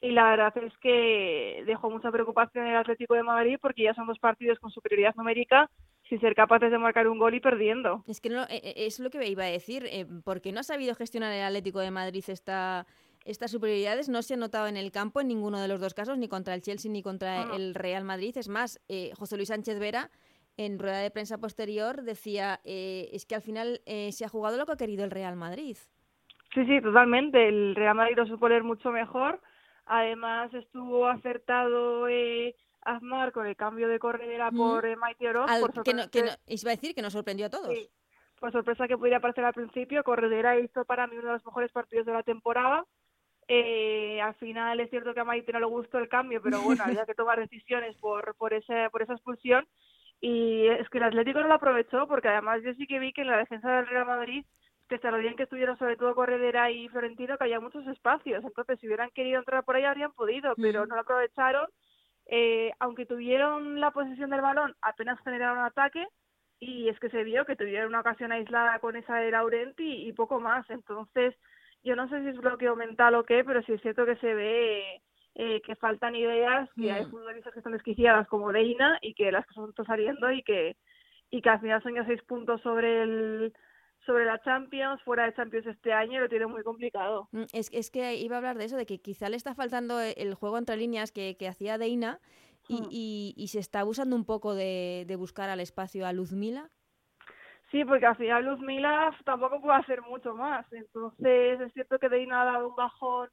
Y 0.00 0.10
la 0.10 0.30
verdad 0.30 0.52
es 0.64 0.76
que 0.78 1.62
dejó 1.64 1.90
mucha 1.90 2.10
preocupación 2.10 2.66
el 2.66 2.76
Atlético 2.76 3.14
de 3.14 3.22
Madrid 3.22 3.58
porque 3.62 3.84
ya 3.84 3.94
son 3.94 4.08
dos 4.08 4.18
partidos 4.18 4.58
con 4.58 4.72
superioridad 4.72 5.14
numérica 5.14 5.70
sin 6.10 6.20
ser 6.20 6.34
capaces 6.34 6.72
de 6.72 6.78
marcar 6.78 7.06
un 7.06 7.18
gol 7.18 7.34
y 7.34 7.40
perdiendo. 7.40 8.02
Es 8.08 8.20
que 8.20 8.28
no, 8.28 8.44
es 8.50 8.98
lo 8.98 9.10
que 9.10 9.26
iba 9.28 9.44
a 9.44 9.46
decir, 9.46 9.86
eh, 9.86 10.06
porque 10.24 10.50
no 10.50 10.58
ha 10.58 10.64
sabido 10.64 10.94
gestionar 10.96 11.32
el 11.32 11.42
Atlético 11.42 11.78
de 11.78 11.92
Madrid 11.92 12.24
esta, 12.26 12.84
estas 13.24 13.52
superioridades, 13.52 14.08
no 14.08 14.20
se 14.22 14.34
ha 14.34 14.36
notado 14.36 14.66
en 14.66 14.76
el 14.76 14.90
campo 14.90 15.20
en 15.20 15.28
ninguno 15.28 15.60
de 15.60 15.68
los 15.68 15.80
dos 15.80 15.94
casos, 15.94 16.18
ni 16.18 16.28
contra 16.28 16.54
el 16.54 16.62
Chelsea 16.62 16.90
ni 16.90 17.02
contra 17.02 17.44
no. 17.44 17.54
el 17.54 17.76
Real 17.76 18.04
Madrid. 18.04 18.36
Es 18.36 18.48
más, 18.48 18.80
eh, 18.88 19.12
José 19.16 19.36
Luis 19.36 19.48
Sánchez 19.48 19.78
Vera, 19.78 20.10
en 20.56 20.80
rueda 20.80 20.98
de 20.98 21.12
prensa 21.12 21.38
posterior, 21.38 22.02
decía, 22.02 22.58
eh, 22.64 23.08
es 23.12 23.24
que 23.24 23.36
al 23.36 23.42
final 23.42 23.80
eh, 23.86 24.10
se 24.10 24.24
ha 24.24 24.28
jugado 24.28 24.58
lo 24.58 24.66
que 24.66 24.72
ha 24.72 24.76
querido 24.76 25.04
el 25.04 25.12
Real 25.12 25.36
Madrid. 25.36 25.76
Sí, 26.52 26.66
sí, 26.66 26.80
totalmente. 26.82 27.48
El 27.48 27.76
Real 27.76 27.94
Madrid 27.94 28.16
lo 28.16 28.26
supo 28.26 28.48
leer 28.48 28.64
mucho 28.64 28.90
mejor. 28.90 29.40
Además, 29.86 30.52
estuvo 30.54 31.06
acertado... 31.06 32.08
Eh, 32.08 32.56
Aznar 32.82 33.32
con 33.32 33.46
el 33.46 33.56
cambio 33.56 33.88
de 33.88 33.98
corredera 33.98 34.50
mm. 34.50 34.56
por 34.56 34.86
eh, 34.86 34.96
Maite 34.96 35.28
Oroz. 35.28 35.50
Al, 35.50 35.60
por 35.60 35.82
que 35.82 35.94
no, 35.94 36.08
que 36.10 36.22
no, 36.22 36.30
iba 36.46 36.70
a 36.70 36.76
decir 36.76 36.94
que 36.94 37.02
nos 37.02 37.12
sorprendió 37.12 37.46
a 37.46 37.50
todos. 37.50 37.68
Sí. 37.68 37.88
Por 38.40 38.52
sorpresa 38.52 38.88
que 38.88 38.96
pudiera 38.96 39.20
parecer 39.20 39.44
al 39.44 39.52
principio, 39.52 40.02
Corredera 40.02 40.58
hizo 40.58 40.86
para 40.86 41.06
mí 41.06 41.16
uno 41.18 41.26
de 41.26 41.32
los 41.34 41.44
mejores 41.44 41.70
partidos 41.72 42.06
de 42.06 42.14
la 42.14 42.22
temporada. 42.22 42.86
Eh, 43.46 44.18
al 44.22 44.34
final 44.36 44.80
es 44.80 44.88
cierto 44.88 45.12
que 45.12 45.20
a 45.20 45.24
Maite 45.24 45.52
no 45.52 45.60
le 45.60 45.66
gustó 45.66 45.98
el 45.98 46.08
cambio, 46.08 46.40
pero 46.40 46.62
bueno, 46.62 46.82
había 46.84 47.04
que 47.04 47.14
tomar 47.14 47.38
decisiones 47.38 47.96
por, 47.98 48.34
por, 48.36 48.54
ese, 48.54 48.88
por 48.90 49.02
esa 49.02 49.12
expulsión. 49.12 49.66
Y 50.22 50.68
es 50.68 50.88
que 50.88 50.98
el 50.98 51.04
Atlético 51.04 51.40
no 51.40 51.48
lo 51.48 51.54
aprovechó, 51.54 52.06
porque 52.08 52.28
además 52.28 52.62
yo 52.62 52.72
sí 52.74 52.86
que 52.86 52.98
vi 52.98 53.12
que 53.12 53.22
en 53.22 53.26
la 53.26 53.36
defensa 53.36 53.70
del 53.76 53.88
Real 53.88 54.06
Madrid, 54.06 54.46
pese 54.88 55.08
a 55.08 55.10
lo 55.10 55.18
bien 55.18 55.36
que 55.36 55.42
estuvieron 55.42 55.76
sobre 55.78 55.96
todo 55.98 56.14
Corredera 56.14 56.70
y 56.70 56.88
Florentino, 56.88 57.36
que 57.36 57.44
había 57.44 57.60
muchos 57.60 57.86
espacios. 57.88 58.42
Entonces, 58.42 58.78
si 58.80 58.86
hubieran 58.86 59.10
querido 59.10 59.38
entrar 59.38 59.64
por 59.64 59.76
ahí, 59.76 59.84
habrían 59.84 60.12
podido, 60.12 60.52
mm. 60.52 60.62
pero 60.62 60.86
no 60.86 60.94
lo 60.94 61.02
aprovecharon 61.02 61.66
eh, 62.32 62.70
aunque 62.78 63.06
tuvieron 63.06 63.80
la 63.80 63.90
posesión 63.90 64.30
del 64.30 64.40
balón, 64.40 64.76
apenas 64.82 65.18
generaron 65.24 65.58
ataque 65.58 66.06
y 66.60 66.88
es 66.88 66.98
que 67.00 67.10
se 67.10 67.24
vio 67.24 67.44
que 67.44 67.56
tuvieron 67.56 67.88
una 67.88 68.00
ocasión 68.00 68.30
aislada 68.30 68.78
con 68.78 68.94
esa 68.94 69.16
de 69.16 69.32
Laurenti 69.32 70.06
y 70.06 70.12
poco 70.12 70.38
más. 70.38 70.68
Entonces, 70.70 71.34
yo 71.82 71.96
no 71.96 72.08
sé 72.08 72.20
si 72.22 72.28
es 72.28 72.36
bloqueo 72.36 72.76
mental 72.76 73.16
o 73.16 73.24
qué, 73.24 73.42
pero 73.42 73.62
sí 73.62 73.72
es 73.72 73.82
cierto 73.82 74.06
que 74.06 74.14
se 74.16 74.32
ve 74.32 75.02
eh, 75.34 75.60
que 75.62 75.74
faltan 75.74 76.14
ideas, 76.14 76.70
que 76.76 76.92
mm. 76.92 76.94
hay 76.94 77.04
futbolistas 77.06 77.52
que 77.52 77.58
están 77.58 77.72
desquiciadas 77.72 78.28
como 78.28 78.52
Deina 78.52 78.98
y 79.02 79.14
que 79.14 79.32
las 79.32 79.44
que 79.46 79.54
son 79.54 79.74
saliendo 79.84 80.30
y 80.30 80.44
que, 80.44 80.76
y 81.30 81.42
que 81.42 81.50
al 81.50 81.60
final 81.60 81.82
son 81.82 81.96
ya 81.96 82.06
seis 82.06 82.22
puntos 82.22 82.60
sobre 82.60 83.02
el 83.02 83.52
sobre 84.06 84.24
la 84.24 84.40
Champions, 84.42 85.02
fuera 85.02 85.26
de 85.26 85.34
Champions 85.34 85.66
este 85.66 85.92
año, 85.92 86.20
lo 86.20 86.28
tiene 86.28 86.46
muy 86.46 86.62
complicado. 86.62 87.28
Es, 87.52 87.70
es 87.72 87.90
que 87.90 88.16
iba 88.16 88.36
a 88.36 88.38
hablar 88.38 88.58
de 88.58 88.64
eso, 88.64 88.76
de 88.76 88.86
que 88.86 89.00
quizá 89.00 89.28
le 89.28 89.36
está 89.36 89.54
faltando 89.54 90.00
el 90.00 90.34
juego 90.34 90.58
entre 90.58 90.76
líneas 90.76 91.12
que, 91.12 91.36
que 91.36 91.48
hacía 91.48 91.78
Deina 91.78 92.20
y, 92.68 92.82
mm. 92.82 92.88
y, 92.90 93.34
y, 93.36 93.48
se 93.48 93.58
está 93.58 93.80
abusando 93.80 94.16
un 94.16 94.24
poco 94.24 94.54
de, 94.54 95.04
de 95.06 95.16
buscar 95.16 95.50
al 95.50 95.60
espacio 95.60 96.06
a 96.06 96.12
Luzmila. 96.12 96.70
Sí, 97.70 97.84
porque 97.84 98.06
al 98.06 98.16
final 98.16 98.44
Luzmila 98.44 99.16
tampoco 99.24 99.60
puede 99.60 99.78
hacer 99.78 100.02
mucho 100.02 100.34
más. 100.34 100.66
Entonces 100.72 101.60
es 101.60 101.72
cierto 101.72 101.98
que 101.98 102.08
Deina 102.08 102.42
ha 102.42 102.44
dado 102.46 102.68
un 102.68 102.76
bajón 102.76 103.28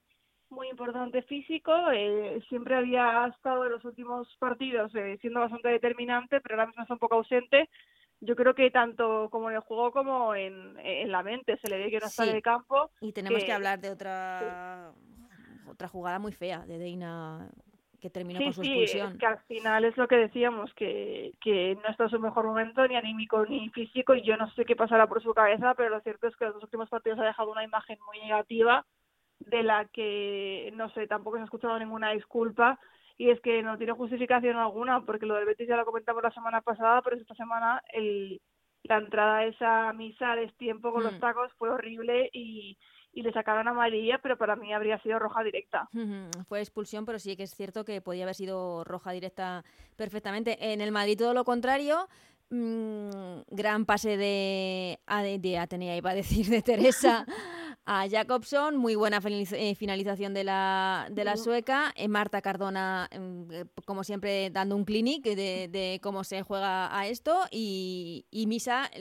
muy 0.49 0.69
importante 0.69 1.23
físico. 1.23 1.73
Eh, 1.91 2.39
siempre 2.47 2.75
había 2.75 3.27
estado 3.27 3.65
en 3.65 3.71
los 3.71 3.85
últimos 3.85 4.27
partidos 4.37 4.93
eh, 4.95 5.17
siendo 5.21 5.39
bastante 5.39 5.69
determinante, 5.69 6.39
pero 6.41 6.55
ahora 6.55 6.67
mismo 6.67 6.83
está 6.83 6.93
un 6.93 6.99
poco 6.99 7.15
ausente 7.15 7.69
yo 8.19 8.35
creo 8.35 8.55
que 8.55 8.71
tanto 8.71 9.29
como 9.29 9.49
en 9.49 9.55
el 9.55 9.61
juego 9.61 9.91
como 9.91 10.35
en, 10.35 10.77
en 10.79 11.11
la 11.11 11.23
mente 11.23 11.57
se 11.57 11.69
le 11.69 11.77
ve 11.77 11.91
que 11.91 11.99
no 11.99 12.07
sí. 12.07 12.23
en 12.23 12.35
el 12.35 12.41
campo. 12.41 12.91
Y 13.01 13.11
tenemos 13.13 13.39
que, 13.39 13.45
que 13.45 13.53
hablar 13.53 13.79
de 13.79 13.89
otra 13.89 14.91
sí. 14.93 15.69
otra 15.69 15.87
jugada 15.87 16.19
muy 16.19 16.31
fea 16.31 16.65
de 16.65 16.79
Deina 16.79 17.49
que 17.99 18.09
terminó 18.09 18.39
sí, 18.39 18.45
con 18.45 18.53
su 18.53 18.61
sí, 18.61 18.69
expulsión. 18.69 19.11
Es 19.13 19.17
que 19.17 19.25
al 19.25 19.39
final 19.39 19.85
es 19.85 19.97
lo 19.97 20.07
que 20.07 20.17
decíamos, 20.17 20.73
que, 20.75 21.33
que 21.41 21.75
no 21.83 21.89
está 21.89 22.03
en 22.03 22.09
su 22.11 22.19
mejor 22.19 22.45
momento, 22.45 22.87
ni 22.87 22.95
anímico 22.95 23.45
ni 23.45 23.69
físico, 23.69 24.13
y 24.13 24.21
yo 24.21 24.37
no 24.37 24.49
sé 24.51 24.65
qué 24.65 24.75
pasará 24.75 25.07
por 25.07 25.21
su 25.21 25.33
cabeza, 25.33 25.73
pero 25.75 25.89
lo 25.89 26.01
cierto 26.01 26.27
es 26.27 26.35
que 26.35 26.45
los 26.45 26.53
dos 26.53 26.63
últimos 26.63 26.89
partidos 26.89 27.19
ha 27.19 27.25
dejado 27.25 27.51
una 27.51 27.63
imagen 27.63 27.97
muy 28.05 28.19
negativa, 28.19 28.85
de 29.39 29.63
la 29.63 29.85
que, 29.85 30.71
no 30.75 30.89
sé, 30.89 31.07
tampoco 31.07 31.37
se 31.37 31.41
ha 31.41 31.45
escuchado 31.45 31.77
ninguna 31.79 32.11
disculpa, 32.11 32.79
y 33.17 33.29
es 33.31 33.41
que 33.41 33.63
no 33.63 33.77
tiene 33.77 33.93
justificación 33.93 34.57
alguna, 34.57 35.05
porque 35.05 35.25
lo 35.25 35.35
del 35.35 35.45
Betis 35.45 35.67
ya 35.67 35.75
lo 35.75 35.85
comentamos 35.85 36.21
la 36.21 36.31
semana 36.31 36.61
pasada, 36.61 37.01
pero 37.01 37.15
esta 37.15 37.33
semana 37.35 37.81
el, 37.91 38.39
la 38.83 38.97
entrada 38.97 39.37
a 39.37 39.45
esa 39.45 39.93
misa 39.93 40.35
de 40.35 40.47
tiempo 40.57 40.91
con 40.91 41.01
mm. 41.01 41.05
los 41.05 41.19
tacos 41.19 41.51
fue 41.57 41.69
horrible 41.69 42.29
y, 42.31 42.77
y 43.13 43.21
le 43.23 43.33
sacaron 43.33 43.67
amarilla, 43.67 44.19
pero 44.21 44.37
para 44.37 44.55
mí 44.55 44.71
habría 44.73 45.01
sido 45.01 45.17
roja 45.17 45.43
directa. 45.43 45.89
Fue 46.47 46.59
expulsión, 46.59 47.05
pero 47.05 47.17
sí 47.17 47.35
que 47.35 47.43
es 47.43 47.55
cierto 47.55 47.83
que 47.83 48.01
podía 48.01 48.23
haber 48.23 48.35
sido 48.35 48.83
roja 48.83 49.11
directa 49.11 49.65
perfectamente. 49.95 50.71
En 50.71 50.81
el 50.81 50.91
Madrid 50.91 51.17
todo 51.17 51.33
lo 51.33 51.43
contrario, 51.43 52.07
mmm, 52.51 53.39
gran 53.49 53.85
pase 53.85 54.17
de, 54.17 54.99
de 55.39 55.57
Atenea, 55.57 55.97
iba 55.97 56.11
a 56.11 56.15
decir, 56.15 56.45
de 56.45 56.61
Teresa. 56.61 57.25
a 57.89 58.05
Jacobson, 58.09 58.75
muy 58.75 58.95
buena 58.95 59.21
eh, 59.23 59.73
finalización 59.75 60.33
de 60.33 60.43
la, 60.43 61.07
de 61.09 61.23
la 61.23 61.37
sueca, 61.37 61.93
eh, 61.95 62.09
Marta 62.09 62.41
Cardona, 62.41 63.09
mm, 63.17 63.51
eh, 63.51 63.65
como 63.85 64.03
siempre, 64.03 64.49
dando 64.49 64.75
un 64.75 64.83
clinic 64.83 65.23
de, 65.23 65.69
de 65.69 66.01
cómo 66.03 66.25
se 66.25 66.41
juega 66.41 66.95
a 66.95 67.07
esto, 67.07 67.45
y, 67.49 68.25
y 68.29 68.45
Misa 68.45 68.91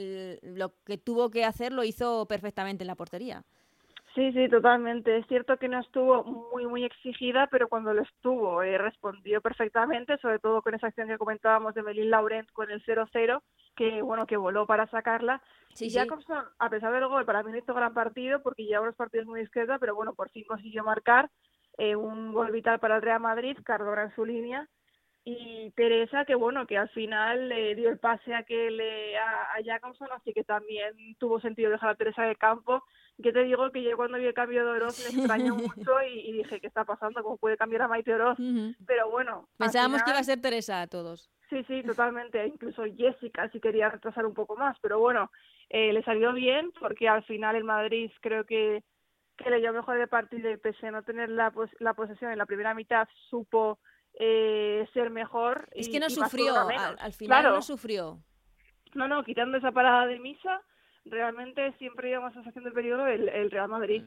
lo 0.42 0.72
que 0.84 0.98
tuvo 0.98 1.30
que 1.30 1.44
hacer 1.44 1.72
lo 1.72 1.82
hizo 1.82 2.26
perfectamente 2.26 2.84
en 2.84 2.86
la 2.86 2.94
portería. 2.94 3.44
Sí, 4.16 4.32
sí, 4.32 4.48
totalmente. 4.48 5.18
Es 5.18 5.26
cierto 5.26 5.58
que 5.58 5.68
no 5.68 5.78
estuvo 5.78 6.24
muy, 6.24 6.66
muy 6.66 6.84
exigida, 6.84 7.48
pero 7.48 7.68
cuando 7.68 7.92
lo 7.92 8.00
estuvo 8.00 8.62
eh, 8.62 8.78
respondió 8.78 9.42
perfectamente, 9.42 10.16
sobre 10.16 10.38
todo 10.38 10.62
con 10.62 10.74
esa 10.74 10.86
acción 10.86 11.08
que 11.08 11.18
comentábamos 11.18 11.74
de 11.74 11.82
Melín 11.82 12.08
Laurent 12.08 12.50
con 12.52 12.70
el 12.70 12.82
0-0, 12.82 13.42
que 13.76 14.00
bueno, 14.00 14.26
que 14.26 14.38
voló 14.38 14.66
para 14.66 14.86
sacarla. 14.86 15.42
Sí, 15.74 15.86
y 15.86 15.90
sí. 15.90 15.98
Jacobson, 15.98 16.46
a 16.58 16.70
pesar 16.70 16.94
del 16.94 17.06
gol, 17.08 17.26
para 17.26 17.42
mí 17.42 17.52
no 17.52 17.58
hizo 17.58 17.74
gran 17.74 17.92
partido 17.92 18.42
porque 18.42 18.64
lleva 18.64 18.80
unos 18.80 18.96
partidos 18.96 19.26
muy 19.26 19.40
discretos, 19.40 19.76
pero 19.78 19.94
bueno, 19.94 20.14
por 20.14 20.30
fin 20.30 20.44
consiguió 20.48 20.82
marcar 20.82 21.30
eh, 21.76 21.94
un 21.94 22.32
gol 22.32 22.50
vital 22.52 22.78
para 22.78 22.96
el 22.96 23.02
Real 23.02 23.20
Madrid, 23.20 23.58
Cardona 23.64 24.04
en 24.04 24.14
su 24.14 24.24
línea, 24.24 24.66
y 25.24 25.72
Teresa 25.72 26.24
que 26.24 26.36
bueno 26.36 26.66
que 26.66 26.78
al 26.78 26.88
final 26.90 27.50
le 27.50 27.74
dio 27.74 27.90
el 27.90 27.98
pase 27.98 28.32
a 28.32 28.44
que 28.44 28.70
le 28.70 29.18
a, 29.18 29.56
a 29.56 29.62
Jacobson 29.64 30.06
así 30.12 30.32
que 30.32 30.44
también 30.44 31.16
tuvo 31.18 31.40
sentido 31.40 31.72
dejar 31.72 31.90
a 31.90 31.94
Teresa 31.96 32.22
del 32.22 32.38
campo 32.38 32.84
que 33.22 33.32
te 33.32 33.44
digo 33.44 33.70
que 33.72 33.82
yo 33.82 33.96
cuando 33.96 34.18
vi 34.18 34.26
el 34.26 34.34
cambio 34.34 34.64
de 34.64 34.70
Oroz 34.72 34.98
me 35.02 35.16
extrañó 35.18 35.54
mucho 35.90 36.02
y, 36.02 36.20
y 36.28 36.32
dije 36.32 36.60
qué 36.60 36.66
está 36.66 36.84
pasando 36.84 37.22
cómo 37.22 37.36
puede 37.38 37.56
cambiar 37.56 37.82
a 37.82 37.88
Maite 37.88 38.14
Oroz 38.14 38.38
pero 38.86 39.10
bueno 39.10 39.48
Pensábamos 39.56 40.02
que 40.02 40.10
iba 40.10 40.18
a 40.18 40.24
ser 40.24 40.40
Teresa 40.40 40.82
a 40.82 40.86
todos. 40.86 41.30
Sí, 41.48 41.64
sí, 41.64 41.82
totalmente. 41.86 42.46
Incluso 42.46 42.82
Jessica 42.96 43.48
si 43.50 43.60
quería 43.60 43.88
retrasar 43.88 44.26
un 44.26 44.34
poco 44.34 44.56
más, 44.56 44.76
pero 44.80 44.98
bueno, 44.98 45.30
eh, 45.70 45.92
le 45.92 46.02
salió 46.02 46.32
bien 46.32 46.72
porque 46.78 47.08
al 47.08 47.22
final 47.24 47.56
el 47.56 47.64
Madrid 47.64 48.10
creo 48.20 48.44
que, 48.44 48.82
que 49.36 49.50
leyó 49.50 49.72
mejor 49.72 49.96
el 49.98 50.08
partido 50.08 50.50
y 50.50 50.56
pese 50.56 50.88
a 50.88 50.90
no 50.90 51.02
tener 51.02 51.28
la, 51.30 51.50
pos- 51.52 51.74
la 51.78 51.94
posesión 51.94 52.32
en 52.32 52.38
la 52.38 52.46
primera 52.46 52.74
mitad 52.74 53.08
supo 53.30 53.78
eh, 54.18 54.86
ser 54.92 55.10
mejor. 55.10 55.68
Es 55.72 55.88
y- 55.88 55.92
que 55.92 56.00
no 56.00 56.10
sufrió, 56.10 56.54
al 56.56 57.12
final 57.12 57.40
Claro. 57.40 57.54
no 57.56 57.62
sufrió. 57.62 58.18
No, 58.94 59.06
no, 59.08 59.22
quitando 59.24 59.58
esa 59.58 59.72
parada 59.72 60.06
de 60.06 60.18
misa, 60.18 60.62
realmente 61.10 61.72
siempre 61.78 62.08
lleva 62.08 62.22
más 62.24 62.34
sensación 62.34 62.64
de 62.64 62.70
peligro 62.72 63.06
el, 63.06 63.28
el 63.28 63.50
Real 63.50 63.68
Madrid. 63.68 64.02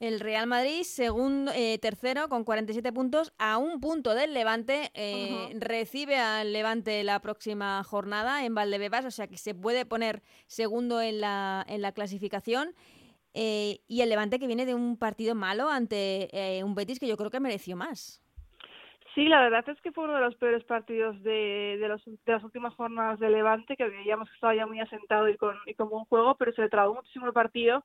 El 0.00 0.18
Real 0.18 0.46
Madrid, 0.48 0.82
segundo, 0.82 1.52
eh, 1.54 1.78
tercero, 1.78 2.28
con 2.28 2.42
47 2.44 2.92
puntos, 2.92 3.32
a 3.38 3.58
un 3.58 3.80
punto 3.80 4.14
del 4.14 4.34
Levante. 4.34 4.90
eh. 4.94 5.50
Recibe 5.54 6.16
al 6.16 6.52
Levante 6.52 7.04
la 7.04 7.20
próxima 7.20 7.82
jornada 7.84 8.44
en 8.44 8.54
Valdebebas, 8.54 9.04
o 9.04 9.10
sea 9.12 9.28
que 9.28 9.38
se 9.38 9.54
puede 9.54 9.86
poner 9.86 10.22
segundo 10.48 11.00
en 11.00 11.20
la, 11.20 11.64
en 11.68 11.80
la 11.80 11.92
clasificación. 11.92 12.74
eh, 13.34 13.80
y 13.88 14.00
el 14.02 14.08
Levante 14.08 14.38
que 14.38 14.46
viene 14.46 14.66
de 14.66 14.74
un 14.74 14.96
partido 14.96 15.34
malo 15.34 15.68
ante 15.68 16.28
eh, 16.32 16.62
un 16.64 16.74
Betis 16.74 16.98
que 17.00 17.06
yo 17.08 17.16
creo 17.16 17.30
que 17.30 17.40
mereció 17.40 17.76
más. 17.76 18.20
Sí, 19.14 19.28
la 19.28 19.40
verdad 19.42 19.68
es 19.68 19.80
que 19.80 19.92
fue 19.92 20.04
uno 20.04 20.14
de 20.14 20.20
los 20.22 20.34
peores 20.36 20.64
partidos 20.64 21.22
de, 21.22 21.76
de, 21.80 21.88
los, 21.88 22.04
de 22.04 22.18
las 22.32 22.42
últimas 22.42 22.74
jornadas 22.74 23.20
de 23.20 23.30
Levante, 23.30 23.76
que 23.76 23.88
veíamos 23.88 24.28
que 24.28 24.34
estaba 24.34 24.54
ya 24.54 24.66
muy 24.66 24.80
asentado 24.80 25.28
y 25.28 25.36
con, 25.36 25.56
y 25.66 25.74
con 25.74 25.88
buen 25.88 26.04
juego, 26.06 26.34
pero 26.36 26.52
se 26.52 26.62
le 26.62 26.68
trabó 26.68 26.94
muchísimo 26.94 27.26
el 27.26 27.32
partido. 27.32 27.84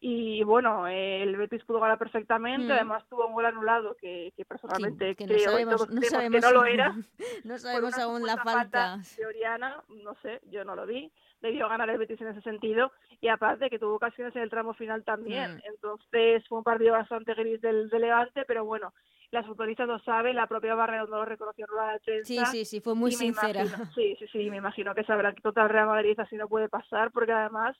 Y 0.00 0.42
bueno, 0.42 0.86
eh, 0.88 1.22
el 1.22 1.36
Betis 1.36 1.64
pudo 1.64 1.80
ganar 1.80 1.96
perfectamente, 1.98 2.66
Mm. 2.66 2.72
además 2.72 3.04
tuvo 3.08 3.26
un 3.26 3.32
gol 3.32 3.46
anulado 3.46 3.96
que, 3.98 4.32
que 4.36 4.44
personalmente 4.44 5.14
que 5.14 5.24
no 5.26 5.34
creo 5.34 5.50
sabemos- 5.50 5.88
no 5.88 6.02
sabemos 6.02 6.40
que 6.40 6.46
no 6.46 6.52
lo 6.52 6.64
era. 6.66 6.94
No 7.44 7.58
sabemos 7.58 7.98
aún 7.98 8.26
la 8.26 8.36
falta. 8.36 8.98
de 9.16 9.26
Oriana, 9.26 9.82
no 9.88 10.14
sé, 10.22 10.40
yo 10.50 10.64
no 10.64 10.74
lo 10.74 10.84
vi. 10.86 11.10
Debió 11.40 11.68
ganar 11.68 11.88
el 11.88 11.98
Betis 11.98 12.20
en 12.20 12.28
ese 12.28 12.42
sentido 12.42 12.90
y 13.20 13.28
aparte 13.28 13.70
que 13.70 13.78
tuvo 13.78 13.94
ocasiones 13.94 14.34
en 14.36 14.42
el 14.42 14.50
tramo 14.50 14.74
final 14.74 15.04
también. 15.04 15.54
Mm. 15.56 15.60
Entonces 15.72 16.46
fue 16.48 16.58
un 16.58 16.64
partido 16.64 16.92
bastante 16.92 17.32
gris 17.34 17.60
del, 17.62 17.88
del 17.88 18.00
Levante, 18.02 18.44
pero 18.46 18.64
bueno, 18.64 18.92
las 19.34 19.46
futbolistas 19.46 19.86
lo 19.86 19.98
saben, 19.98 20.36
la 20.36 20.46
propia 20.46 20.74
Barrera 20.74 21.02
no 21.04 21.16
lo 21.18 21.24
reconoció 21.24 21.66
en 21.66 21.70
rueda 21.76 21.92
de 21.92 22.00
prensa. 22.00 22.26
Sí, 22.46 22.46
sí, 22.46 22.64
sí, 22.64 22.80
fue 22.80 22.94
muy 22.94 23.12
sincera. 23.12 23.64
imagino- 23.64 23.90
sí, 23.94 24.16
sí, 24.18 24.26
sí, 24.32 24.50
me 24.50 24.56
imagino 24.56 24.94
que 24.94 25.04
sabrá 25.04 25.34
que 25.34 25.42
contra 25.42 25.64
el 25.64 25.68
Real 25.68 25.88
Madrid 25.88 26.18
así 26.18 26.36
no 26.36 26.48
puede 26.48 26.68
pasar, 26.68 27.10
porque 27.10 27.32
además 27.32 27.76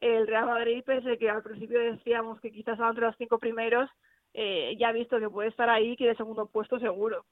el 0.00 0.26
Real 0.26 0.46
Madrid, 0.46 0.82
pese 0.84 1.16
que 1.18 1.30
al 1.30 1.42
principio 1.42 1.78
decíamos 1.78 2.40
que 2.40 2.50
quizás 2.50 2.78
entre 2.80 3.04
los 3.06 3.16
cinco 3.16 3.38
primeros, 3.38 3.88
eh, 4.34 4.76
ya 4.78 4.88
ha 4.88 4.92
visto 4.92 5.18
que 5.18 5.30
puede 5.30 5.48
estar 5.48 5.70
ahí, 5.70 5.96
que 5.96 6.06
de 6.08 6.16
segundo 6.16 6.46
puesto 6.46 6.78
seguro. 6.78 7.24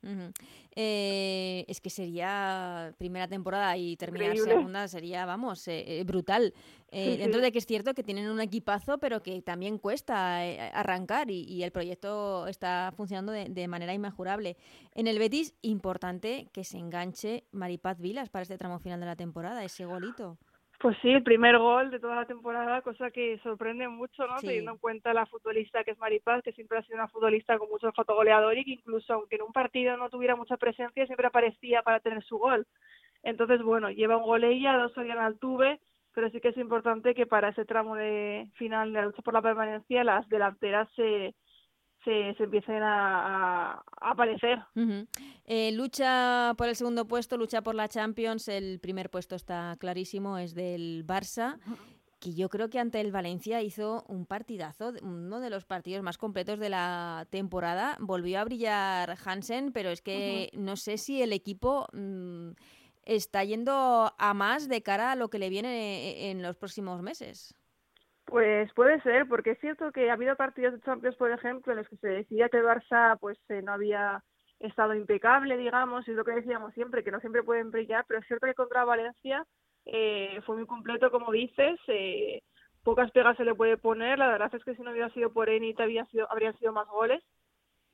Eh, 0.75 1.65
es 1.69 1.81
que 1.81 1.91
sería 1.91 2.95
primera 2.97 3.29
temporada 3.29 3.77
y 3.77 3.97
terminar 3.97 4.29
Increíble. 4.29 4.55
segunda 4.55 4.89
sería, 4.89 5.27
vamos, 5.27 5.67
eh, 5.69 5.85
eh, 6.01 6.05
brutal. 6.05 6.55
Eh, 6.91 7.13
Sí, 7.13 7.17
dentro 7.19 7.41
sí. 7.41 7.45
de 7.45 7.53
que 7.53 7.59
es 7.59 7.67
cierto 7.67 7.95
que 7.95 8.03
tienen 8.03 8.29
un 8.31 8.41
equipazo, 8.41 8.99
pero 8.99 9.23
que 9.23 9.41
también 9.43 9.79
cuesta 9.79 10.47
eh, 10.47 10.61
arrancar 10.73 11.31
y, 11.31 11.43
y 11.45 11.63
el 11.63 11.73
proyecto 11.73 12.47
está 12.47 12.93
funcionando 12.97 13.33
de, 13.33 13.47
de 13.47 13.67
manera 13.69 13.93
inmejorable. 13.95 14.57
En 14.95 15.07
el 15.07 15.19
Betis, 15.19 15.55
importante 15.63 16.49
que 16.53 16.65
se 16.65 16.79
enganche 16.79 17.45
Maripaz 17.53 17.99
Vilas 17.99 18.29
para 18.29 18.43
este 18.43 18.59
tramo 18.59 18.79
final 18.79 19.01
de 19.01 19.07
la 19.07 19.17
temporada, 19.17 19.65
ese 19.65 19.85
golito. 19.87 20.37
Pues 20.83 20.97
sí, 21.01 21.11
el 21.11 21.23
primer 21.23 21.59
gol 21.59 21.93
de 21.93 22.01
toda 22.01 22.17
la 22.17 22.27
temporada, 22.27 22.83
cosa 22.83 23.13
que 23.13 23.39
sorprende 23.45 23.87
mucho, 23.87 24.27
¿no? 24.27 24.37
Sí. 24.41 24.49
Teniendo 24.49 24.73
en 24.73 24.79
cuenta 24.79 25.15
la 25.15 25.27
futbolista 25.27 25.85
que 25.85 25.93
es 25.93 25.99
Maripaz, 25.99 26.43
que 26.43 26.51
siempre 26.51 26.77
ha 26.77 26.83
sido 26.83 26.97
una 26.97 27.07
futbolista 27.07 27.57
con 27.57 27.71
mucho 27.71 27.93
fotogoleador 27.93 28.59
y 28.59 28.65
que 28.65 28.73
incluso 28.73 29.15
aunque 29.15 29.37
en 29.37 29.43
un 29.43 29.53
partido 29.53 29.97
no 29.97 30.11
tuviera 30.11 30.35
mucha 30.35 30.57
presencia, 30.57 31.07
siempre 31.07 31.29
aparecía 31.29 31.83
para 31.83 32.01
tener 32.01 32.25
su 32.25 32.37
gol. 32.37 32.67
Entonces, 33.23 33.63
bueno, 33.63 33.93
lleva 33.93 34.17
un 34.17 34.25
gol 34.25 34.43
ella, 34.43 34.77
dos 34.77 34.99
Oriana 34.99 35.27
Altuve, 35.27 35.79
pero 36.15 36.29
sí 36.31 36.41
que 36.41 36.49
es 36.49 36.57
importante 36.57 37.15
que 37.15 37.27
para 37.27 37.51
ese 37.51 37.65
tramo 37.65 37.95
de 37.95 38.49
final 38.55 38.93
de 38.93 38.99
la 38.99 39.07
lucha 39.07 39.23
por 39.23 39.35
la 39.35 39.43
permanencia 39.43 40.03
las 40.03 40.29
delanteras 40.29 40.89
se, 40.97 41.37
se, 42.05 42.35
se 42.35 42.45
empiecen 42.45 42.83
a, 42.83 43.83
aparecer. 44.01 44.59
Eh, 45.45 45.73
lucha 45.73 46.55
por 46.57 46.69
el 46.69 46.77
segundo 46.77 47.07
puesto, 47.07 47.37
lucha 47.37 47.63
por 47.63 47.75
la 47.75 47.89
Champions. 47.89 48.49
El 48.49 48.81
primer 48.81 49.11
puesto 49.11 49.35
está 49.35 49.77
clarísimo, 49.79 50.39
es 50.39 50.55
del 50.55 51.05
Barça, 51.07 51.59
que 52.21 52.35
yo 52.35 52.49
creo 52.49 52.71
que 52.71 52.79
ante 52.79 53.01
el 53.01 53.13
Valencia 53.13 53.63
hizo 53.63 54.05
un 54.09 54.27
partidazo, 54.27 54.93
uno 55.03 55.41
de 55.41 55.51
los 55.51 55.65
partidos 55.65 56.03
más 56.03 56.19
completos 56.19 56.59
de 56.59 56.71
la 56.71 57.27
temporada. 57.31 57.97
Volvió 58.01 58.41
a 58.41 58.45
brillar 58.45 59.17
Hansen, 59.25 59.73
pero 59.73 59.91
es 59.91 60.03
que 60.03 60.51
no 60.55 60.77
sé 60.77 60.99
si 60.99 61.23
el 61.23 61.33
equipo 61.33 61.87
mm, 61.93 62.51
está 63.05 63.45
yendo 63.45 64.13
a 64.17 64.35
más 64.35 64.69
de 64.69 64.83
cara 64.83 65.13
a 65.13 65.17
lo 65.17 65.31
que 65.31 65.39
le 65.39 65.51
viene 65.51 66.31
en 66.31 66.43
los 66.43 66.57
próximos 66.57 67.03
meses. 67.03 67.55
Pues 68.25 68.73
puede 68.75 69.01
ser, 69.03 69.29
porque 69.29 69.51
es 69.53 69.59
cierto 69.61 69.93
que 69.93 70.11
ha 70.11 70.15
habido 70.15 70.37
partidos 70.37 70.75
de 70.75 70.81
Champions, 70.81 71.17
por 71.17 71.31
ejemplo, 71.31 71.73
en 71.73 71.79
los 71.79 71.89
que 71.89 71.97
se 71.97 72.09
decía 72.09 72.49
que 72.49 72.59
el 72.59 72.65
Barça 72.65 73.19
pues 73.21 73.39
eh, 73.49 73.63
no 73.63 73.73
había 73.73 74.23
estado 74.61 74.95
impecable, 74.95 75.57
digamos, 75.59 76.07
y 76.07 76.13
es 76.13 76.17
lo 76.17 76.25
que 76.25 76.33
decíamos 76.33 76.73
siempre, 76.73 77.03
que 77.05 77.11
no 77.11 77.21
siempre 77.21 77.43
pueden 77.43 77.71
brillar, 77.71 78.05
pero 78.07 78.21
es 78.21 78.27
cierto 78.27 78.47
que 78.47 78.55
contra 78.55 78.85
Valencia 78.85 79.45
eh, 79.87 80.41
fue 80.47 80.57
muy 80.57 80.67
completo, 80.67 81.11
como 81.11 81.33
dices, 81.33 81.79
eh, 81.89 82.43
pocas 82.85 83.11
pegas 83.11 83.37
se 83.37 83.45
le 83.45 83.55
puede 83.55 83.77
poner, 83.77 84.19
la 84.19 84.29
verdad 84.29 84.55
es 84.55 84.65
que 84.65 84.75
si 84.77 84.83
no 84.83 84.93
hubiera 84.93 85.11
sido 85.11 85.33
por 85.33 85.51
Enit 85.51 85.81
había 85.81 86.07
sido, 86.07 86.31
habrían 86.31 86.57
sido 86.59 86.73
más 86.73 86.87
goles, 86.89 87.23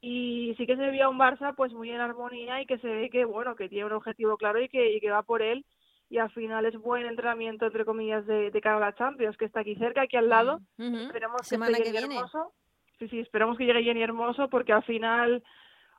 y 0.00 0.54
sí 0.58 0.66
que 0.66 0.76
se 0.76 0.82
veía 0.90 1.08
un 1.08 1.18
Barça 1.18 1.54
pues 1.56 1.72
muy 1.72 1.90
en 1.90 2.00
armonía 2.00 2.60
y 2.62 2.66
que 2.66 2.78
se 2.78 2.86
ve 2.88 3.10
que, 3.10 3.24
bueno, 3.24 3.56
que 3.56 3.68
tiene 3.68 3.86
un 3.86 3.92
objetivo 3.92 4.36
claro 4.36 4.60
y 4.60 4.68
que, 4.68 4.92
y 4.92 5.00
que 5.00 5.10
va 5.10 5.22
por 5.22 5.42
él, 5.42 5.64
y 6.10 6.18
al 6.18 6.30
final 6.30 6.64
es 6.66 6.76
buen 6.76 7.06
entrenamiento, 7.06 7.66
entre 7.66 7.84
comillas, 7.84 8.26
de, 8.26 8.50
de 8.50 8.60
cara 8.60 8.76
a 8.76 8.80
la 8.80 8.94
Champions, 8.94 9.36
que 9.36 9.44
está 9.44 9.60
aquí 9.60 9.74
cerca, 9.76 10.02
aquí 10.02 10.16
al 10.16 10.28
lado, 10.28 10.60
Ujú. 10.78 10.96
Esperemos 10.96 11.42
que 11.42 11.46
Semana 11.48 11.78
viene. 11.78 11.98
Hermoso. 11.98 12.52
Sí, 12.98 13.08
sí, 13.08 13.20
esperamos 13.20 13.56
que 13.56 13.64
llegue 13.64 13.84
Jenny 13.84 14.02
Hermoso 14.02 14.48
porque 14.48 14.72
al 14.72 14.82
final 14.82 15.42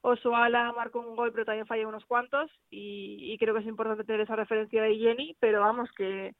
Osoala 0.02 0.74
marcó 0.74 1.00
un 1.00 1.15
gol 1.15 1.32
pero 1.32 1.45
también 1.45 1.65
falla 1.65 1.88
unos 1.88 2.06
cuantos 2.06 2.52
y, 2.69 3.32
y 3.32 3.38
creo 3.38 3.54
que 3.54 3.62
es 3.62 3.67
importante 3.67 4.04
tener 4.04 4.22
esa 4.22 4.36
referencia 4.36 4.82
de 4.82 4.98
Jenny, 4.98 5.36
pero 5.39 5.62
vamos 5.62 5.89
que 5.95 6.36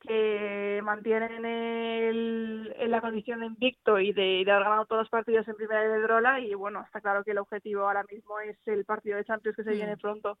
que 0.00 0.80
mantienen 0.82 1.44
el, 1.44 2.74
en 2.78 2.90
la 2.90 3.00
condición 3.00 3.40
de 3.40 3.46
invicto 3.46 3.98
y 3.98 4.12
de, 4.12 4.44
de 4.44 4.50
haber 4.50 4.64
ganado 4.64 4.86
todos 4.86 5.02
los 5.02 5.10
partidos 5.10 5.46
en 5.48 5.56
primera 5.56 5.84
Iberdrola 5.84 6.40
y 6.40 6.54
bueno, 6.54 6.82
está 6.84 7.00
claro 7.00 7.24
que 7.24 7.32
el 7.32 7.38
objetivo 7.38 7.82
ahora 7.86 8.04
mismo 8.10 8.38
es 8.40 8.56
el 8.66 8.84
partido 8.84 9.16
de 9.16 9.24
Champions 9.24 9.56
que 9.56 9.64
se 9.64 9.70
Mm. 9.70 9.74
viene 9.74 9.96
pronto. 9.96 10.38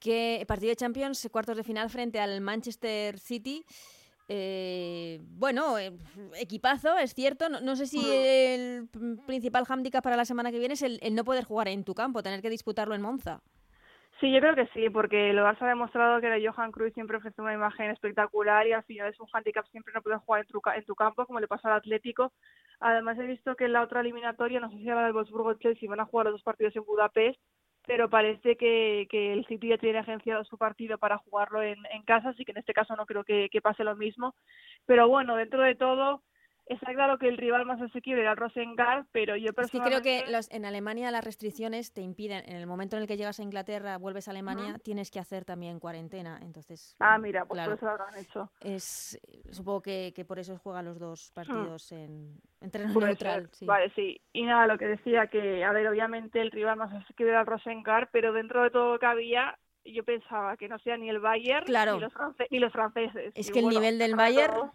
que 0.00 0.44
partido 0.46 0.70
de 0.70 0.76
Champions, 0.76 1.28
cuartos 1.32 1.56
de 1.56 1.64
final 1.64 1.90
frente 1.90 2.20
al 2.20 2.40
Manchester 2.40 3.18
City. 3.18 3.64
Eh, 4.28 5.20
bueno, 5.22 5.78
eh, 5.78 5.90
equipazo, 6.38 6.96
es 6.98 7.14
cierto. 7.14 7.48
No, 7.48 7.60
no 7.60 7.76
sé 7.76 7.86
si 7.86 7.98
el 8.06 8.88
p- 8.88 9.22
principal 9.26 9.64
hándicap 9.64 10.04
para 10.04 10.16
la 10.16 10.24
semana 10.26 10.50
que 10.52 10.58
viene 10.58 10.74
es 10.74 10.82
el, 10.82 10.98
el 11.02 11.14
no 11.14 11.24
poder 11.24 11.44
jugar 11.44 11.68
en 11.68 11.82
tu 11.82 11.94
campo, 11.94 12.22
tener 12.22 12.42
que 12.42 12.50
disputarlo 12.50 12.94
en 12.94 13.00
Monza. 13.02 13.40
Sí, 14.20 14.32
yo 14.32 14.40
creo 14.40 14.56
que 14.56 14.66
sí, 14.74 14.90
porque 14.90 15.30
el 15.30 15.38
Barça 15.38 15.62
ha 15.62 15.68
demostrado 15.68 16.20
que 16.20 16.28
de 16.28 16.44
Johan 16.48 16.72
Cruyff 16.72 16.92
siempre 16.94 17.18
ofrece 17.18 17.40
una 17.40 17.54
imagen 17.54 17.90
espectacular 17.90 18.66
y 18.66 18.72
al 18.72 18.82
final 18.82 19.08
es 19.08 19.20
un 19.20 19.28
handicap 19.32 19.64
siempre 19.68 19.92
no 19.94 20.02
poder 20.02 20.18
jugar 20.18 20.40
en 20.40 20.46
tu, 20.48 20.60
en 20.74 20.84
tu 20.84 20.94
campo, 20.96 21.24
como 21.24 21.38
le 21.38 21.46
pasó 21.46 21.68
al 21.68 21.74
Atlético. 21.74 22.32
Además 22.80 23.16
he 23.18 23.26
visto 23.26 23.54
que 23.54 23.66
en 23.66 23.74
la 23.74 23.82
otra 23.82 24.00
eliminatoria, 24.00 24.58
no 24.58 24.70
sé 24.70 24.78
si 24.78 24.88
era 24.88 25.04
del 25.04 25.12
Wolfsburgo-Chelsea, 25.12 25.88
van 25.88 26.00
a 26.00 26.06
jugar 26.06 26.26
los 26.26 26.34
dos 26.34 26.42
partidos 26.42 26.74
en 26.74 26.84
Budapest, 26.84 27.38
pero 27.86 28.10
parece 28.10 28.56
que, 28.56 29.06
que 29.08 29.32
el 29.34 29.46
City 29.46 29.68
ya 29.68 29.78
tiene 29.78 29.98
agenciado 30.00 30.42
su 30.44 30.58
partido 30.58 30.98
para 30.98 31.18
jugarlo 31.18 31.62
en, 31.62 31.78
en 31.92 32.02
casa, 32.02 32.30
así 32.30 32.44
que 32.44 32.50
en 32.50 32.58
este 32.58 32.74
caso 32.74 32.96
no 32.96 33.06
creo 33.06 33.22
que, 33.22 33.48
que 33.52 33.60
pase 33.62 33.84
lo 33.84 33.94
mismo. 33.94 34.34
Pero 34.84 35.06
bueno, 35.08 35.36
dentro 35.36 35.62
de 35.62 35.76
todo, 35.76 36.22
Está 36.68 36.92
claro 36.92 37.18
que 37.18 37.28
el 37.28 37.38
rival 37.38 37.64
más 37.64 37.80
asequible 37.80 38.20
era 38.20 38.32
el 38.32 38.36
Rosengard, 38.36 39.06
pero 39.10 39.36
yo 39.36 39.46
Es 39.46 39.50
que 39.52 39.54
personalmente... 39.54 40.00
creo 40.02 40.26
que 40.26 40.30
los, 40.30 40.50
en 40.50 40.66
Alemania 40.66 41.10
las 41.10 41.24
restricciones 41.24 41.92
te 41.94 42.02
impiden, 42.02 42.44
en 42.46 42.56
el 42.56 42.66
momento 42.66 42.96
en 42.96 43.02
el 43.02 43.08
que 43.08 43.16
llegas 43.16 43.40
a 43.40 43.42
Inglaterra, 43.42 43.96
vuelves 43.96 44.28
a 44.28 44.32
Alemania, 44.32 44.78
tienes 44.84 45.10
que 45.10 45.18
hacer 45.18 45.46
también 45.46 45.80
cuarentena. 45.80 46.38
Entonces, 46.42 46.94
Ah, 47.00 47.18
mira, 47.18 47.46
pues 47.46 47.56
claro, 47.56 47.70
por 47.70 47.78
eso 47.78 47.86
lo 47.86 47.92
habrán 47.92 48.18
hecho. 48.22 48.50
es, 48.60 49.18
supongo 49.50 49.80
que, 49.80 50.12
que 50.14 50.24
por 50.26 50.38
eso 50.38 50.58
juegan 50.58 50.84
los 50.84 50.98
dos 50.98 51.30
partidos 51.32 51.90
en, 51.92 52.38
en 52.60 52.70
terreno 52.70 52.92
neutral. 53.00 53.48
sí. 53.52 53.64
Vale, 53.64 53.90
sí. 53.94 54.20
Y 54.34 54.44
nada, 54.44 54.66
lo 54.66 54.76
que 54.76 54.86
decía 54.88 55.28
que, 55.28 55.64
a 55.64 55.72
ver, 55.72 55.88
obviamente 55.88 56.40
el 56.40 56.50
rival 56.50 56.76
más 56.76 56.92
asequible 56.92 57.32
era 57.32 57.40
el 57.40 57.46
Rosengard, 57.46 58.08
pero 58.12 58.32
dentro 58.34 58.62
de 58.62 58.70
todo 58.70 58.92
lo 58.92 58.98
que 58.98 59.06
había, 59.06 59.58
yo 59.86 60.04
pensaba 60.04 60.58
que 60.58 60.68
no 60.68 60.78
sea 60.80 60.98
ni 60.98 61.08
el 61.08 61.18
Bayern 61.18 61.64
Claro. 61.64 61.94
ni, 61.94 62.00
los 62.00 62.12
ni 62.50 62.58
los 62.58 62.72
franceses. 62.72 63.32
Es 63.34 63.48
Y 63.48 63.52
que 63.52 63.60
el 63.60 63.68
nivel 63.70 63.98
del 63.98 64.14
Bayern- 64.16 64.52
todo, 64.52 64.74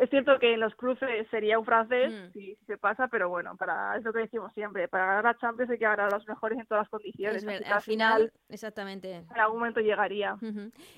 Es 0.00 0.08
cierto 0.10 0.38
que 0.38 0.54
en 0.54 0.60
los 0.60 0.74
cruces 0.76 1.26
sería 1.30 1.58
un 1.58 1.64
francés, 1.64 2.12
Mm. 2.12 2.32
si, 2.32 2.54
si 2.54 2.64
se 2.66 2.78
pasa, 2.78 3.08
pero 3.08 3.28
bueno, 3.28 3.56
para 3.56 3.96
es 3.96 4.04
lo 4.04 4.12
que 4.12 4.20
decimos 4.20 4.52
siempre, 4.54 4.86
para 4.88 5.06
ganar 5.06 5.24
la 5.24 5.38
Champions 5.38 5.70
hay 5.72 5.78
que 5.78 5.84
ganar 5.84 6.12
a 6.12 6.16
los 6.16 6.26
mejores 6.28 6.58
en 6.58 6.66
todas 6.66 6.82
las 6.82 6.88
condiciones. 6.88 7.36
Es 7.38 7.44
ver- 7.44 7.66
al 7.66 7.80
final, 7.82 8.32
exactamente. 8.48 9.16
en 9.16 9.40
algún 9.40 9.58
momento 9.58 9.80
llegaría. 9.80 10.36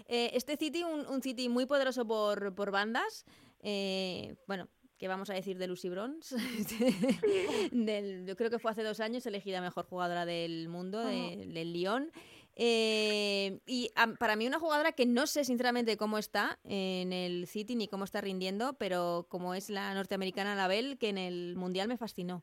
Eh, 0.06 0.30
este 0.34 0.56
City, 0.56 0.82
un, 0.84 1.06
un 1.06 1.22
City 1.22 1.48
muy 1.48 1.64
poderoso 1.66 2.06
por, 2.06 2.54
por 2.54 2.70
bandas. 2.70 3.24
eh, 3.62 4.36
bueno, 4.46 4.68
¿qué 4.98 5.08
vamos 5.08 5.30
a 5.30 5.34
decir 5.34 5.56
de 5.56 5.66
Lucy 5.66 5.88
Bronze? 5.88 6.36
del, 7.72 8.26
yo 8.26 8.36
creo 8.36 8.50
que 8.50 8.58
fue 8.58 8.70
hace 8.70 8.82
dos 8.82 9.00
años 9.00 9.24
elegida 9.26 9.60
mejor 9.60 9.84
jugadora 9.86 10.24
del 10.26 10.68
mundo, 10.68 11.00
de- 11.04 11.44
del 11.46 11.72
Lyon. 11.72 12.10
Eh, 12.56 13.60
y 13.66 13.90
para 14.18 14.36
mí 14.36 14.46
una 14.46 14.58
jugadora 14.58 14.92
que 14.92 15.06
no 15.06 15.26
sé 15.26 15.44
sinceramente 15.44 15.96
cómo 15.96 16.18
está 16.18 16.58
en 16.64 17.12
el 17.12 17.46
City 17.46 17.76
ni 17.76 17.88
cómo 17.88 18.04
está 18.04 18.20
rindiendo, 18.20 18.74
pero 18.78 19.26
como 19.28 19.54
es 19.54 19.70
la 19.70 19.94
norteamericana 19.94 20.54
Label, 20.54 20.98
que 20.98 21.08
en 21.08 21.18
el 21.18 21.54
Mundial 21.56 21.88
me 21.88 21.96
fascinó. 21.96 22.42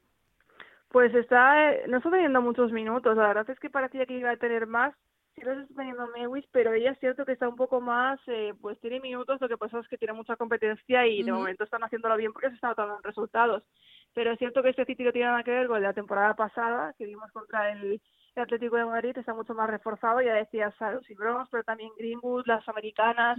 Pues 0.89 1.13
está, 1.13 1.71
eh, 1.71 1.83
no 1.87 1.97
está 1.97 2.09
teniendo 2.09 2.41
muchos 2.41 2.71
minutos, 2.71 3.17
la 3.17 3.27
verdad 3.27 3.49
es 3.49 3.59
que 3.59 3.69
parecía 3.69 4.05
que 4.05 4.17
iba 4.17 4.31
a 4.31 4.37
tener 4.37 4.67
más, 4.67 4.95
sí 5.35 5.41
los 5.41 5.57
está 5.57 5.75
teniendo 5.75 6.07
Mewis, 6.07 6.45
pero 6.51 6.73
ella 6.73 6.91
es 6.91 6.99
cierto 6.99 7.25
que 7.25 7.33
está 7.33 7.49
un 7.49 7.57
poco 7.57 7.81
más, 7.81 8.19
eh, 8.27 8.53
pues 8.61 8.79
tiene 8.79 9.01
minutos, 9.01 9.41
lo 9.41 9.49
que 9.49 9.57
pasa 9.57 9.79
es 9.79 9.87
que 9.89 9.97
tiene 9.97 10.13
mucha 10.13 10.37
competencia 10.37 11.05
y 11.05 11.23
de 11.23 11.31
momento 11.31 11.65
están 11.65 11.83
haciéndolo 11.83 12.15
bien 12.15 12.31
porque 12.31 12.49
se 12.49 12.55
están 12.55 12.69
notando 12.69 12.95
en 12.95 13.03
resultados. 13.03 13.63
Pero 14.13 14.31
es 14.31 14.39
cierto 14.39 14.63
que 14.63 14.69
este 14.69 14.85
City 14.85 15.03
no 15.03 15.11
tiene 15.11 15.27
nada 15.27 15.43
que 15.43 15.51
ver 15.51 15.67
con 15.67 15.83
la 15.83 15.93
temporada 15.93 16.33
pasada, 16.35 16.95
que 16.97 17.05
vimos 17.05 17.29
contra 17.33 17.71
el, 17.71 18.01
el 18.39 18.43
Atlético 18.43 18.75
de 18.75 18.85
Madrid, 18.85 19.17
está 19.17 19.33
mucho 19.33 19.53
más 19.53 19.69
reforzado, 19.69 20.21
ya 20.21 20.33
decías 20.33 20.73
Saros 20.77 21.09
y 21.09 21.15
Bronx, 21.15 21.49
pero 21.51 21.63
también 21.63 21.91
Greenwood, 21.97 22.45
las 22.45 22.67
americanas, 22.69 23.37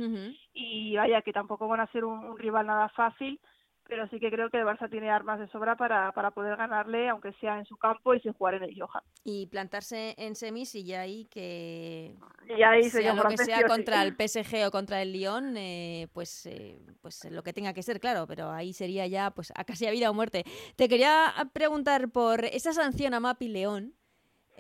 y 0.53 0.97
vaya 0.97 1.23
que 1.23 1.33
tampoco 1.33 1.69
van 1.69 1.81
a 1.81 1.93
ser 1.93 2.05
un, 2.05 2.25
un 2.25 2.39
rival 2.39 2.67
nada 2.67 2.89
fácil, 2.91 3.41
pero 3.89 4.07
sí 4.09 4.21
que 4.21 4.31
creo 4.31 4.51
que 4.51 4.59
el 4.59 4.67
Barça 4.67 4.91
tiene 4.91 5.11
armas 5.11 5.41
de 5.41 5.49
sobra 5.49 5.75
para, 5.75 6.13
para 6.13 6.31
poder 6.31 6.57
ganarle, 6.57 7.09
aunque 7.09 7.33
sea 7.41 7.59
en 7.59 7.65
su 7.65 7.77
campo 7.77 8.15
y 8.15 8.21
sin 8.21 8.35
jugar 8.35 8.55
en 8.55 8.65
el 8.65 8.79
Johan. 8.79 9.03
Y 9.25 9.47
plantarse 9.47 10.15
en 10.19 10.35
semis 10.35 10.75
y 10.75 10.85
ya 10.85 11.01
ahí 11.01 11.25
que 11.25 12.15
Y 12.47 12.63
ahí 12.63 12.85
sea 12.85 13.15
lo 13.15 13.25
que 13.29 13.39
sea 13.39 13.59
sí. 13.59 13.65
contra 13.65 14.03
el 14.03 14.15
PSG 14.15 14.67
o 14.67 14.71
contra 14.71 15.01
el 15.01 15.13
Lyon, 15.13 15.57
eh, 15.57 16.07
pues, 16.13 16.45
eh, 16.47 16.79
pues 17.01 17.25
lo 17.31 17.43
que 17.43 17.55
tenga 17.55 17.73
que 17.73 17.83
ser, 17.83 17.99
claro, 17.99 18.27
pero 18.27 18.51
ahí 18.51 18.75
sería 18.75 19.07
ya 19.07 19.31
pues 19.31 19.53
a 19.57 19.65
casi 19.65 19.87
a 19.87 19.91
vida 19.91 20.11
o 20.11 20.15
muerte. 20.15 20.45
Te 20.77 20.89
quería 20.89 21.33
preguntar 21.55 22.11
por 22.11 22.45
esa 22.45 22.75
sanción 22.75 23.15
a 23.15 23.21
Mapi 23.21 23.49
León, 23.49 23.95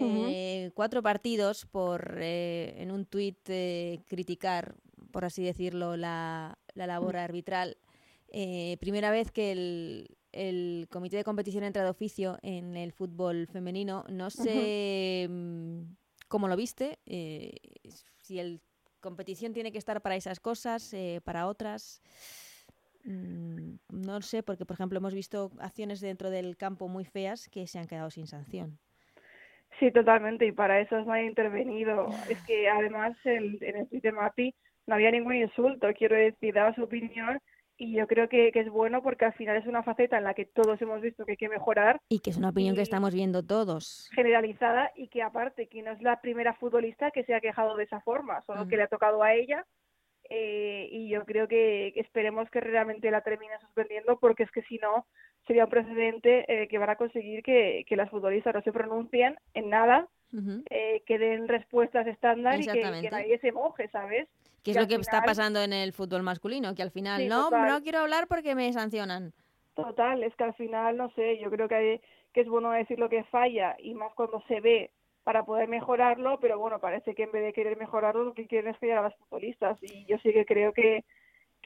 eh, 0.00 0.70
cuatro 0.74 1.02
partidos 1.02 1.66
por 1.66 2.18
eh, 2.20 2.74
en 2.78 2.90
un 2.90 3.06
tuit 3.06 3.38
eh, 3.48 4.00
criticar, 4.06 4.76
por 5.10 5.24
así 5.24 5.42
decirlo, 5.42 5.96
la, 5.96 6.58
la 6.74 6.86
labor 6.86 7.16
arbitral. 7.16 7.76
Eh, 8.28 8.76
primera 8.80 9.10
vez 9.10 9.30
que 9.30 9.52
el, 9.52 10.16
el 10.32 10.86
comité 10.90 11.16
de 11.16 11.24
competición 11.24 11.64
entra 11.64 11.82
de 11.82 11.90
oficio 11.90 12.38
en 12.42 12.76
el 12.76 12.92
fútbol 12.92 13.46
femenino. 13.46 14.04
No 14.10 14.30
sé 14.30 15.26
mm, 15.28 15.80
cómo 16.28 16.48
lo 16.48 16.56
viste, 16.56 16.98
eh, 17.06 17.56
si 18.22 18.38
el 18.38 18.60
competición 19.00 19.52
tiene 19.52 19.70
que 19.70 19.78
estar 19.78 20.02
para 20.02 20.16
esas 20.16 20.40
cosas, 20.40 20.92
para 21.24 21.46
otras. 21.46 22.02
Mm, 23.04 23.76
no 23.90 24.20
sé, 24.22 24.42
porque 24.42 24.66
por 24.66 24.74
ejemplo 24.74 24.98
hemos 24.98 25.14
visto 25.14 25.50
acciones 25.60 26.00
dentro 26.00 26.30
del 26.30 26.56
campo 26.56 26.88
muy 26.88 27.04
feas 27.04 27.48
que 27.48 27.66
se 27.66 27.78
han 27.78 27.86
quedado 27.86 28.10
sin 28.10 28.26
sanción. 28.26 28.78
Sí, 29.78 29.90
totalmente, 29.92 30.44
y 30.46 30.52
para 30.52 30.80
eso 30.80 31.00
no 31.02 31.12
ha 31.12 31.22
intervenido. 31.22 32.08
Es 32.28 32.38
que 32.46 32.68
además 32.68 33.16
el, 33.24 33.58
en 33.62 33.76
el 33.76 33.88
tuit 33.88 34.02
de 34.02 34.12
Mapi 34.12 34.54
no 34.86 34.94
había 34.94 35.10
ningún 35.10 35.34
insulto, 35.36 35.86
quiero 35.94 36.16
decir, 36.16 36.52
daba 36.54 36.74
su 36.74 36.82
opinión 36.82 37.38
y 37.76 37.92
yo 37.94 38.06
creo 38.08 38.28
que, 38.28 38.50
que 38.50 38.60
es 38.60 38.68
bueno 38.70 39.02
porque 39.02 39.26
al 39.26 39.34
final 39.34 39.56
es 39.56 39.66
una 39.66 39.84
faceta 39.84 40.18
en 40.18 40.24
la 40.24 40.34
que 40.34 40.46
todos 40.46 40.80
hemos 40.82 41.00
visto 41.00 41.24
que 41.24 41.32
hay 41.32 41.36
que 41.36 41.48
mejorar, 41.48 42.00
Y 42.08 42.18
que 42.20 42.30
es 42.30 42.36
una 42.38 42.48
opinión 42.48 42.74
que 42.74 42.82
estamos 42.82 43.14
viendo 43.14 43.44
todos. 43.44 44.10
generalizada 44.14 44.90
y 44.96 45.08
que 45.08 45.22
aparte 45.22 45.68
que 45.68 45.82
no 45.82 45.92
es 45.92 46.02
la 46.02 46.20
primera 46.20 46.54
futbolista 46.54 47.10
que 47.12 47.22
se 47.24 47.34
ha 47.34 47.40
quejado 47.40 47.76
de 47.76 47.84
esa 47.84 48.00
forma, 48.00 48.40
solo 48.42 48.62
Ujú. 48.62 48.70
que 48.70 48.76
le 48.78 48.82
ha 48.84 48.88
tocado 48.88 49.22
a 49.22 49.34
ella 49.34 49.64
eh, 50.30 50.88
y 50.90 51.08
yo 51.08 51.24
creo 51.24 51.46
que, 51.46 51.92
que 51.94 52.00
esperemos 52.00 52.50
que 52.50 52.60
realmente 52.60 53.10
la 53.10 53.20
termine 53.22 53.58
suspendiendo 53.60 54.18
porque 54.18 54.42
es 54.42 54.50
que 54.50 54.62
si 54.62 54.78
no 54.78 55.06
sería 55.48 55.64
un 55.64 55.70
precedente 55.70 56.44
eh, 56.46 56.68
que 56.68 56.78
van 56.78 56.90
a 56.90 56.96
conseguir 56.96 57.42
que, 57.42 57.84
que 57.88 57.96
las 57.96 58.08
futbolistas 58.10 58.54
no 58.54 58.62
se 58.62 58.70
pronuncien 58.72 59.36
en 59.54 59.68
nada, 59.70 60.06
eh, 60.70 61.02
que 61.06 61.18
den 61.18 61.48
respuestas 61.48 62.06
estándar 62.06 62.60
y 62.60 62.66
que, 62.66 62.80
que 63.02 63.10
nadie 63.10 63.38
se 63.40 63.50
moje, 63.50 63.88
¿sabes? 63.88 64.28
Que 64.62 64.70
es 64.72 64.76
que 64.76 64.82
lo 64.82 64.88
que 64.88 64.94
está 64.96 65.22
pasando 65.22 65.60
en 65.62 65.72
el 65.72 65.92
fútbol 65.92 66.22
masculino, 66.22 66.74
que 66.76 66.82
al 66.82 66.92
final 66.92 67.22
Sí, 67.22 67.28
no, 67.28 67.44
total. 67.44 67.68
no 67.68 67.82
quiero 67.82 67.98
hablar 68.00 68.28
porque 68.28 68.54
me 68.54 68.72
sancionan. 68.72 69.32
Total, 69.74 70.22
es 70.22 70.34
que 70.36 70.44
al 70.44 70.54
final, 70.54 70.96
no 70.96 71.10
sé, 71.12 71.38
yo 71.38 71.50
creo 71.50 71.68
que, 71.68 71.74
hay- 71.74 72.00
que 72.32 72.40
es 72.42 72.48
bueno 72.48 72.70
decir 72.72 72.98
lo 72.98 73.08
que 73.08 73.24
falla 73.24 73.76
y 73.78 73.94
más 73.94 74.12
cuando 74.14 74.42
se 74.48 74.60
ve 74.60 74.90
para 75.24 75.44
poder 75.44 75.68
mejorarlo, 75.68 76.40
pero 76.40 76.58
bueno, 76.58 76.78
parece 76.80 77.14
que 77.14 77.24
en 77.24 77.32
vez 77.32 77.42
de 77.44 77.52
querer 77.52 77.76
mejorarlo, 77.76 78.24
lo 78.24 78.34
que 78.34 78.46
quieren 78.46 78.72
es 78.72 78.78
callar 78.78 78.98
a 78.98 79.02
las 79.02 79.16
futbolistas 79.16 79.78
y 79.82 80.04
yo 80.06 80.18
sí 80.18 80.32
que 80.32 80.44
creo 80.46 80.72
que, 80.72 81.04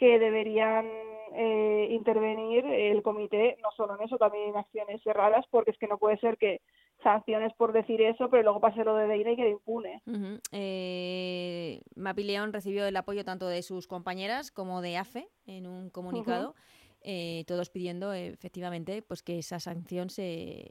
que 0.03 0.19
deberían 0.19 0.85
eh, 1.33 1.87
intervenir 1.93 2.67
el 2.67 3.05
comité, 3.05 3.57
no 3.63 3.71
solo 3.77 3.95
en 3.95 4.03
eso, 4.03 4.19
también 4.19 4.49
en 4.49 4.57
acciones 4.57 5.01
cerradas, 5.05 5.45
porque 5.49 5.71
es 5.71 5.79
que 5.79 5.87
no 5.87 5.97
puede 5.97 6.19
ser 6.19 6.37
que 6.39 6.61
sanciones 7.05 7.53
por 7.55 7.73
decir 7.73 8.03
eso, 8.03 8.29
pero 8.29 8.43
luego 8.43 8.59
pase 8.59 8.83
lo 8.83 8.97
de 8.97 9.07
Deina 9.07 9.31
y 9.31 9.37
quede 9.37 9.51
impune. 9.51 10.03
Ujú. 10.05 10.41
Eh, 10.51 11.83
Mapi 11.95 12.25
León 12.25 12.53
recibió 12.53 12.85
el 12.85 12.97
apoyo 12.97 13.25
tanto 13.25 13.47
de 13.47 13.63
sus 13.63 13.87
compañeras 13.87 14.51
como 14.51 14.83
de 14.83 14.97
AFE 14.97 15.29
en 15.47 15.69
un 15.69 15.89
comunicado, 15.89 16.57
eh, 17.03 17.45
todos 17.47 17.71
pidiendo 17.71 18.13
efectivamente 18.13 19.03
pues 19.03 19.23
que 19.23 19.39
esa 19.39 19.61
sanción 19.61 20.11
se, 20.11 20.69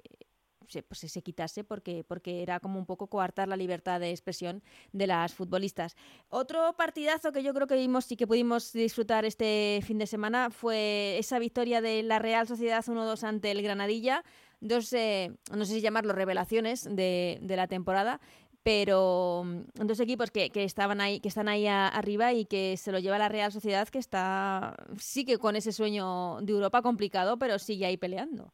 se, 0.68 0.84
pues, 0.84 1.00
se 1.00 1.22
quitase 1.22 1.64
porque, 1.64 2.04
porque 2.08 2.42
era 2.42 2.60
como 2.60 2.80
un 2.80 2.86
poco 2.86 3.08
coartar 3.08 3.48
la 3.48 3.58
libertad 3.58 4.00
de 4.00 4.12
expresión 4.12 4.64
de 4.92 5.08
las 5.08 5.34
futbolistas. 5.34 5.96
Otro 6.30 6.74
partidazo 6.78 7.32
que 7.32 7.44
yo 7.44 7.54
creo 7.54 7.68
que 7.68 7.76
vimos 7.76 8.12
y 8.12 8.16
que 8.16 8.28
pudimos 8.28 8.74
disfrutar 8.74 9.26
este 9.26 9.82
fin 9.84 9.98
de 9.98 10.08
semana 10.08 10.50
fue 10.50 11.18
esa 11.18 11.40
victoria 11.40 11.82
de 11.82 12.04
la 12.04 12.20
Real 12.20 12.48
Sociedad 12.48 12.84
1-2 12.84 13.24
ante 13.24 13.52
el 13.52 13.62
Granadilla. 13.62 14.24
Dos, 14.60 14.94
eh, 14.94 15.32
no 15.56 15.66
sé 15.66 15.74
si 15.74 15.82
llamarlo 15.82 16.14
revelaciones 16.14 16.84
de, 16.84 17.40
de 17.42 17.56
la 17.56 17.68
temporada, 17.68 18.22
pero 18.64 19.44
mm, 19.46 19.86
dos 19.86 20.00
equipos 20.00 20.32
que, 20.32 20.52
estaban 20.54 21.02
ahí, 21.02 21.20
que 21.20 21.30
están 21.30 21.48
ahí 21.48 21.68
arriba 21.68 22.34
y 22.34 22.46
que 22.46 22.78
se 22.78 22.92
lo 22.92 23.00
lleva 23.00 23.18
la 23.18 23.30
Real 23.30 23.52
Sociedad, 23.52 23.88
que 23.88 24.00
está 24.00 24.76
sí 24.98 25.26
que 25.26 25.38
con 25.38 25.56
ese 25.56 25.72
sueño 25.72 26.40
de 26.42 26.54
Europa 26.54 26.82
complicado, 26.82 27.38
pero 27.38 27.60
sigue 27.60 27.86
ahí 27.86 27.98
peleando. 27.98 28.54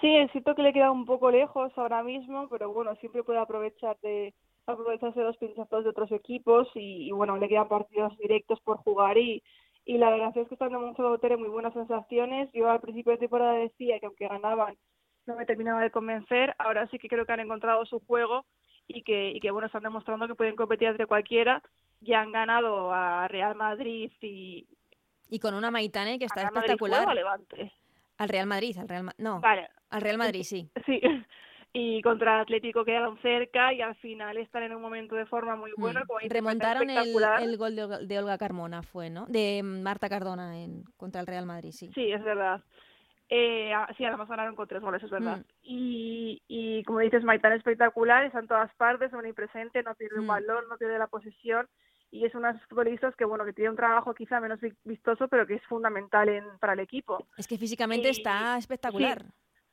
Sí, 0.00 0.16
es 0.16 0.30
cierto 0.30 0.54
que 0.54 0.62
le 0.62 0.72
queda 0.72 0.90
un 0.90 1.04
poco 1.04 1.30
lejos 1.30 1.72
ahora 1.76 2.02
mismo, 2.02 2.48
pero 2.48 2.72
bueno, 2.72 2.94
siempre 2.96 3.24
puede 3.24 3.40
aprovechar 3.40 3.98
de 4.00 4.32
aprovecharse 4.66 5.18
de 5.18 5.26
los 5.26 5.36
pinchazos 5.38 5.82
de 5.82 5.90
otros 5.90 6.12
equipos 6.12 6.68
y, 6.74 7.08
y, 7.08 7.12
bueno, 7.12 7.36
le 7.36 7.48
quedan 7.48 7.68
partidos 7.68 8.16
directos 8.18 8.60
por 8.60 8.76
jugar 8.78 9.16
y, 9.16 9.42
y 9.84 9.96
la 9.96 10.10
verdad 10.10 10.36
es 10.36 10.46
que 10.46 10.54
están 10.54 10.72
demostrando 10.72 11.18
tener 11.18 11.38
muy 11.38 11.48
buenas 11.48 11.72
sensaciones. 11.72 12.50
Yo 12.52 12.70
al 12.70 12.80
principio 12.80 13.12
de 13.12 13.18
temporada 13.18 13.54
decía 13.54 13.98
que 13.98 14.06
aunque 14.06 14.28
ganaban 14.28 14.76
no 15.26 15.36
me 15.36 15.46
terminaba 15.46 15.82
de 15.82 15.90
convencer, 15.90 16.54
ahora 16.58 16.88
sí 16.88 16.98
que 16.98 17.08
creo 17.08 17.26
que 17.26 17.32
han 17.32 17.40
encontrado 17.40 17.84
su 17.86 18.00
juego 18.00 18.46
y 18.86 19.02
que, 19.02 19.30
y 19.30 19.40
que 19.40 19.50
bueno, 19.50 19.66
están 19.66 19.82
demostrando 19.82 20.26
que 20.26 20.34
pueden 20.34 20.56
competir 20.56 20.88
entre 20.88 21.06
cualquiera. 21.06 21.62
Ya 22.00 22.20
han 22.20 22.32
ganado 22.32 22.92
a 22.92 23.28
Real 23.28 23.54
Madrid 23.54 24.10
y 24.20 24.66
Y 25.28 25.38
con 25.38 25.54
una 25.54 25.70
Maitane 25.70 26.18
que 26.18 26.24
está 26.24 26.44
Madrid 26.44 26.58
espectacular. 26.58 27.14
Levante. 27.14 27.72
Al 28.18 28.28
Real 28.28 28.46
Madrid, 28.46 28.76
al 28.78 28.88
Real 28.88 29.04
Ma- 29.04 29.14
no, 29.18 29.40
Vale, 29.40 29.68
al 29.90 30.00
Real 30.02 30.18
Madrid, 30.18 30.42
sí. 30.42 30.70
Sí, 30.84 31.00
y 31.72 32.02
contra 32.02 32.40
Atlético 32.40 32.84
quedaron 32.84 33.16
cerca 33.22 33.72
y 33.72 33.80
al 33.80 33.94
final 33.96 34.36
están 34.38 34.64
en 34.64 34.74
un 34.74 34.82
momento 34.82 35.14
de 35.14 35.26
forma 35.26 35.56
muy 35.56 35.72
bueno. 35.76 36.00
Mm. 36.00 36.28
Remontaron 36.28 36.90
el, 36.90 37.56
gol 37.56 37.76
de 37.76 37.84
Olga, 37.84 37.98
de 37.98 38.18
Olga 38.18 38.38
Carmona, 38.38 38.82
fue, 38.82 39.08
¿no? 39.08 39.26
De 39.26 39.62
Marta 39.62 40.08
Cardona 40.08 40.58
en, 40.58 40.82
contra 40.96 41.20
el 41.20 41.26
Real 41.26 41.46
Madrid, 41.46 41.70
sí. 41.72 41.90
Sí, 41.94 42.12
es 42.12 42.22
verdad. 42.22 42.62
Eh, 43.30 43.72
ah, 43.74 43.88
sí, 43.96 44.04
además 44.04 44.28
ganaron 44.28 44.56
con 44.56 44.66
tres 44.66 44.80
goles, 44.80 45.02
es 45.02 45.10
verdad. 45.10 45.38
Mm. 45.38 45.44
Y, 45.62 46.42
y 46.48 46.82
como 46.84 47.00
dices, 47.00 47.22
Maitán 47.22 47.52
espectacular, 47.52 48.24
está 48.24 48.40
en 48.40 48.48
todas 48.48 48.74
partes, 48.76 49.12
omnipresente, 49.12 49.82
no 49.82 49.94
pierde 49.94 50.18
un 50.18 50.24
Mm. 50.24 50.28
balón, 50.28 50.64
no 50.68 50.76
pierde 50.76 50.98
la 50.98 51.06
posesión. 51.08 51.68
Y 52.10 52.24
es 52.24 52.34
unos 52.34 52.60
futbolistas 52.68 53.14
que 53.16 53.24
bueno 53.24 53.44
que 53.44 53.52
tiene 53.52 53.70
un 53.70 53.76
trabajo 53.76 54.14
quizá 54.14 54.40
menos 54.40 54.60
vistoso 54.84 55.28
pero 55.28 55.46
que 55.46 55.54
es 55.54 55.62
fundamental 55.66 56.28
en, 56.28 56.44
para 56.58 56.72
el 56.72 56.80
equipo. 56.80 57.26
Es 57.36 57.46
que 57.46 57.58
físicamente 57.58 58.08
está 58.08 58.56
espectacular. 58.56 59.24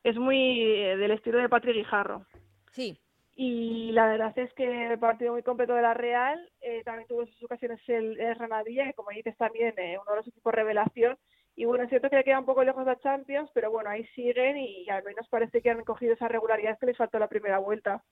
es 0.04 0.18
muy 0.18 0.62
eh, 0.62 0.98
del 0.98 1.12
estilo 1.12 1.40
de 1.40 1.50
Patrick 1.50 1.76
Guijarro. 1.76 2.26
Sí. 2.72 3.00
Y 3.38 3.92
la 3.92 4.08
verdad 4.08 4.38
es 4.38 4.54
que 4.54 4.88
el 4.94 5.00
partido 5.00 5.34
muy 5.34 5.44
completo 5.44 5.74
de 5.74 5.82
la 5.82 5.94
Real 5.94 6.40
eh, 6.62 6.84
también 6.86 7.08
tuvo 7.08 7.26
sus 7.26 7.44
ocasiones 7.44 7.82
el, 7.88 8.20
el 8.20 8.38
que 8.38 8.94
como 8.96 9.10
dices 9.10 9.36
también 9.38 9.74
eh, 9.78 9.98
uno 10.02 10.12
de 10.12 10.18
los 10.18 10.28
equipos 10.28 10.54
revelación 10.54 11.18
y 11.56 11.66
bueno, 11.66 11.86
es 11.86 11.90
cierto 11.90 12.10
que 12.10 12.18
le 12.18 12.24
queda 12.24 12.40
un 12.40 12.46
poco 12.46 12.64
lejos 12.64 12.86
la 12.86 13.00
Champions, 13.00 13.50
pero 13.54 13.72
bueno, 13.72 13.90
ahí 13.90 14.06
siguen 14.16 14.58
y 14.58 14.90
al 14.90 15.04
menos 15.04 15.28
parece 15.30 15.62
que 15.62 15.70
han 15.70 15.84
cogido 15.84 16.14
esa 16.14 16.28
regularidad 16.28 16.78
que 16.78 16.88
les 16.88 16.98
faltó 16.98 17.18
la 17.18 17.30
primera 17.30 17.60
vuelta. 17.60 18.04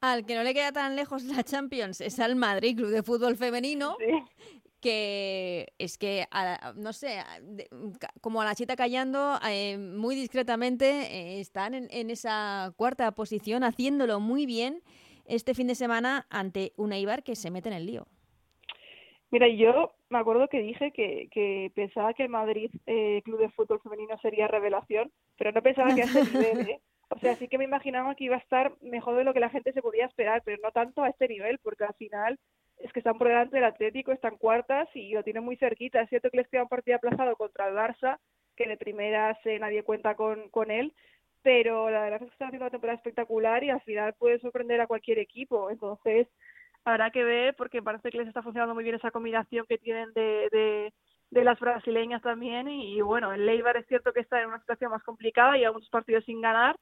Al 0.00 0.24
que 0.24 0.36
no 0.36 0.44
le 0.44 0.54
queda 0.54 0.70
tan 0.70 0.94
lejos 0.94 1.24
la 1.24 1.42
Champions 1.42 2.00
es 2.00 2.20
al 2.20 2.36
Madrid 2.36 2.76
Club 2.76 2.90
de 2.90 3.02
Fútbol 3.02 3.36
Femenino. 3.36 3.96
que 4.80 5.72
es 5.78 5.96
que, 5.96 6.26
no 6.76 6.92
sé, 6.92 7.16
como 8.20 8.42
a 8.42 8.44
la 8.44 8.54
chita 8.54 8.76
callando, 8.76 9.38
eh, 9.48 9.78
muy 9.78 10.14
discretamente 10.14 10.84
eh, 10.86 11.40
están 11.40 11.72
en, 11.72 11.88
en, 11.90 12.10
esa 12.10 12.74
cuarta 12.76 13.10
posición, 13.12 13.64
haciéndolo 13.64 14.20
muy 14.20 14.44
bien 14.44 14.82
este 15.24 15.54
fin 15.54 15.68
de 15.68 15.74
semana 15.74 16.26
ante 16.28 16.74
un 16.76 16.92
Eibar 16.92 17.22
que 17.22 17.34
se 17.34 17.50
mete 17.50 17.70
en 17.70 17.76
el 17.76 17.86
lío. 17.86 18.06
Mira, 19.30 19.48
yo 19.48 19.92
me 20.10 20.18
acuerdo 20.18 20.48
que 20.48 20.60
dije 20.60 20.92
que, 20.92 21.28
que 21.30 21.72
pensaba 21.74 22.14
que 22.14 22.22
el 22.22 22.28
Madrid 22.28 22.70
eh, 22.86 23.20
Club 23.24 23.40
de 23.40 23.48
Fútbol 23.50 23.80
Femenino 23.80 24.16
sería 24.18 24.46
revelación, 24.46 25.10
pero 25.36 25.50
no 25.52 25.62
pensaba 25.62 25.94
que 25.94 26.02
a 26.02 26.04
este 26.04 26.22
nivel, 26.22 26.70
¿eh? 26.70 26.80
O 27.10 27.18
sea, 27.18 27.36
sí 27.36 27.48
que 27.48 27.58
me 27.58 27.64
imaginaba 27.64 28.14
que 28.14 28.24
iba 28.24 28.36
a 28.36 28.38
estar 28.38 28.72
mejor 28.80 29.16
de 29.16 29.24
lo 29.24 29.34
que 29.34 29.40
la 29.40 29.50
gente 29.50 29.72
se 29.72 29.82
podía 29.82 30.06
esperar, 30.06 30.42
pero 30.44 30.60
no 30.62 30.72
tanto 30.72 31.02
a 31.02 31.08
este 31.08 31.28
nivel, 31.28 31.58
porque 31.58 31.84
al 31.84 31.94
final 31.94 32.38
es 32.78 32.92
que 32.92 33.00
están 33.00 33.18
por 33.18 33.28
delante 33.28 33.56
del 33.56 33.64
Atlético, 33.64 34.12
están 34.12 34.36
cuartas 34.36 34.88
y 34.94 35.12
lo 35.12 35.22
tienen 35.22 35.44
muy 35.44 35.56
cerquita. 35.56 36.00
Es 36.00 36.08
cierto 36.08 36.30
que 36.30 36.38
les 36.38 36.48
queda 36.48 36.62
un 36.62 36.68
partido 36.68 36.96
aplazado 36.96 37.36
contra 37.36 37.68
el 37.68 37.74
Barça, 37.74 38.18
que 38.56 38.68
de 38.68 38.76
primeras 38.76 39.36
eh, 39.46 39.58
nadie 39.58 39.82
cuenta 39.82 40.14
con, 40.14 40.48
con 40.50 40.70
él, 40.70 40.92
pero 41.42 41.90
la 41.90 42.02
verdad 42.02 42.22
es 42.22 42.28
que 42.28 42.32
están 42.32 42.48
haciendo 42.48 42.64
una 42.64 42.70
temporada 42.70 42.96
espectacular 42.96 43.62
y 43.62 43.70
al 43.70 43.82
final 43.82 44.14
puede 44.14 44.38
sorprender 44.38 44.80
a 44.80 44.86
cualquier 44.86 45.18
equipo. 45.18 45.70
Entonces, 45.70 46.26
habrá 46.84 47.10
que 47.10 47.24
ver 47.24 47.54
porque 47.56 47.82
parece 47.82 48.10
que 48.10 48.18
les 48.18 48.28
está 48.28 48.42
funcionando 48.42 48.74
muy 48.74 48.84
bien 48.84 48.96
esa 48.96 49.10
combinación 49.10 49.66
que 49.66 49.78
tienen 49.78 50.12
de, 50.12 50.48
de, 50.50 50.92
de 51.30 51.44
las 51.44 51.58
brasileñas 51.58 52.22
también 52.22 52.68
y, 52.68 53.00
bueno, 53.00 53.32
el 53.32 53.46
Leibar 53.46 53.76
es 53.76 53.86
cierto 53.86 54.12
que 54.12 54.20
está 54.20 54.40
en 54.40 54.48
una 54.48 54.60
situación 54.60 54.90
más 54.90 55.02
complicada, 55.02 55.58
y 55.58 55.66
muchos 55.72 55.90
partidos 55.90 56.24
sin 56.24 56.40
ganar 56.40 56.76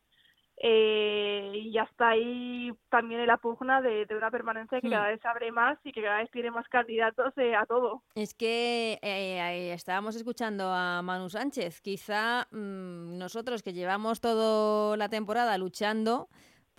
eh, 0.58 1.50
y 1.54 1.72
ya 1.72 1.82
está 1.84 2.10
ahí 2.10 2.70
también 2.90 3.20
en 3.20 3.26
la 3.26 3.38
pugna 3.38 3.80
de, 3.80 4.06
de 4.06 4.14
una 4.14 4.30
permanencia 4.30 4.80
que 4.80 4.90
cada 4.90 5.08
hmm. 5.08 5.12
vez 5.12 5.20
se 5.20 5.28
abre 5.28 5.50
más 5.50 5.78
y 5.82 5.92
que 5.92 6.02
cada 6.02 6.18
vez 6.18 6.30
tiene 6.30 6.50
más 6.50 6.68
candidatos 6.68 7.32
eh, 7.38 7.56
a 7.56 7.64
todo. 7.66 8.02
Es 8.14 8.34
que 8.34 8.98
eh, 9.02 9.72
estábamos 9.72 10.14
escuchando 10.14 10.64
a 10.70 11.02
Manu 11.02 11.30
Sánchez, 11.30 11.80
quizá 11.80 12.46
mmm, 12.52 13.16
nosotros 13.18 13.62
que 13.62 13.72
llevamos 13.72 14.20
toda 14.20 14.96
la 14.96 15.08
temporada 15.08 15.56
luchando 15.58 16.28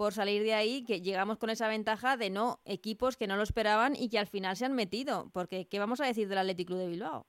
por 0.04 0.12
salir 0.12 0.44
de 0.44 0.54
ahí, 0.54 0.84
que 0.84 1.00
llegamos 1.00 1.38
con 1.38 1.50
esa 1.50 1.70
ventaja 1.70 2.18
de 2.18 2.30
no 2.30 2.60
equipos 2.66 3.16
que 3.16 3.26
no 3.26 3.38
lo 3.38 3.44
esperaban 3.44 3.94
y 3.96 4.10
que 4.10 4.20
al 4.20 4.28
final 4.28 4.58
se 4.58 4.66
han 4.66 4.74
metido. 4.74 5.30
Porque, 5.32 5.66
¿qué 5.70 5.80
vamos 5.80 6.02
a 6.02 6.06
decir 6.06 6.28
del 6.28 6.40
Athletic 6.40 6.68
Club 6.68 6.80
de 6.80 6.88
Bilbao? 6.90 7.26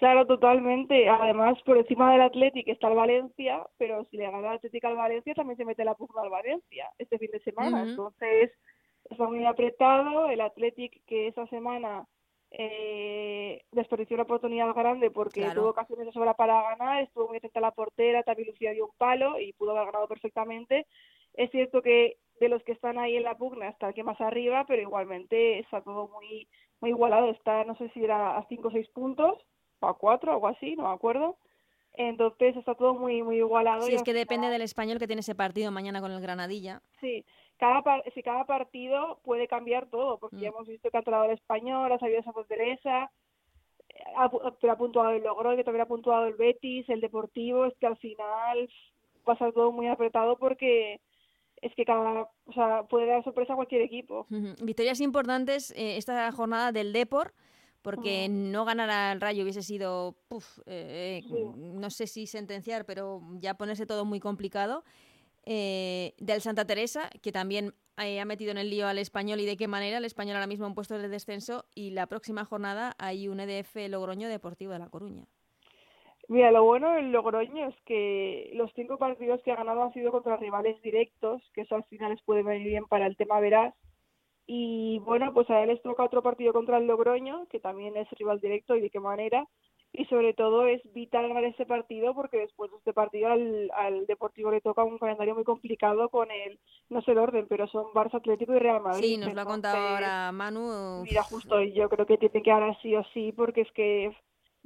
Claro, 0.00 0.26
totalmente. 0.26 1.08
Además, 1.08 1.62
por 1.64 1.78
encima 1.78 2.10
del 2.10 2.22
Athletic 2.22 2.66
está 2.66 2.88
el 2.88 2.96
Valencia, 2.96 3.64
pero 3.78 4.04
si 4.10 4.16
le 4.16 4.24
gana 4.24 4.38
el 4.38 4.56
Athletic 4.56 4.84
al 4.84 4.96
Valencia, 4.96 5.32
también 5.34 5.56
se 5.56 5.64
mete 5.64 5.84
la 5.84 5.94
pugna 5.94 6.22
al 6.22 6.30
Valencia 6.30 6.90
este 6.98 7.18
fin 7.18 7.30
de 7.30 7.38
semana. 7.38 7.84
Entonces, 7.84 8.50
está 9.08 9.28
muy 9.28 9.44
apretado. 9.44 10.28
El 10.28 10.40
Athletic, 10.40 11.04
que 11.06 11.28
esa 11.28 11.46
semana 11.46 12.04
eh, 12.50 13.62
desperdició 13.70 14.14
una 14.14 14.24
oportunidad 14.24 14.74
grande 14.74 15.12
porque 15.12 15.48
tuvo 15.54 15.68
ocasiones 15.68 16.06
de 16.06 16.12
sobra 16.12 16.34
para 16.34 16.62
ganar, 16.62 17.02
estuvo 17.02 17.28
muy 17.28 17.36
atenta 17.36 17.60
a 17.60 17.62
la 17.62 17.70
portera, 17.70 18.24
también 18.24 18.48
Lucía 18.48 18.72
dio 18.72 18.86
un 18.86 18.92
palo 18.98 19.38
y 19.38 19.52
pudo 19.52 19.70
haber 19.70 19.86
ganado 19.86 20.08
perfectamente. 20.08 20.86
Es 21.34 21.50
cierto 21.50 21.82
que 21.82 22.18
de 22.40 22.48
los 22.48 22.62
que 22.64 22.72
están 22.72 22.98
ahí 22.98 23.16
en 23.16 23.22
la 23.22 23.36
pugna 23.36 23.68
está 23.68 23.88
el 23.88 23.94
que 23.94 24.02
más 24.02 24.20
arriba, 24.20 24.64
pero 24.66 24.82
igualmente 24.82 25.58
está 25.60 25.80
todo 25.80 26.08
muy 26.08 26.48
muy 26.80 26.90
igualado. 26.90 27.30
Está, 27.30 27.64
no 27.64 27.76
sé 27.76 27.88
si 27.90 28.04
era 28.04 28.36
a 28.36 28.46
5 28.48 28.68
o 28.68 28.70
6 28.70 28.88
puntos, 28.88 29.38
o 29.80 29.86
a 29.86 29.96
4, 29.96 30.32
algo 30.32 30.48
así, 30.48 30.74
no 30.74 30.88
me 30.88 30.94
acuerdo. 30.94 31.36
Entonces 31.94 32.56
está 32.56 32.74
todo 32.74 32.94
muy 32.94 33.22
muy 33.22 33.36
igualado. 33.36 33.82
Sí, 33.82 33.94
es 33.94 34.02
que 34.02 34.14
depende 34.14 34.48
del 34.48 34.62
español 34.62 34.98
que 34.98 35.06
tiene 35.06 35.20
ese 35.20 35.34
partido 35.34 35.70
mañana 35.70 36.00
con 36.00 36.10
el 36.10 36.20
Granadilla. 36.20 36.80
Sí, 37.00 37.24
cada 37.58 37.82
si 38.14 38.22
cada 38.22 38.44
partido 38.44 39.20
puede 39.24 39.46
cambiar 39.46 39.86
todo, 39.86 40.18
porque 40.18 40.36
ya 40.36 40.50
mm. 40.50 40.54
hemos 40.54 40.68
visto 40.68 40.90
que 40.90 40.96
ha 40.96 41.00
entrado 41.00 41.24
el 41.24 41.32
español, 41.32 41.92
ha 41.92 41.98
salido 41.98 42.20
esa 42.20 42.32
Teresa, 42.48 43.10
pero 44.60 44.72
ha 44.72 44.76
puntuado 44.76 45.10
el 45.10 45.22
Logroño, 45.22 45.56
que 45.56 45.64
también 45.64 45.82
ha 45.82 45.86
puntuado 45.86 46.26
el 46.26 46.34
Betis, 46.34 46.88
el 46.88 47.00
Deportivo, 47.00 47.66
es 47.66 47.76
que 47.78 47.86
al 47.86 47.98
final 47.98 48.68
va 49.28 49.34
a 49.34 49.38
ser 49.38 49.52
todo 49.52 49.70
muy 49.70 49.88
apretado 49.88 50.36
porque 50.36 51.00
es 51.62 51.72
que 51.76 51.84
cada, 51.84 52.28
o 52.44 52.52
sea, 52.52 52.82
puede 52.90 53.06
dar 53.06 53.22
sorpresa 53.22 53.52
a 53.52 53.56
cualquier 53.56 53.82
equipo. 53.82 54.26
Victorias 54.62 55.00
importantes 55.00 55.70
eh, 55.76 55.96
esta 55.96 56.30
jornada 56.32 56.72
del 56.72 56.92
Deport, 56.92 57.34
porque 57.82 58.28
no 58.28 58.64
ganar 58.64 58.90
al 58.90 59.20
Rayo 59.20 59.44
hubiese 59.44 59.62
sido, 59.62 60.16
eh, 60.66 61.22
no 61.56 61.90
sé 61.90 62.08
si 62.08 62.26
sentenciar, 62.26 62.84
pero 62.84 63.22
ya 63.38 63.54
ponerse 63.54 63.86
todo 63.86 64.04
muy 64.04 64.20
complicado. 64.20 64.84
Eh, 65.44 66.14
del 66.18 66.40
Santa 66.40 66.64
Teresa, 66.64 67.10
que 67.20 67.32
también 67.32 67.74
ha 67.96 68.24
metido 68.24 68.52
en 68.52 68.58
el 68.58 68.70
lío 68.70 68.86
al 68.86 68.98
español 68.98 69.40
y 69.40 69.46
de 69.46 69.56
qué 69.56 69.66
manera. 69.66 69.98
El 69.98 70.04
español 70.04 70.36
ahora 70.36 70.46
mismo 70.46 70.66
en 70.66 70.74
puesto 70.74 70.98
de 70.98 71.08
descenso 71.08 71.64
y 71.74 71.90
la 71.90 72.06
próxima 72.06 72.44
jornada 72.44 72.94
hay 72.98 73.28
un 73.28 73.40
EDF 73.40 73.76
Logroño 73.88 74.28
Deportivo 74.28 74.72
de 74.72 74.78
La 74.78 74.88
Coruña. 74.88 75.26
Mira, 76.28 76.50
lo 76.50 76.64
bueno 76.64 76.92
del 76.92 77.12
Logroño 77.12 77.68
es 77.68 77.74
que 77.84 78.50
los 78.54 78.70
cinco 78.74 78.96
partidos 78.96 79.42
que 79.42 79.52
ha 79.52 79.56
ganado 79.56 79.82
han 79.82 79.92
sido 79.92 80.12
contra 80.12 80.36
rivales 80.36 80.80
directos, 80.82 81.42
que 81.52 81.62
eso 81.62 81.74
al 81.74 81.84
final 81.84 82.10
les 82.12 82.22
puede 82.22 82.42
venir 82.42 82.68
bien 82.68 82.86
para 82.86 83.06
el 83.06 83.16
tema 83.16 83.40
verás. 83.40 83.74
Y 84.46 84.98
bueno, 85.00 85.32
pues 85.32 85.48
a 85.50 85.62
él 85.62 85.68
les 85.68 85.82
toca 85.82 86.04
otro 86.04 86.22
partido 86.22 86.52
contra 86.52 86.78
el 86.78 86.86
Logroño, 86.86 87.46
que 87.48 87.60
también 87.60 87.96
es 87.96 88.08
rival 88.12 88.40
directo 88.40 88.76
y 88.76 88.80
de 88.80 88.90
qué 88.90 89.00
manera. 89.00 89.46
Y 89.94 90.06
sobre 90.06 90.32
todo 90.32 90.66
es 90.66 90.80
vital 90.94 91.28
ganar 91.28 91.44
ese 91.44 91.66
partido 91.66 92.14
porque 92.14 92.38
después 92.38 92.70
de 92.70 92.78
este 92.78 92.94
partido 92.94 93.28
al, 93.28 93.70
al 93.76 94.06
Deportivo 94.06 94.50
le 94.50 94.62
toca 94.62 94.82
un 94.84 94.96
calendario 94.96 95.34
muy 95.34 95.44
complicado 95.44 96.08
con 96.08 96.30
el, 96.30 96.58
no 96.88 97.02
sé 97.02 97.12
el 97.12 97.18
orden, 97.18 97.46
pero 97.46 97.66
son 97.66 97.92
Barça 97.92 98.14
Atlético 98.14 98.54
y 98.54 98.58
Real 98.58 98.80
Madrid. 98.80 99.04
Sí, 99.04 99.16
nos 99.18 99.34
lo 99.34 99.40
ha 99.42 99.44
contado 99.44 99.76
ahora 99.76 100.32
Manu. 100.32 101.02
Mira, 101.02 101.22
justo, 101.24 101.60
yo 101.62 101.90
creo 101.90 102.06
que 102.06 102.16
tiene 102.16 102.42
que 102.42 102.50
ganar 102.50 102.80
sí 102.80 102.96
o 102.96 103.04
sí 103.12 103.32
porque 103.32 103.60
es 103.62 103.72
que 103.72 104.16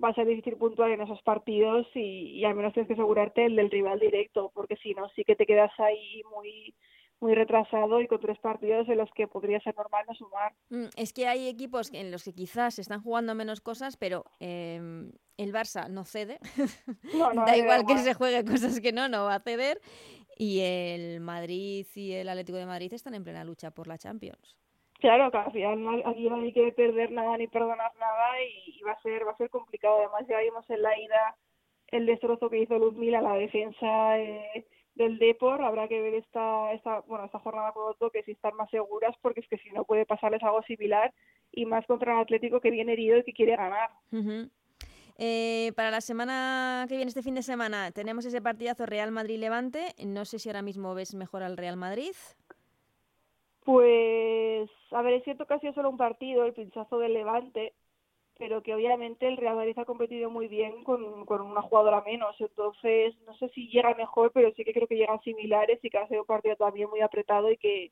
va 0.03 0.11
a 0.11 0.15
ser 0.15 0.27
difícil 0.27 0.57
puntuar 0.57 0.91
en 0.91 1.01
esos 1.01 1.23
partidos 1.23 1.87
y, 1.95 2.45
al 2.45 2.55
menos 2.55 2.73
tienes 2.73 2.89
que 2.89 2.95
asegurarte 2.95 3.47
el 3.47 3.57
del 3.57 3.71
rival 3.71 3.99
directo, 3.99 4.51
porque 4.55 4.77
si 4.77 4.95
no, 4.95 5.09
sí 5.11 5.25
que 5.25 5.37
te 5.37 5.47
quedas 5.47 5.73
ahí 5.79 6.23
muy 6.31 6.75
muy 7.19 7.35
retrasado 7.35 8.03
y 8.03 8.09
con 8.09 8.21
tres 8.21 8.39
partidos 8.41 8.87
en 8.91 8.99
los 8.99 9.11
que 9.13 9.27
podría 9.27 9.59
ser 9.61 9.75
normal 9.75 10.05
no 10.07 10.15
sumar. 10.15 10.53
Mm, 10.69 10.89
es 10.97 11.15
que 11.15 11.27
hay 11.27 11.49
equipos 11.49 11.91
en 11.95 12.11
los 12.11 12.23
que 12.23 12.35
quizás 12.35 12.75
se 12.75 12.83
están 12.83 13.01
jugando 13.01 13.35
menos 13.35 13.63
cosas, 13.63 13.97
pero 13.97 14.27
eh, 14.39 14.79
el 15.39 15.53
Barça 15.53 15.89
no 15.89 16.05
cede. 16.05 16.39
da 17.47 17.57
igual 17.57 17.87
que 17.87 17.97
se 17.97 18.13
juegue 18.13 18.45
cosas 18.45 18.81
que 18.81 18.93
no, 18.93 19.09
no 19.09 19.25
va 19.25 19.37
a 19.37 19.41
ceder. 19.41 19.81
Y 20.37 20.61
el 20.61 21.21
Madrid 21.21 21.87
y 21.95 22.13
el 22.13 22.29
Atlético 22.29 22.59
de 22.59 22.67
Madrid 22.67 22.93
están 22.93 23.15
en 23.15 23.25
plena 23.25 23.45
lucha 23.45 23.71
por 23.71 23.87
la 23.87 23.97
Champions. 23.97 24.59
Claro, 25.01 25.31
que 25.31 25.39
al 25.39 25.53
final 25.53 26.03
aquí 26.07 26.29
no 26.29 26.37
hay 26.37 26.53
que 26.53 26.73
perder 26.73 27.11
nada 27.11 27.37
ni 27.37 27.47
perdonar 27.47 27.93
nada 27.97 28.43
y, 28.43 28.81
va 28.83 28.93
a 28.93 29.03
ser 29.03 29.27
va 29.27 29.33
a 29.33 29.37
ser 29.37 29.51
complicado. 29.51 29.99
Además 29.99 30.27
ya 30.29 30.41
vimos 30.41 30.69
en 30.71 30.83
la 30.83 30.99
ida 30.99 31.37
el 31.89 32.07
destrozo 32.07 32.49
que 32.49 32.59
hizo 32.59 32.79
Luzmila 32.79 33.19
a 33.19 33.23
la 33.23 33.35
defensa 33.35 34.19
eh, 34.19 34.67
del 34.95 35.19
Depor. 35.19 35.63
Habrá 35.63 35.89
que 35.89 36.01
ver 36.01 36.15
esta 36.15 36.73
esta 36.73 37.01
bueno 37.01 37.27
esta 37.27 37.41
jornada 37.41 37.73
con 37.73 37.91
otro 37.91 38.11
que 38.11 38.23
si 38.23 38.33
están 38.33 38.55
más 38.57 38.71
seguras 38.71 39.15
porque 39.21 39.41
es 39.41 39.49
que 39.49 39.59
si 39.59 39.71
no 39.71 39.85
puede 39.85 40.07
pasarles 40.07 40.43
algo 40.43 40.63
similar 40.63 41.13
y 41.53 41.67
más 41.67 41.85
contra 41.87 42.15
el 42.15 42.21
Atlético 42.21 42.61
que 42.61 42.71
viene 42.71 42.93
herido 42.93 43.19
y 43.19 43.25
que 43.25 43.33
quiere 43.33 43.57
ganar. 43.57 43.91
Eh, 45.19 45.73
para 45.77 45.91
la 45.91 46.01
semana 46.01 46.85
que 46.89 46.97
viene, 46.97 47.09
este 47.09 47.23
fin 47.23 47.35
de 47.35 47.43
semana, 47.43 47.91
tenemos 47.91 48.27
ese 48.27 48.43
partidazo 48.43 48.85
Real 48.85 49.11
Madrid-Levante. 49.13 49.95
No 50.05 50.25
sé 50.25 50.39
si 50.39 50.49
ahora 50.49 50.63
mismo 50.63 50.95
ves 50.95 51.15
mejor 51.15 51.43
al 51.43 51.57
Real 51.57 51.77
Madrid. 51.77 52.13
Pues, 53.67 54.71
a 54.93 55.03
ver, 55.03 55.15
es 55.15 55.25
cierto 55.25 55.45
que 55.45 55.55
ha 55.55 55.59
sido 55.59 55.75
solo 55.75 55.91
un 55.91 55.97
partido, 55.97 56.45
el 56.45 56.55
pinchazo 56.55 57.01
del 57.01 57.15
Levante, 57.15 57.75
pero 58.39 58.63
que 58.63 58.73
obviamente 58.73 59.27
el 59.27 59.37
Real 59.37 59.57
Madrid 59.57 59.77
ha 59.77 59.85
competido 59.85 60.31
muy 60.31 60.47
bien 60.47 60.85
con, 60.85 61.03
una 61.03 61.63
jugadora 61.63 62.01
menos, 62.03 62.37
entonces 62.39 63.17
no 63.27 63.37
sé 63.39 63.49
si 63.49 63.67
llega 63.67 63.93
mejor, 63.97 64.31
pero 64.33 64.53
sí 64.55 64.63
que 64.63 64.73
creo 64.73 64.87
que 64.87 64.95
llegan 64.95 65.21
similares 65.23 65.81
y 65.83 65.91
que 65.91 65.99
ha 65.99 66.07
sido 66.07 66.21
un 66.21 66.27
partido 66.29 66.55
también 66.55 66.89
muy 66.89 67.01
apretado 67.01 67.51
y 67.51 67.57
que, 67.57 67.91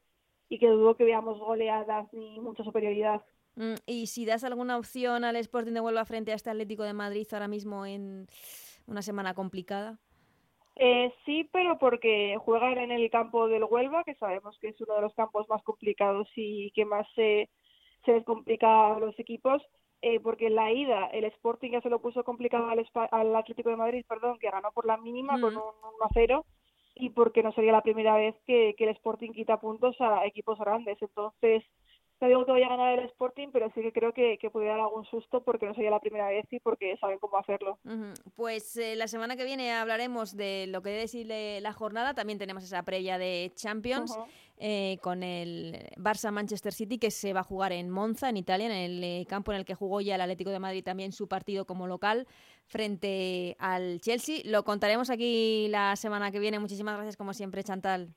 y 0.48 0.60
que 0.60 0.68
dudo 0.68 0.94
que 0.94 1.02
veamos 1.02 1.40
goleadas 1.40 2.06
ni 2.12 2.38
mucha 2.38 2.62
superioridad. 2.62 3.24
Mm, 3.56 3.74
¿Y 3.84 4.06
si 4.06 4.24
das 4.26 4.44
alguna 4.44 4.78
opción 4.78 5.24
al 5.24 5.34
Sporting 5.34 5.72
de 5.72 5.80
Huelva 5.80 6.04
frente 6.04 6.30
a 6.30 6.36
este 6.36 6.50
Atlético 6.50 6.84
de 6.84 6.92
Madrid 6.92 7.26
ahora 7.32 7.48
mismo 7.48 7.84
en 7.84 8.28
una 8.86 9.02
semana 9.02 9.34
complicada? 9.34 9.98
Eh, 10.76 11.12
sí, 11.24 11.48
pero 11.52 11.78
porque 11.78 12.36
juegan 12.38 12.78
en 12.78 12.90
el 12.90 13.08
campo 13.10 13.48
del 13.48 13.64
Huelva, 13.64 14.04
que 14.04 14.14
sabemos 14.16 14.58
que 14.58 14.68
es 14.68 14.80
uno 14.80 14.94
de 14.94 15.02
los 15.02 15.14
campos 15.14 15.48
más 15.48 15.62
complicados 15.62 16.28
y 16.34 16.70
que 16.72 16.84
más 16.84 17.06
se, 17.14 17.48
se 18.04 18.12
les 18.12 18.24
complica 18.24 18.94
a 18.94 18.98
los 18.98 19.18
equipos. 19.18 19.62
Eh, 20.06 20.20
porque 20.20 20.48
en 20.48 20.54
la 20.54 20.70
ida 20.70 21.06
el 21.06 21.24
Sporting 21.24 21.70
ya 21.70 21.80
se 21.80 21.88
lo 21.88 22.02
puso 22.02 22.24
complicado 22.24 22.68
al, 22.68 22.86
al 23.10 23.36
Atlético 23.36 23.70
de 23.70 23.76
Madrid, 23.76 24.04
perdón, 24.06 24.38
que 24.38 24.50
ganó 24.50 24.70
por 24.70 24.84
la 24.84 24.98
mínima 24.98 25.40
con 25.40 25.56
un 25.56 25.62
1-0 25.62 26.44
y 26.94 27.08
porque 27.08 27.42
no 27.42 27.52
sería 27.52 27.72
la 27.72 27.80
primera 27.80 28.14
vez 28.14 28.34
que, 28.46 28.74
que 28.76 28.84
el 28.84 28.90
Sporting 28.90 29.32
quita 29.32 29.60
puntos 29.60 29.98
a 30.00 30.26
equipos 30.26 30.58
grandes. 30.58 31.00
Entonces, 31.00 31.64
no 32.24 32.28
digo 32.28 32.46
que 32.46 32.52
vaya 32.52 32.66
a 32.66 32.76
ganar 32.76 32.98
el 32.98 33.04
Sporting, 33.06 33.48
pero 33.52 33.70
sí 33.74 33.82
que 33.82 33.92
creo 33.92 34.12
que, 34.12 34.38
que 34.38 34.48
puede 34.48 34.68
dar 34.68 34.80
algún 34.80 35.04
susto 35.04 35.42
porque 35.42 35.66
no 35.66 35.74
sería 35.74 35.90
la 35.90 36.00
primera 36.00 36.28
vez 36.28 36.46
y 36.50 36.58
porque 36.58 36.96
saben 36.96 37.18
cómo 37.18 37.36
hacerlo. 37.36 37.78
Pues 38.34 38.76
eh, 38.78 38.96
la 38.96 39.08
semana 39.08 39.36
que 39.36 39.44
viene 39.44 39.72
hablaremos 39.72 40.34
de 40.34 40.66
lo 40.68 40.80
que 40.80 40.88
debe 40.88 41.02
decir 41.02 41.26
la 41.28 41.72
jornada. 41.74 42.14
También 42.14 42.38
tenemos 42.38 42.64
esa 42.64 42.82
previa 42.82 43.18
de 43.18 43.52
Champions. 43.54 44.16
Eh, 44.56 44.98
con 45.02 45.24
el 45.24 45.90
Barça 45.96 46.30
Manchester 46.30 46.72
City 46.72 46.98
que 46.98 47.10
se 47.10 47.32
va 47.32 47.40
a 47.40 47.42
jugar 47.42 47.72
en 47.72 47.90
Monza, 47.90 48.28
en 48.28 48.36
Italia, 48.36 48.66
en 48.66 48.72
el 48.72 49.02
eh, 49.02 49.26
campo 49.28 49.50
en 49.50 49.58
el 49.58 49.64
que 49.64 49.74
jugó 49.74 50.00
ya 50.00 50.14
el 50.14 50.20
Atlético 50.20 50.50
de 50.50 50.60
Madrid 50.60 50.84
también 50.84 51.10
su 51.10 51.26
partido 51.26 51.64
como 51.64 51.88
local 51.88 52.28
frente 52.64 53.56
al 53.58 54.00
Chelsea. 54.00 54.42
Lo 54.44 54.62
contaremos 54.62 55.10
aquí 55.10 55.66
la 55.70 55.96
semana 55.96 56.30
que 56.30 56.38
viene. 56.38 56.60
Muchísimas 56.60 56.94
gracias 56.94 57.16
como 57.16 57.34
siempre, 57.34 57.64
Chantal. 57.64 58.10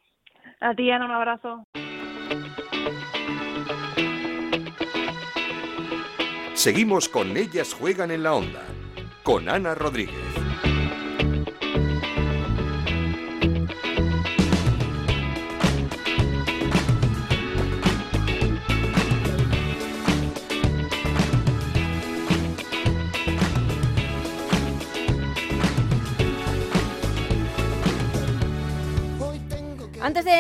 A 0.62 0.76
ti, 0.76 0.92
Ana, 0.92 1.06
un 1.06 1.12
abrazo. 1.12 1.64
Seguimos 6.68 7.08
con 7.08 7.38
Ellas 7.38 7.74
Juegan 7.74 8.12
en 8.12 8.24
la 8.24 8.34
Onda, 8.34 8.66
con 9.24 9.48
Ana 9.48 9.74
Rodríguez. 9.74 10.27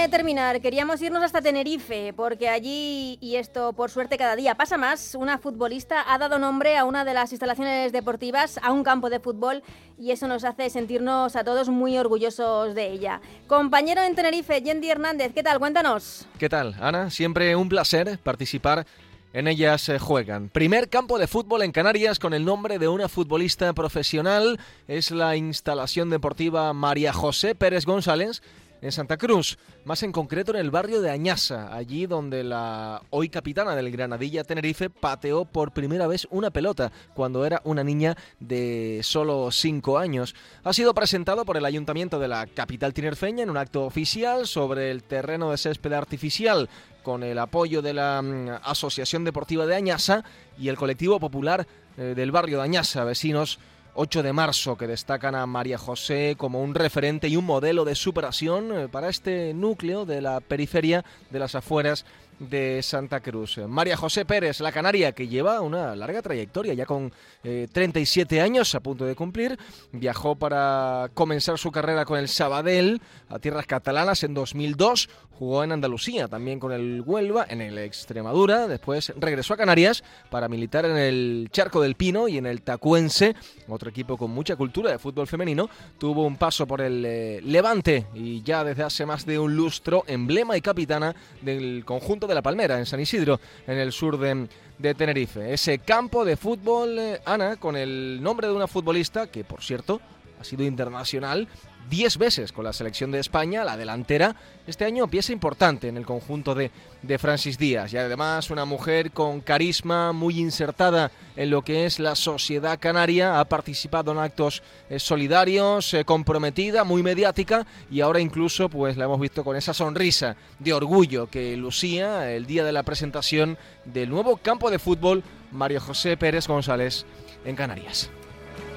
Terminar, 0.10 0.62
queríamos 0.62 1.01
irnos 1.01 1.24
hasta 1.24 1.41
Tenerife, 1.41 2.14
porque 2.14 2.49
allí, 2.49 3.18
y 3.22 3.36
esto 3.36 3.74
por 3.74 3.89
suerte 3.89 4.18
cada 4.18 4.36
día 4.36 4.55
pasa 4.55 4.78
más, 4.78 5.16
una 5.16 5.38
futbolista 5.38 6.03
ha 6.08 6.18
dado 6.18 6.39
nombre 6.39 6.78
a 6.78 6.86
una 6.86 7.03
de 7.03 7.14
las 7.14 7.32
instalaciones 7.32 7.91
deportivas, 7.91 8.60
a 8.64 8.72
un 8.72 8.84
campo 8.84 9.10
de 9.10 9.20
fútbol, 9.20 9.64
y 9.99 10.12
eso 10.12 10.28
nos 10.28 10.43
hace 10.43 10.70
sentirnos 10.70 11.36
a 11.36 11.43
todos 11.43 11.70
muy 11.70 11.97
orgullosos 11.97 12.76
de 12.76 12.91
ella. 12.91 13.22
Compañero 13.47 14.01
en 14.01 14.16
Tenerife, 14.16 14.62
Yendi 14.62 14.89
Hernández, 14.89 15.34
¿qué 15.34 15.43
tal? 15.43 15.60
Cuéntanos. 15.60 16.28
¿Qué 16.39 16.49
tal, 16.49 16.76
Ana? 16.80 17.10
Siempre 17.10 17.55
un 17.55 17.70
placer 17.70 18.20
participar 18.24 18.86
en 19.34 19.47
ellas 19.47 19.91
juegan. 19.99 20.49
Primer 20.49 20.89
campo 20.89 21.20
de 21.20 21.28
fútbol 21.28 21.62
en 21.62 21.72
Canarias 21.72 22.18
con 22.18 22.34
el 22.34 22.45
nombre 22.45 22.80
de 22.80 22.88
una 22.88 23.10
futbolista 23.10 23.74
profesional. 23.74 24.60
Es 24.88 25.12
la 25.12 25.36
instalación 25.36 26.10
deportiva 26.10 26.74
María 26.74 27.14
José 27.14 27.53
Pérez 27.53 27.86
González 27.86 28.41
en 28.82 28.91
Santa 28.91 29.17
Cruz, 29.17 29.57
más 29.86 30.03
en 30.03 30.11
concreto 30.11 30.51
en 30.51 30.57
el 30.57 30.71
barrio 30.71 31.01
de 31.01 31.09
Añasa, 31.09 31.73
allí 31.75 32.05
donde 32.05 32.43
la 32.43 33.01
hoy 33.09 33.30
capitana 33.30 33.75
del 33.75 33.91
Granadilla 33.91 34.43
Tenerife 34.43 34.89
pateó 34.89 35.45
por 35.45 35.71
primera 35.71 36.07
vez 36.07 36.28
una 36.30 36.51
pelota 36.51 36.91
cuando 37.13 37.45
era 37.45 37.61
una 37.63 37.84
niña 37.84 38.15
de 38.39 39.01
solo 39.03 39.51
5 39.51 39.97
años. 39.97 40.36
Ha 40.63 40.73
sido 40.73 40.93
presentado 40.93 41.45
por 41.45 41.57
el 41.57 41.65
ayuntamiento 41.65 42.19
de 42.19 42.28
la 42.28 42.45
capital 42.47 42.93
tinerfeña 42.93 43.43
en 43.43 43.49
un 43.49 43.57
acto 43.57 43.86
oficial 43.86 44.47
sobre 44.47 44.91
el 44.91 45.03
terreno 45.03 45.51
de 45.51 45.57
césped 45.57 45.93
artificial 45.93 46.69
con 47.03 47.23
el 47.23 47.39
apoyo 47.39 47.82
de 47.82 47.93
la 47.93 48.21
mm, 48.21 48.49
Asociación 48.63 49.23
Deportiva 49.23 49.65
de 49.65 49.75
Añasa 49.75 50.23
y 50.59 50.67
el 50.67 50.78
colectivo 50.78 51.19
popular 51.19 51.65
eh, 51.97 52.13
del 52.15 52.32
barrio 52.32 52.57
de 52.57 52.63
Añasa, 52.63 53.03
vecinos 53.05 53.59
8 53.99 54.21
de 54.21 54.31
marzo, 54.31 54.77
que 54.77 54.85
destacan 54.85 55.33
a 55.33 55.47
María 55.47 55.79
José 55.79 56.35
como 56.37 56.61
un 56.61 56.75
referente 56.75 57.29
y 57.29 57.35
un 57.35 57.45
modelo 57.45 57.83
de 57.83 57.95
superación 57.95 58.71
eh, 58.71 58.87
para 58.87 59.09
este 59.09 59.55
núcleo 59.55 60.05
de 60.05 60.21
la 60.21 60.39
periferia 60.39 61.03
de 61.31 61.39
las 61.39 61.55
afueras 61.55 62.05
de 62.39 62.81
Santa 62.83 63.19
Cruz. 63.19 63.57
María 63.67 63.97
José 63.97 64.25
Pérez, 64.25 64.59
la 64.59 64.71
canaria, 64.71 65.11
que 65.11 65.27
lleva 65.27 65.61
una 65.61 65.95
larga 65.95 66.21
trayectoria, 66.21 66.73
ya 66.73 66.85
con 66.85 67.11
37 67.41 68.35
eh, 68.35 68.41
años 68.41 68.75
a 68.75 68.79
punto 68.79 69.05
de 69.05 69.15
cumplir, 69.15 69.57
viajó 69.91 70.35
para 70.35 71.09
comenzar 71.13 71.57
su 71.57 71.71
carrera 71.71 72.05
con 72.05 72.19
el 72.19 72.27
Sabadell 72.27 73.01
a 73.29 73.39
tierras 73.39 73.65
catalanas 73.65 74.23
en 74.23 74.33
2002, 74.33 75.09
jugó 75.38 75.63
en 75.63 75.71
Andalucía, 75.71 76.27
también 76.27 76.59
con 76.59 76.71
el 76.71 77.01
Huelva, 77.05 77.45
en 77.47 77.61
el 77.61 77.77
Extremadura, 77.77 78.67
después 78.67 79.13
regresó 79.17 79.53
a 79.53 79.57
Canarias 79.57 80.03
para 80.29 80.49
militar 80.49 80.85
en 80.85 80.97
el 80.97 81.49
Charco 81.51 81.81
del 81.81 81.95
Pino 81.95 82.27
y 82.27 82.38
en 82.38 82.45
el 82.45 82.61
Tacuense, 82.61 83.35
otro 83.67 83.89
equipo 83.89 84.17
con 84.17 84.31
mucha 84.31 84.55
cultura 84.55 84.91
de 84.91 84.99
fútbol 84.99 85.27
femenino, 85.27 85.69
tuvo 85.97 86.25
un 86.25 86.38
paso 86.38 86.65
por 86.65 86.81
el 86.81 87.03
eh, 87.05 87.41
Levante 87.43 88.07
y 88.13 88.41
ya 88.41 88.63
desde 88.63 88.83
hace 88.83 89.05
más 89.05 89.25
de 89.25 89.39
un 89.39 89.55
lustro 89.55 90.03
emblema 90.07 90.57
y 90.57 90.61
capitana 90.61 91.15
del 91.41 91.83
conjunto 91.85 92.26
de 92.28 92.36
la 92.36 92.41
Palmera, 92.41 92.78
en 92.78 92.86
San 92.86 92.99
Isidro, 92.99 93.39
en 93.65 93.78
el 93.78 93.91
sur 93.91 94.17
de, 94.17 94.47
Tenerife. 94.95 95.53
Ese 95.53 95.80
campo 95.80 96.23
de 96.23 96.38
fútbol, 96.38 96.99
eh, 96.99 97.21
Ana, 97.25 97.57
con 97.57 97.75
el 97.75 98.19
nombre 98.21 98.47
de 98.47 98.53
una 98.53 98.67
futbolista 98.67 99.28
que, 99.28 99.43
por 99.43 99.63
cierto, 99.63 100.01
ha 100.39 100.43
sido 100.43 100.63
internacional 100.63 101.47
10 101.89 102.17
veces 102.17 102.51
con 102.51 102.65
la 102.65 102.73
selección 102.73 103.11
de 103.11 103.19
España, 103.19 103.63
la 103.63 103.77
delantera, 103.77 104.35
este 104.65 104.85
año 104.85 105.07
pieza 105.07 105.31
importante 105.31 105.88
en 105.88 105.97
el 105.97 106.05
conjunto 106.05 106.53
de, 106.53 106.71
de, 107.01 107.17
Francis 107.17 107.57
Díaz 107.57 107.93
y 107.93 107.97
además 107.97 108.49
una 108.49 108.65
mujer 108.65 109.11
con 109.11 109.41
carisma 109.41 110.11
muy 110.11 110.39
insertada 110.39 111.11
en 111.35 111.49
lo 111.49 111.61
que 111.61 111.85
es 111.85 111.99
la 111.99 112.15
sociedad 112.15 112.79
canaria, 112.79 113.39
ha 113.39 113.45
participado 113.45 114.11
en 114.11 114.17
actos 114.17 114.63
eh, 114.89 114.99
solidarios, 114.99 115.93
eh, 115.93 116.03
comprometida, 116.03 116.83
muy 116.83 117.03
mediática 117.03 117.65
y 117.89 118.01
ahora 118.01 118.19
incluso 118.19 118.69
pues 118.69 118.97
la 118.97 119.05
hemos 119.05 119.19
visto 119.19 119.43
con 119.43 119.55
esa 119.55 119.73
sonrisa 119.73 120.35
de 120.59 120.73
orgullo 120.73 121.27
que 121.27 121.55
lucía 121.55 122.31
el 122.33 122.45
día 122.45 122.65
de 122.65 122.73
la 122.73 122.83
presentación 122.83 123.57
del 123.85 124.09
nuevo 124.09 124.38
campo 124.38 124.69
de 124.69 124.79
fútbol 124.79 125.23
Mario 125.51 125.79
José 125.79 126.17
Pérez 126.17 126.47
González 126.47 127.05
en 127.45 127.55
Canarias. 127.55 128.09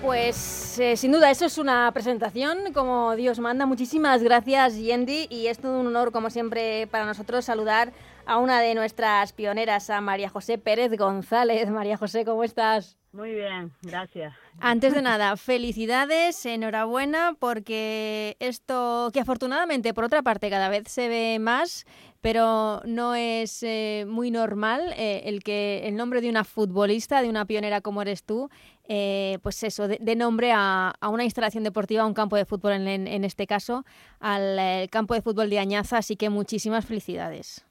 Pues 0.03 0.79
eh, 0.79 0.97
sin 0.97 1.13
duda, 1.13 1.31
eso 1.31 1.45
es 1.45 1.59
una 1.59 1.91
presentación 1.93 2.73
como 2.73 3.15
Dios 3.17 3.39
manda. 3.39 3.67
Muchísimas 3.67 4.23
gracias, 4.23 4.77
Yendi, 4.77 5.27
y 5.29 5.49
es 5.49 5.59
todo 5.59 5.79
un 5.79 5.89
honor, 5.89 6.11
como 6.11 6.31
siempre, 6.31 6.87
para 6.87 7.05
nosotros 7.05 7.45
saludar 7.45 7.93
a 8.25 8.39
una 8.39 8.61
de 8.61 8.75
nuestras 8.75 9.33
pioneras, 9.35 9.91
a 9.91 10.01
María 10.01 10.31
José 10.31 10.57
Pérez 10.57 10.97
González. 10.97 11.69
María 11.71 11.99
José, 11.99 12.25
¿cómo 12.25 12.45
estás? 12.45 12.97
Muy 13.13 13.35
bien, 13.35 13.73
gracias. 13.83 14.33
Antes 14.61 14.95
de 14.95 15.03
nada, 15.03 15.37
felicidades, 15.37 16.47
enhorabuena, 16.47 17.35
porque 17.39 18.37
esto 18.41 19.11
que 19.13 19.21
afortunadamente, 19.21 19.93
por 19.93 20.05
otra 20.05 20.23
parte, 20.23 20.49
cada 20.49 20.69
vez 20.69 20.89
se 20.89 21.09
ve 21.09 21.39
más, 21.41 21.85
pero 22.21 22.83
no 22.85 23.15
es 23.15 23.63
eh, 23.63 24.05
muy 24.07 24.31
normal 24.31 24.95
eh, 24.97 25.23
el 25.25 25.43
que 25.43 25.89
el 25.89 25.97
nombre 25.97 26.21
de 26.21 26.31
una 26.31 26.45
futbolista, 26.45 27.23
de 27.23 27.29
una 27.29 27.47
pionera 27.47 27.81
como 27.81 28.03
eres 28.03 28.23
tú, 28.23 28.51
eh, 28.93 29.39
pues 29.45 29.63
eso, 29.63 29.87
de, 29.87 30.17
nombre 30.17 30.51
a, 30.53 30.93
una 31.13 31.23
instalación 31.23 31.63
deportiva, 31.63 32.03
a 32.03 32.07
un 32.07 32.13
campo 32.13 32.35
de 32.35 32.45
fútbol 32.45 32.73
en, 32.73 33.25
este 33.25 33.47
caso, 33.47 33.85
al 34.19 34.59
eh, 34.59 34.89
campo 34.91 35.15
de 35.15 35.23
fútbol 35.23 35.49
de 35.49 35.61
Añaza, 35.61 35.99
así 35.99 36.17
que 36.17 36.29
muchísimas 36.29 36.85
felicidades. 36.87 37.65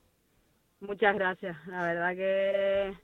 Muchas 0.80 1.14
gracias, 1.16 1.58
la 1.68 1.84
verdad 1.84 2.16
que, 2.16 2.98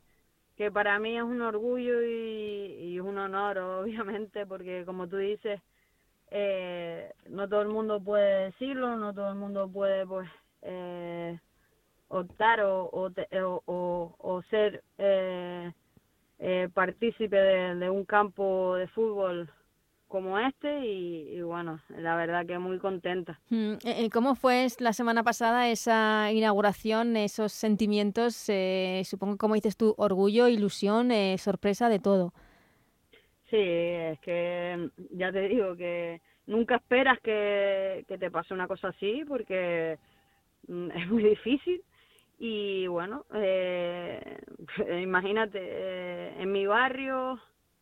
que 0.55 0.72
para 0.72 0.97
mí 0.97 1.18
es 1.18 1.24
un 1.24 1.41
orgullo 1.41 2.03
y, 2.03 2.97
un 3.01 3.18
honor, 3.18 3.57
obviamente, 3.84 4.45
porque 4.45 4.86
como 4.86 5.09
tú 5.09 5.18
dices, 5.18 5.59
eh, 6.32 7.11
no 7.28 7.49
todo 7.49 7.63
el 7.63 7.68
mundo 7.68 8.01
puede 8.01 8.45
decirlo, 8.45 8.95
no 8.95 9.13
todo 9.13 9.28
el 9.28 9.36
mundo 9.36 9.68
puede 9.68 10.07
pues 10.07 10.30
optar 12.07 12.61
o, 12.61 12.89
o, 12.91 14.16
o 14.18 14.41
ser 14.43 14.86
eh, 14.99 15.74
partícipe 16.73 17.35
de, 17.35 17.89
un 17.89 18.05
campo 18.05 18.75
de 18.75 18.87
fútbol 18.87 19.49
como 20.07 20.37
este 20.39 20.85
y, 20.85 21.41
bueno, 21.41 21.81
la 21.89 22.15
verdad 22.15 22.45
que 22.45 22.59
muy 22.59 22.77
contenta. 22.79 23.39
Mm, 23.49 23.73
eh, 23.73 24.05
eh, 24.05 24.09
¿Cómo 24.11 24.35
fue 24.35 24.67
la 24.79 24.93
semana 24.93 25.23
pasada 25.23 25.69
esa 25.69 26.31
inauguración, 26.31 27.17
esos 27.17 27.51
sentimientos? 27.51 28.49
supongo, 29.03 29.37
como 29.37 29.55
dices 29.55 29.75
tú, 29.75 29.93
orgullo, 29.97 30.47
ilusión, 30.47 31.09
sorpresa 31.37 31.89
de 31.89 31.99
todo. 31.99 32.33
Sí, 33.49 33.57
es 33.57 34.19
que 34.19 34.89
ya 35.11 35.31
te 35.31 35.47
digo 35.47 35.75
que 35.75 36.21
nunca 36.47 36.75
esperas 36.75 37.19
que, 37.21 38.03
que 38.07 38.17
te 38.17 38.31
pase 38.31 38.53
una 38.53 38.67
cosa 38.67 38.89
así 38.89 39.23
porque 39.27 39.97
mm, 40.67 40.91
es 40.95 41.07
muy 41.07 41.23
difícil 41.23 41.81
y 42.38 42.88
bueno, 42.88 43.25
eh, 43.33 44.39
imagínate, 45.01 45.59
eh, 45.61 46.33
en 46.39 46.51
mi 46.51 46.65
barrio, 46.65 47.39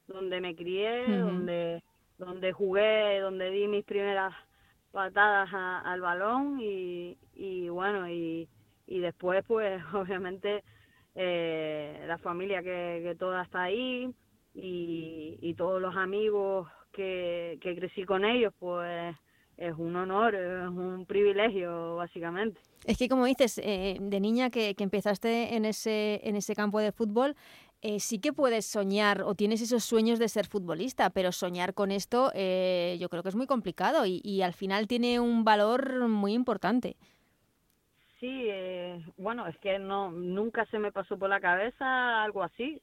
donde 0.07 0.41
me 0.41 0.55
crié, 0.55 1.07
donde, 1.07 1.83
donde 2.17 2.51
jugué, 2.51 3.19
donde 3.19 3.49
di 3.49 3.67
mis 3.67 3.85
primeras 3.85 4.33
patadas 4.91 5.49
al 5.53 6.01
balón 6.01 6.59
y, 6.61 7.17
y 7.33 7.69
bueno, 7.69 8.07
y, 8.09 8.47
y 8.85 8.99
después 8.99 9.43
pues 9.47 9.81
obviamente 9.93 10.63
eh, 11.15 12.03
la 12.07 12.17
familia 12.19 12.61
que, 12.61 13.01
que 13.03 13.15
toda 13.17 13.43
está 13.43 13.63
ahí 13.63 14.13
y, 14.53 15.37
y 15.41 15.53
todos 15.55 15.81
los 15.81 15.95
amigos 15.95 16.67
que, 16.91 17.57
que 17.61 17.75
crecí 17.75 18.03
con 18.03 18.23
ellos, 18.23 18.53
pues 18.59 19.15
es 19.57 19.73
un 19.77 19.95
honor, 19.95 20.35
es 20.35 20.67
un 20.67 21.05
privilegio, 21.05 21.95
básicamente. 21.95 22.59
Es 22.85 22.97
que 22.97 23.07
como 23.07 23.25
dices, 23.25 23.59
eh, 23.63 23.97
de 23.99 24.19
niña 24.19 24.49
que, 24.49 24.75
que, 24.75 24.83
empezaste 24.83 25.55
en 25.55 25.65
ese, 25.65 26.19
en 26.23 26.35
ese 26.35 26.55
campo 26.55 26.79
de 26.79 26.91
fútbol, 26.91 27.35
eh, 27.81 27.99
sí 27.99 28.19
que 28.19 28.31
puedes 28.31 28.65
soñar 28.65 29.23
o 29.23 29.35
tienes 29.35 29.61
esos 29.61 29.83
sueños 29.83 30.17
de 30.17 30.29
ser 30.29 30.47
futbolista, 30.47 31.09
pero 31.09 31.33
soñar 31.33 31.73
con 31.73 31.91
esto 31.91 32.31
eh, 32.33 32.97
yo 32.99 33.09
creo 33.09 33.23
que 33.23 33.29
es 33.29 33.35
muy 33.35 33.45
complicado 33.45 34.05
y, 34.05 34.21
y, 34.23 34.41
al 34.41 34.53
final 34.53 34.87
tiene 34.87 35.19
un 35.19 35.43
valor 35.43 36.07
muy 36.07 36.33
importante. 36.33 36.95
Sí, 38.21 38.45
eh, 38.49 39.03
bueno, 39.17 39.47
es 39.47 39.57
que 39.57 39.79
no 39.79 40.09
nunca 40.11 40.65
se 40.67 40.79
me 40.79 40.93
pasó 40.93 41.19
por 41.19 41.27
la 41.27 41.41
cabeza 41.41 42.23
algo 42.23 42.41
así. 42.41 42.81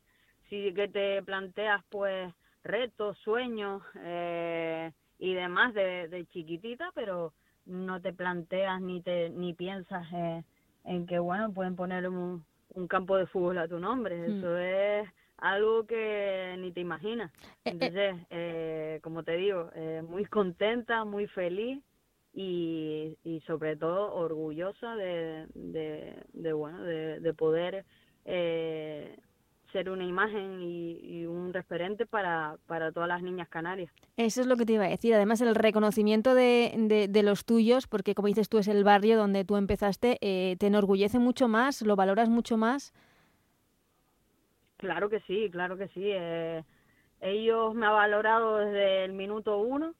Sí 0.51 0.75
que 0.75 0.87
te 0.87 1.23
planteas 1.23 1.83
pues 1.89 2.31
retos, 2.63 3.17
sueños 3.25 3.83
eh, 4.05 4.93
y 5.21 5.35
demás 5.35 5.75
de, 5.75 6.09
de 6.09 6.27
chiquitita, 6.27 6.91
pero 6.95 7.35
no 7.67 8.01
te 8.01 8.13
planteas 8.13 8.81
ni 8.81 9.03
te 9.03 9.29
ni 9.31 9.53
piensas 9.55 10.07
eh, 10.13 10.43
en 10.85 11.07
que 11.07 11.19
bueno 11.19 11.53
pueden 11.53 11.77
poner 11.77 12.09
un, 12.09 12.43
un, 12.75 12.89
campo 12.89 13.17
de 13.17 13.27
fútbol 13.27 13.59
a 13.59 13.69
tu 13.69 13.79
nombre. 13.79 14.17
Mm. 14.17 14.39
eso 14.39 14.57
es 14.59 15.09
algo 15.37 15.87
que 15.87 16.57
ni 16.59 16.73
te 16.73 16.81
imaginas. 16.81 17.31
Entonces 17.65 18.17
eh, 18.31 18.99
como 19.03 19.23
te 19.23 19.37
digo 19.37 19.71
eh, 19.75 20.03
muy 20.03 20.25
contenta 20.25 21.05
muy 21.05 21.27
feliz 21.29 21.83
y, 22.33 23.19
y 23.23 23.41
sobre 23.41 23.77
todo 23.77 24.15
orgullosa 24.15 24.97
de, 24.97 25.47
de, 25.55 26.15
de 26.33 26.53
bueno 26.55 26.83
de, 26.83 27.21
de 27.21 27.35
poder 27.35 27.85
eh, 28.25 29.19
ser 29.73 29.91
una 29.91 30.05
imagen 30.05 30.61
y, 30.61 30.99
y, 31.03 31.27
un 31.27 31.53
referente 31.53 32.07
para, 32.07 32.57
para 32.67 32.93
todas 32.93 33.09
las 33.09 33.23
niñas 33.23 33.49
canarias. 33.49 33.93
Eso 34.17 34.41
es 34.41 34.47
lo 34.47 34.57
que 34.57 34.67
te 34.67 34.75
iba 34.75 34.85
a 34.85 34.89
decir. 34.89 35.15
Además, 35.15 35.41
el 35.41 35.55
reconocimiento 35.55 36.35
de, 36.35 36.73
de, 36.77 37.09
de 37.09 37.23
los 37.23 37.45
tuyos, 37.45 37.87
porque 37.87 38.15
como 38.15 38.29
dices 38.29 38.49
tú, 38.49 38.59
es 38.59 38.69
el 38.69 38.85
barrio 38.85 39.17
donde 39.17 39.45
tú 39.45 39.57
empezaste, 39.57 40.19
eh, 40.21 40.57
¿te 40.59 40.67
enorgullece 40.67 41.19
mucho 41.19 41.49
más? 41.49 41.83
¿Lo 41.83 41.97
valoras 41.97 42.29
mucho 42.29 42.57
más? 42.57 42.93
Claro 44.77 45.11
que 45.11 45.21
sí, 45.21 45.49
claro 45.51 45.77
que 45.77 45.89
sí. 45.89 46.03
Eh, 46.05 46.65
ellos 47.21 47.75
me 47.75 47.87
han 47.87 47.93
valorado 47.93 48.59
desde 48.59 49.05
el 49.05 49.13
minuto 49.13 49.59
uno 49.59 49.95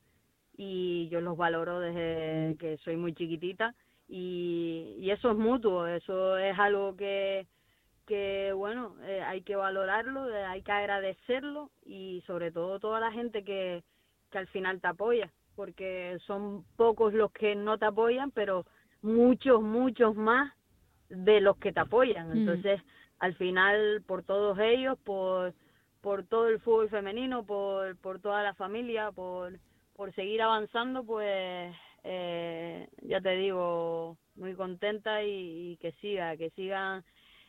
y 0.57 1.09
yo 1.09 1.21
los 1.21 1.37
valoro 1.37 1.81
desde 1.81 2.57
que 2.59 2.79
soy 2.79 2.97
muy 2.97 3.15
chiquitita 3.15 3.75
y, 4.09 4.97
y 4.99 5.11
eso 5.11 5.31
es 5.31 5.37
mutuo, 5.37 5.87
eso 5.87 6.37
es 6.37 6.59
algo 6.59 6.97
que 6.97 7.47
que 8.11 8.53
bueno, 8.53 8.97
eh, 9.05 9.23
hay 9.23 9.43
que 9.43 9.55
valorarlo, 9.55 10.29
eh, 10.35 10.45
hay 10.45 10.63
que 10.63 10.73
agradecerlo 10.73 11.71
y 11.87 12.25
sobre 12.27 12.51
todo 12.51 12.81
toda 12.81 12.99
la 12.99 13.13
gente 13.13 13.45
que, 13.45 13.85
que 14.33 14.39
al 14.39 14.49
final 14.49 14.81
te 14.81 14.89
apoya, 14.89 15.31
porque 15.55 16.19
son 16.27 16.65
pocos 16.77 17.15
los 17.15 17.31
que 17.31 17.55
no 17.55 17.79
te 17.79 17.85
apoyan, 17.85 18.33
pero 18.33 18.67
muchos, 19.01 19.63
muchos 19.63 20.17
más 20.17 20.53
de 21.09 21.41
los 21.41 21.57
que 21.59 21.73
te 21.73 21.79
apoyan. 21.79 22.37
Entonces, 22.37 22.83
mm. 22.83 22.87
al 23.21 23.35
final, 23.37 24.03
por 24.05 24.25
todos 24.25 24.59
ellos, 24.59 24.99
por, 25.05 25.55
por 26.01 26.25
todo 26.25 26.49
el 26.49 26.59
fútbol 26.59 26.89
femenino, 26.89 27.45
por, 27.45 27.97
por 27.99 28.19
toda 28.19 28.43
la 28.43 28.55
familia, 28.55 29.13
por, 29.13 29.53
por 29.95 30.13
seguir 30.17 30.43
avanzando, 30.43 31.05
pues 31.05 31.73
eh, 32.03 32.89
ya 33.03 33.21
te 33.21 33.37
digo, 33.37 34.17
muy 34.35 34.55
contenta 34.55 35.23
y, 35.23 35.75
y 35.75 35.77
que 35.77 35.93
siga, 36.01 36.37
que 36.37 36.51
sigan 36.51 37.05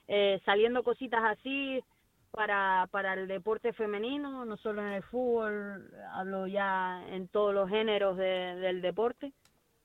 eh, 0.07 0.41
saliendo 0.45 0.83
cositas 0.83 1.21
así 1.23 1.83
para, 2.31 2.87
para 2.91 3.13
el 3.13 3.27
deporte 3.27 3.73
femenino, 3.73 4.45
no 4.45 4.57
solo 4.57 4.81
en 4.81 4.93
el 4.93 5.03
fútbol, 5.03 5.91
hablo 6.13 6.47
ya 6.47 7.03
en 7.09 7.27
todos 7.27 7.53
los 7.53 7.69
géneros 7.69 8.17
de, 8.17 8.55
del 8.55 8.81
deporte 8.81 9.33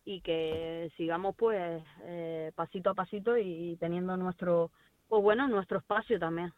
y 0.04 0.20
que 0.20 0.90
sigamos 0.96 1.34
pues 1.36 1.82
eh, 2.04 2.52
pasito 2.54 2.90
a 2.90 2.94
pasito 2.94 3.36
y 3.36 3.76
teniendo 3.80 4.16
nuestro 4.16 4.70
pues 5.08 5.22
bueno, 5.22 5.46
nuestro 5.48 5.78
espacio 5.78 6.18
también. 6.18 6.52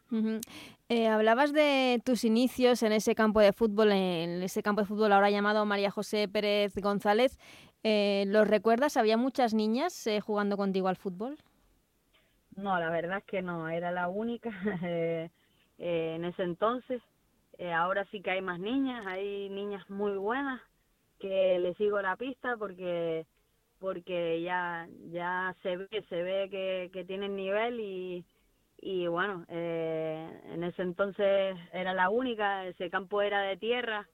Eh, 0.89 1.07
hablabas 1.07 1.53
de 1.53 2.01
tus 2.03 2.23
inicios 2.23 2.81
en 2.83 2.91
ese 2.91 3.13
campo 3.13 3.39
de 3.39 3.53
fútbol, 3.53 3.91
en 3.91 4.41
ese 4.41 4.63
campo 4.63 4.81
de 4.81 4.87
fútbol 4.87 5.11
ahora 5.11 5.29
llamado 5.29 5.65
María 5.65 5.91
José 5.91 6.27
Pérez 6.27 6.75
González. 6.75 7.37
Eh, 7.83 8.25
¿Los 8.27 8.47
recuerdas? 8.47 8.97
¿Había 8.97 9.17
muchas 9.17 9.53
niñas 9.53 10.07
eh, 10.07 10.19
jugando 10.19 10.57
contigo 10.57 10.87
al 10.87 10.95
fútbol? 10.95 11.37
No, 12.61 12.79
la 12.79 12.89
verdad 12.89 13.19
es 13.19 13.23
que 13.25 13.41
no, 13.41 13.69
era 13.69 13.91
la 13.91 14.07
única 14.07 14.49
eh, 14.83 15.29
eh, 15.77 16.13
en 16.15 16.25
ese 16.25 16.43
entonces. 16.43 17.01
Eh, 17.57 17.73
ahora 17.73 18.05
sí 18.11 18.21
que 18.21 18.31
hay 18.31 18.41
más 18.41 18.59
niñas, 18.59 19.05
hay 19.05 19.49
niñas 19.49 19.89
muy 19.89 20.17
buenas 20.17 20.61
que 21.19 21.59
le 21.59 21.73
sigo 21.75 22.01
la 22.01 22.15
pista 22.15 22.55
porque 22.57 23.25
porque 23.79 24.41
ya 24.41 24.87
ya 25.11 25.55
se 25.61 25.77
ve 25.77 25.87
se 26.09 26.23
ve 26.23 26.47
que, 26.49 26.89
que 26.93 27.05
tienen 27.05 27.35
nivel 27.35 27.79
y 27.79 28.25
y 28.81 29.07
bueno 29.07 29.45
eh, 29.49 30.41
en 30.53 30.63
ese 30.63 30.81
entonces 30.81 31.57
era 31.73 31.93
la 31.93 32.09
única 32.09 32.65
ese 32.65 32.89
campo 32.89 33.21
era 33.21 33.41
de 33.41 33.57
tierra 33.57 34.07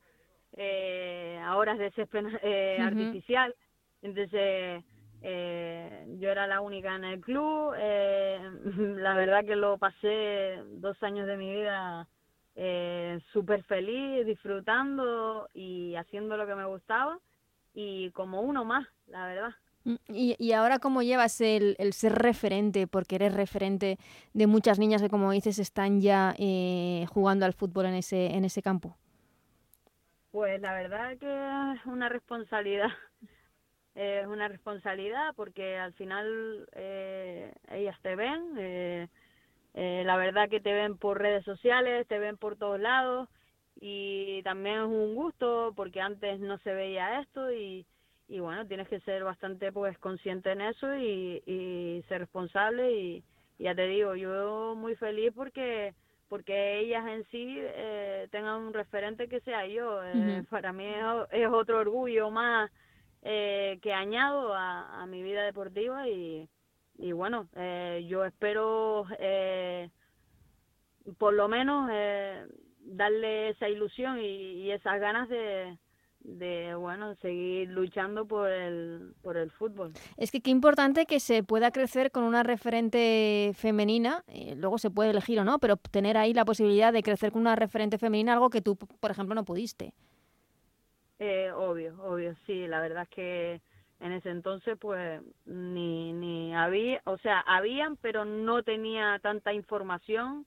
eh, 0.58 1.40
ahora 1.46 1.74
es 1.74 1.80
de 1.80 1.92
césped 1.92 2.26
eh, 2.44 2.78
uh 2.80 2.84
-huh. 2.84 2.88
artificial 2.88 3.56
entonces 4.02 4.84
eh, 5.28 6.06
yo 6.20 6.30
era 6.30 6.46
la 6.46 6.62
única 6.62 6.96
en 6.96 7.04
el 7.04 7.20
club, 7.20 7.74
eh, 7.76 8.40
la 8.98 9.16
verdad 9.16 9.44
que 9.44 9.56
lo 9.56 9.80
pasé 9.80 10.60
dos 10.74 11.02
años 11.02 11.26
de 11.26 11.36
mi 11.36 11.50
vida 11.50 12.08
eh, 12.56 13.20
súper 13.34 13.64
feliz, 13.64 14.24
disfrutando 14.24 15.50
y 15.52 15.96
haciendo 15.96 16.38
lo 16.38 16.46
que 16.46 16.54
me 16.54 16.66
gustaba 16.66 17.18
y 17.74 18.12
como 18.12 18.42
uno 18.42 18.66
más, 18.66 18.88
la 19.08 19.26
verdad. 19.26 19.50
Mm, 19.86 19.96
y, 20.10 20.36
y 20.38 20.52
ahora 20.52 20.78
cómo 20.78 21.02
llevas 21.02 21.42
el, 21.42 21.76
el, 21.80 21.94
ser 21.94 22.14
referente, 22.14 22.86
porque 22.86 23.16
eres 23.16 23.34
referente 23.34 23.98
de 24.34 24.46
muchas 24.46 24.78
niñas 24.78 25.02
que 25.02 25.10
como 25.10 25.32
dices 25.32 25.58
están 25.58 26.02
ya 26.02 26.36
eh, 26.38 27.08
jugando 27.10 27.48
al 27.48 27.54
fútbol 27.54 27.88
en 27.88 27.96
ese, 27.96 28.28
en 28.28 28.46
ese 28.46 28.62
campo. 28.62 28.96
Pues 30.30 30.62
la 30.62 30.74
verdad 30.74 31.18
que 31.18 31.80
es 31.80 31.86
una 31.88 32.10
responsabilidad 32.10 32.90
es 33.96 34.28
una 34.28 34.48
responsabilidad 34.48 35.34
porque 35.36 35.78
al 35.78 35.94
final 35.94 36.68
eh, 36.74 37.54
ellas 37.72 37.98
te 38.02 38.16
ven, 38.16 38.54
eh, 38.58 39.08
eh, 39.74 40.04
la 40.06 40.18
verdad 40.18 40.50
que 40.50 40.60
te 40.60 40.74
ven 40.74 40.98
por 40.98 41.20
redes 41.20 41.46
sociales, 41.46 42.06
te 42.08 42.20
ven 42.20 42.38
por 42.38 42.58
todos 42.58 42.80
lados 42.80 43.30
y 43.80 44.42
también 44.44 44.76
es 44.82 44.88
un 44.88 45.16
gusto 45.16 45.74
porque 45.76 46.02
antes 46.02 46.40
no 46.40 46.58
se 46.60 46.74
veía 46.74 47.22
esto 47.22 47.52
y, 47.52 47.86
y 48.28 48.40
bueno, 48.40 48.68
tienes 48.68 48.88
que 48.90 49.00
ser 49.02 49.24
bastante 49.24 49.72
pues 49.72 49.98
consciente 50.00 50.52
en 50.52 50.62
eso 50.62 50.94
y, 50.96 51.42
y 51.46 52.04
ser 52.10 52.20
responsable 52.20 52.92
y 52.92 53.24
ya 53.60 53.74
te 53.74 53.88
digo, 53.88 54.16
yo 54.16 54.76
muy 54.76 54.96
feliz 54.96 55.32
porque 55.34 55.94
porque 56.28 56.80
ellas 56.80 57.06
en 57.08 57.24
sí 57.26 57.58
eh, 57.60 58.28
tengan 58.32 58.62
un 58.62 58.74
referente 58.74 59.30
que 59.30 59.42
sea 59.42 59.66
yo. 59.68 60.04
Eh, 60.04 60.12
uh 60.16 60.18
-huh. 60.18 60.48
Para 60.50 60.74
mí 60.74 60.86
es, 60.86 61.04
es 61.32 61.48
otro 61.48 61.80
orgullo 61.80 62.32
más 62.32 62.72
eh, 63.28 63.80
que 63.82 63.92
añado 63.92 64.54
a, 64.54 65.06
mi 65.08 65.24
vida 65.24 65.44
deportiva 65.44 66.08
y, 66.08 66.48
bueno, 67.12 67.48
eh, 67.56 68.06
yo 68.08 68.24
espero 68.24 69.06
eh, 69.20 69.90
por 71.18 71.34
lo 71.34 71.48
menos 71.48 71.90
eh, 71.92 72.46
darle 72.80 73.50
esa 73.50 73.68
ilusión 73.68 74.20
y, 74.20 74.72
esas 74.72 75.00
ganas 75.00 75.30
de, 75.30 75.78
de 76.20 76.76
bueno 76.76 77.16
seguir 77.22 77.70
luchando 77.70 78.28
por 78.28 78.50
el 78.50 79.14
por 79.22 79.38
el 79.38 79.52
fútbol. 79.52 79.94
Es 80.18 80.32
que 80.32 80.42
qué 80.42 80.50
importante 80.52 81.06
que 81.06 81.20
se 81.20 81.44
pueda 81.44 81.72
crecer 81.72 82.12
con 82.12 82.24
una 82.24 82.44
referente 82.44 83.52
femenina 83.56 84.24
eh, 84.28 84.56
luego 84.56 84.78
se 84.78 84.90
puede 84.90 85.12
elegir 85.12 85.40
o 85.40 85.44
no 85.44 85.60
pero 85.60 85.78
tener 85.78 86.18
ahí 86.18 86.34
la 86.34 86.46
posibilidad 86.46 86.92
de 86.92 87.04
crecer 87.04 87.32
con 87.32 87.42
una 87.42 87.56
referente 87.56 87.98
femenina 87.98 88.34
algo 88.34 88.50
que 88.50 88.62
tú 88.62 88.76
por 88.76 89.12
ejemplo 89.12 89.36
no 89.36 89.46
pudiste 89.46 89.94
eh, 91.20 91.52
obvio, 91.52 91.96
obvio, 92.04 92.36
sí, 92.46 92.68
la 92.68 92.82
verdad 92.82 93.04
es 93.04 93.10
que 93.10 93.62
en 94.00 94.12
ese 94.12 94.30
entonces 94.30 94.78
pues 94.80 95.22
ni, 95.46 96.12
ni 96.14 96.54
había, 96.56 97.02
o 97.06 97.18
sea, 97.20 97.40
habían, 97.42 97.96
pero 97.98 98.26
no 98.26 98.64
tenía 98.64 99.20
tanta 99.20 99.54
información 99.54 100.46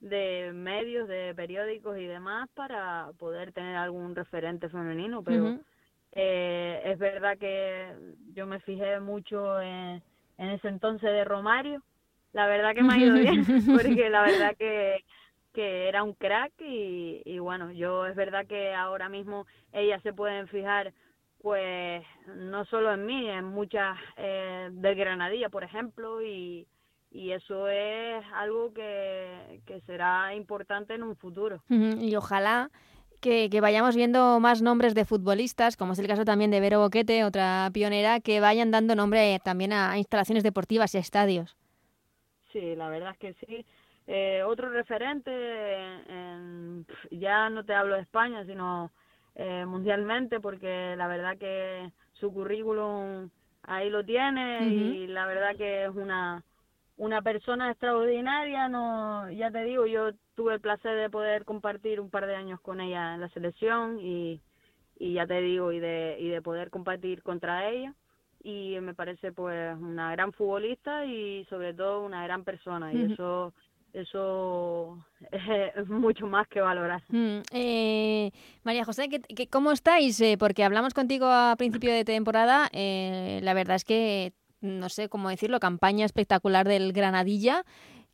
de 0.00 0.52
medios, 0.54 1.08
de 1.08 1.34
periódicos 1.34 1.98
y 1.98 2.04
demás 2.06 2.48
para 2.54 3.10
poder 3.18 3.52
tener 3.52 3.76
algún 3.76 4.14
referente 4.14 4.68
femenino, 4.68 5.22
pero 5.22 5.44
uh 5.44 5.48
-huh. 5.48 5.64
eh, 6.12 6.82
es 6.84 6.98
verdad 6.98 7.38
que 7.38 7.92
yo 8.34 8.46
me 8.46 8.60
fijé 8.60 9.00
mucho 9.00 9.60
en, 9.60 10.02
en 10.38 10.48
ese 10.50 10.68
entonces 10.68 11.10
de 11.10 11.24
Romario, 11.24 11.82
la 12.32 12.46
verdad 12.46 12.74
que 12.74 12.82
me 12.82 12.94
ha 12.94 12.98
ido 12.98 13.14
bien, 13.14 13.44
porque 13.98 14.10
la 14.10 14.22
verdad 14.22 14.56
que 14.58 15.04
que 15.54 15.88
era 15.88 16.02
un 16.02 16.12
crack 16.12 16.52
y, 16.60 17.22
y 17.24 17.38
bueno, 17.38 17.72
yo 17.72 18.06
es 18.06 18.16
verdad 18.16 18.46
que 18.46 18.74
ahora 18.74 19.08
mismo 19.08 19.46
ellas 19.72 20.02
se 20.02 20.12
pueden 20.12 20.48
fijar 20.48 20.92
pues 21.40 22.02
no 22.26 22.64
solo 22.64 22.92
en 22.92 23.04
mí, 23.04 23.28
en 23.28 23.44
muchas 23.44 23.98
eh, 24.16 24.70
del 24.72 24.94
Granadilla, 24.94 25.50
por 25.50 25.62
ejemplo, 25.62 26.22
y, 26.22 26.66
y 27.10 27.32
eso 27.32 27.68
es 27.68 28.24
algo 28.32 28.72
que, 28.72 29.60
que 29.66 29.80
será 29.82 30.34
importante 30.34 30.94
en 30.94 31.02
un 31.02 31.16
futuro. 31.16 31.62
Y 31.68 32.16
ojalá 32.16 32.70
que, 33.20 33.50
que 33.50 33.60
vayamos 33.60 33.94
viendo 33.94 34.40
más 34.40 34.62
nombres 34.62 34.94
de 34.94 35.04
futbolistas, 35.04 35.76
como 35.76 35.92
es 35.92 35.98
el 35.98 36.06
caso 36.06 36.24
también 36.24 36.50
de 36.50 36.60
Vero 36.60 36.80
Boquete, 36.80 37.24
otra 37.24 37.68
pionera, 37.74 38.20
que 38.20 38.40
vayan 38.40 38.70
dando 38.70 38.94
nombre 38.94 39.38
también 39.44 39.74
a 39.74 39.98
instalaciones 39.98 40.44
deportivas 40.44 40.94
y 40.94 40.96
a 40.96 41.00
estadios. 41.00 41.58
Sí, 42.52 42.74
la 42.74 42.88
verdad 42.88 43.10
es 43.12 43.18
que 43.18 43.46
sí. 43.46 43.66
Eh, 44.06 44.42
otro 44.44 44.68
referente, 44.70 45.30
en- 46.08 46.86
ya 47.10 47.48
no 47.50 47.64
te 47.64 47.74
hablo 47.74 47.94
de 47.96 48.02
España, 48.02 48.44
sino 48.46 48.92
eh, 49.36 49.64
mundialmente, 49.66 50.40
porque 50.40 50.94
la 50.96 51.08
verdad 51.08 51.36
que 51.38 51.90
su 52.12 52.32
currículum 52.32 53.30
ahí 53.62 53.90
lo 53.90 54.04
tiene 54.04 54.74
y 54.76 55.06
la 55.08 55.26
verdad 55.26 55.56
que 55.56 55.84
es 55.84 55.90
una 55.90 56.42
una 56.96 57.22
persona 57.22 57.70
extraordinaria. 57.70 58.68
No, 58.68 59.30
ya 59.30 59.50
te 59.50 59.64
digo, 59.64 59.86
yo 59.86 60.12
tuve 60.36 60.54
el 60.54 60.60
placer 60.60 60.96
de 60.96 61.10
poder 61.10 61.44
compartir 61.44 62.00
un 62.00 62.10
par 62.10 62.26
de 62.26 62.36
años 62.36 62.60
con 62.60 62.80
ella 62.80 63.14
en 63.14 63.20
la 63.22 63.28
selección 63.30 63.98
y 64.00 64.40
y 64.96 65.14
ya 65.14 65.26
te 65.26 65.40
digo 65.40 65.72
y 65.72 65.80
de 65.80 66.16
y 66.20 66.28
de 66.28 66.42
poder 66.42 66.70
compartir 66.70 67.22
contra 67.22 67.68
ella 67.68 67.94
y 68.42 68.78
me 68.80 68.94
parece 68.94 69.32
pues 69.32 69.76
una 69.78 70.12
gran 70.12 70.32
futbolista 70.32 71.04
y 71.06 71.44
sobre 71.46 71.74
todo 71.74 72.02
una 72.04 72.24
gran 72.24 72.44
persona 72.44 72.94
y 72.94 73.02
eso 73.02 73.54
eso 73.94 74.98
es 75.32 75.88
mucho 75.88 76.26
más 76.26 76.46
que 76.48 76.60
valorar. 76.60 77.02
Mm, 77.08 77.38
eh, 77.52 78.30
María 78.64 78.84
José, 78.84 79.08
¿qué, 79.08 79.20
qué- 79.20 79.48
cómo 79.48 79.72
estáis? 79.72 80.20
Eh, 80.20 80.36
porque 80.38 80.64
hablamos 80.64 80.92
contigo 80.94 81.26
a 81.26 81.54
principio 81.56 81.92
de 81.92 82.04
temporada. 82.04 82.68
eh, 82.72 83.40
la 83.42 83.54
verdad 83.54 83.76
es 83.76 83.84
que, 83.84 84.32
no 84.60 84.88
sé 84.88 85.08
cómo 85.08 85.28
decirlo, 85.30 85.60
campaña 85.60 86.04
espectacular 86.04 86.66
del 86.68 86.92
Granadilla, 86.92 87.64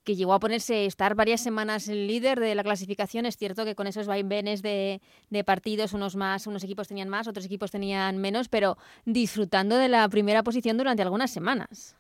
que 0.04 0.16
llegó 0.16 0.32
a 0.32 0.40
ponerse, 0.40 0.86
estar 0.86 1.14
varias 1.14 1.42
semanas 1.42 1.86
el 1.88 2.06
líder 2.06 2.40
de 2.40 2.54
la 2.54 2.62
clasificación. 2.62 3.26
Es 3.26 3.36
cierto 3.36 3.64
que 3.66 3.74
con 3.74 3.86
esos 3.86 4.06
vaivenes 4.06 4.62
de, 4.62 5.00
de 5.28 5.44
partidos, 5.44 5.92
unos 5.92 6.16
más, 6.16 6.46
unos 6.46 6.64
equipos 6.64 6.88
tenían 6.88 7.08
más, 7.10 7.28
otros 7.28 7.44
equipos 7.44 7.70
tenían 7.70 8.16
menos, 8.18 8.48
pero 8.48 8.76
disfrutando 9.04 9.76
de 9.76 9.88
la 9.88 10.08
primera 10.08 10.42
posición 10.42 10.78
durante 10.78 11.02
algunas 11.02 11.30
semanas. 11.30 11.96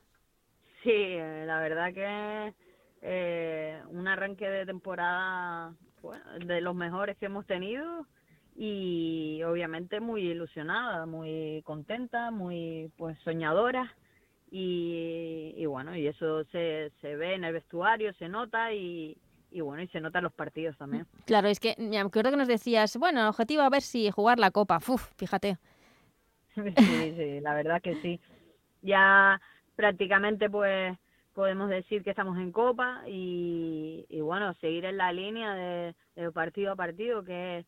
Sí, 0.82 0.90
eh, 0.92 1.44
la 1.46 1.60
verdad 1.60 1.92
que 1.92 2.54
eh, 3.02 3.80
un 3.88 4.08
arranque 4.08 4.48
de 4.48 4.66
temporada 4.66 5.74
bueno, 6.02 6.24
de 6.44 6.60
los 6.60 6.74
mejores 6.74 7.16
que 7.18 7.26
hemos 7.26 7.46
tenido 7.46 8.06
y 8.56 9.42
obviamente 9.44 10.00
muy 10.00 10.22
ilusionada, 10.22 11.06
muy 11.06 11.62
contenta, 11.64 12.30
muy 12.30 12.90
pues 12.96 13.18
soñadora 13.20 13.94
y, 14.50 15.54
y 15.56 15.66
bueno, 15.66 15.96
y 15.96 16.06
eso 16.06 16.44
se, 16.46 16.90
se 17.00 17.16
ve 17.16 17.34
en 17.34 17.44
el 17.44 17.52
vestuario, 17.52 18.12
se 18.14 18.28
nota 18.28 18.72
y, 18.72 19.16
y 19.50 19.60
bueno, 19.60 19.82
y 19.82 19.88
se 19.88 20.00
nota 20.00 20.18
en 20.18 20.24
los 20.24 20.32
partidos 20.32 20.76
también. 20.76 21.06
Claro, 21.24 21.48
es 21.48 21.60
que 21.60 21.74
me 21.78 21.98
acuerdo 21.98 22.30
que 22.30 22.36
nos 22.36 22.48
decías, 22.48 22.96
bueno, 22.96 23.20
el 23.20 23.28
objetivo 23.28 23.62
a 23.62 23.70
ver 23.70 23.82
si 23.82 24.10
jugar 24.10 24.38
la 24.38 24.50
Copa. 24.50 24.78
Uf, 24.88 25.10
fíjate. 25.16 25.58
Sí, 26.54 27.14
sí, 27.16 27.40
la 27.40 27.54
verdad 27.54 27.80
que 27.80 27.94
sí. 28.02 28.20
Ya 28.82 29.40
prácticamente 29.76 30.50
pues 30.50 30.98
podemos 31.40 31.70
decir 31.70 32.02
que 32.02 32.10
estamos 32.10 32.36
en 32.36 32.52
Copa 32.52 33.02
y, 33.08 34.04
y 34.10 34.20
bueno, 34.20 34.52
seguir 34.60 34.84
en 34.84 34.98
la 34.98 35.10
línea 35.10 35.54
de, 35.54 35.94
de 36.14 36.30
partido 36.32 36.72
a 36.72 36.76
partido, 36.76 37.24
que, 37.24 37.64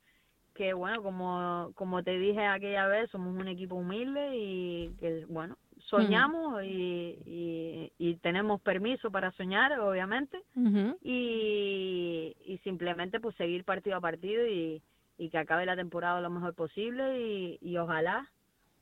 que 0.55 0.75
bueno, 0.75 1.03
como, 1.03 1.73
como 1.75 2.03
te 2.03 2.18
dije 2.18 2.45
aquella 2.47 2.87
vez, 2.87 3.11
somos 3.11 3.35
un 3.35 3.49
equipo 3.49 3.77
humilde 3.77 4.37
y 4.37 4.91
que 5.01 5.25
bueno, 5.27 5.57
soñamos 5.79 6.62
y, 6.64 7.18
y, 7.25 7.93
y 7.97 8.16
tenemos 8.16 8.61
permiso 8.61 9.11
para 9.11 9.33
soñar, 9.33 9.81
obviamente, 9.81 10.39
y, 11.03 12.37
y 12.45 12.59
simplemente 12.59 13.20
pues 13.20 13.35
seguir 13.37 13.64
partido 13.64 13.97
a 13.97 14.01
partido 14.03 14.47
y, 14.47 14.83
y 15.16 15.31
que 15.31 15.39
acabe 15.39 15.64
la 15.64 15.77
temporada 15.77 16.20
lo 16.20 16.29
mejor 16.29 16.55
posible 16.55 17.18
y, 17.27 17.59
y 17.62 17.79
ojalá 17.79 18.31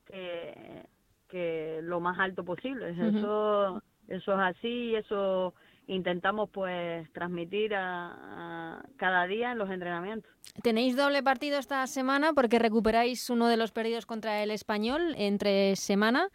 que, 0.05 0.85
que 1.29 1.79
lo 1.81 2.01
más 2.01 2.19
alto 2.19 2.43
posible. 2.43 2.91
Ujú. 2.91 3.05
Eso 3.07 3.81
eso 4.07 4.33
es 4.33 4.39
así 4.39 4.95
eso 4.95 5.53
intentamos 5.87 6.49
pues 6.51 7.11
transmitir 7.11 7.71
cada 7.71 9.27
día 9.27 9.51
en 9.51 9.57
los 9.57 9.69
entrenamientos. 9.69 10.31
Tenéis 10.63 10.95
doble 10.95 11.21
partido 11.23 11.57
esta 11.57 11.85
semana 11.87 12.33
porque 12.33 12.59
recuperáis 12.59 13.29
uno 13.29 13.47
de 13.47 13.57
los 13.57 13.71
perdidos 13.71 14.05
contra 14.05 14.41
el 14.43 14.51
español 14.51 15.13
entre 15.17 15.75
semana. 15.75 16.29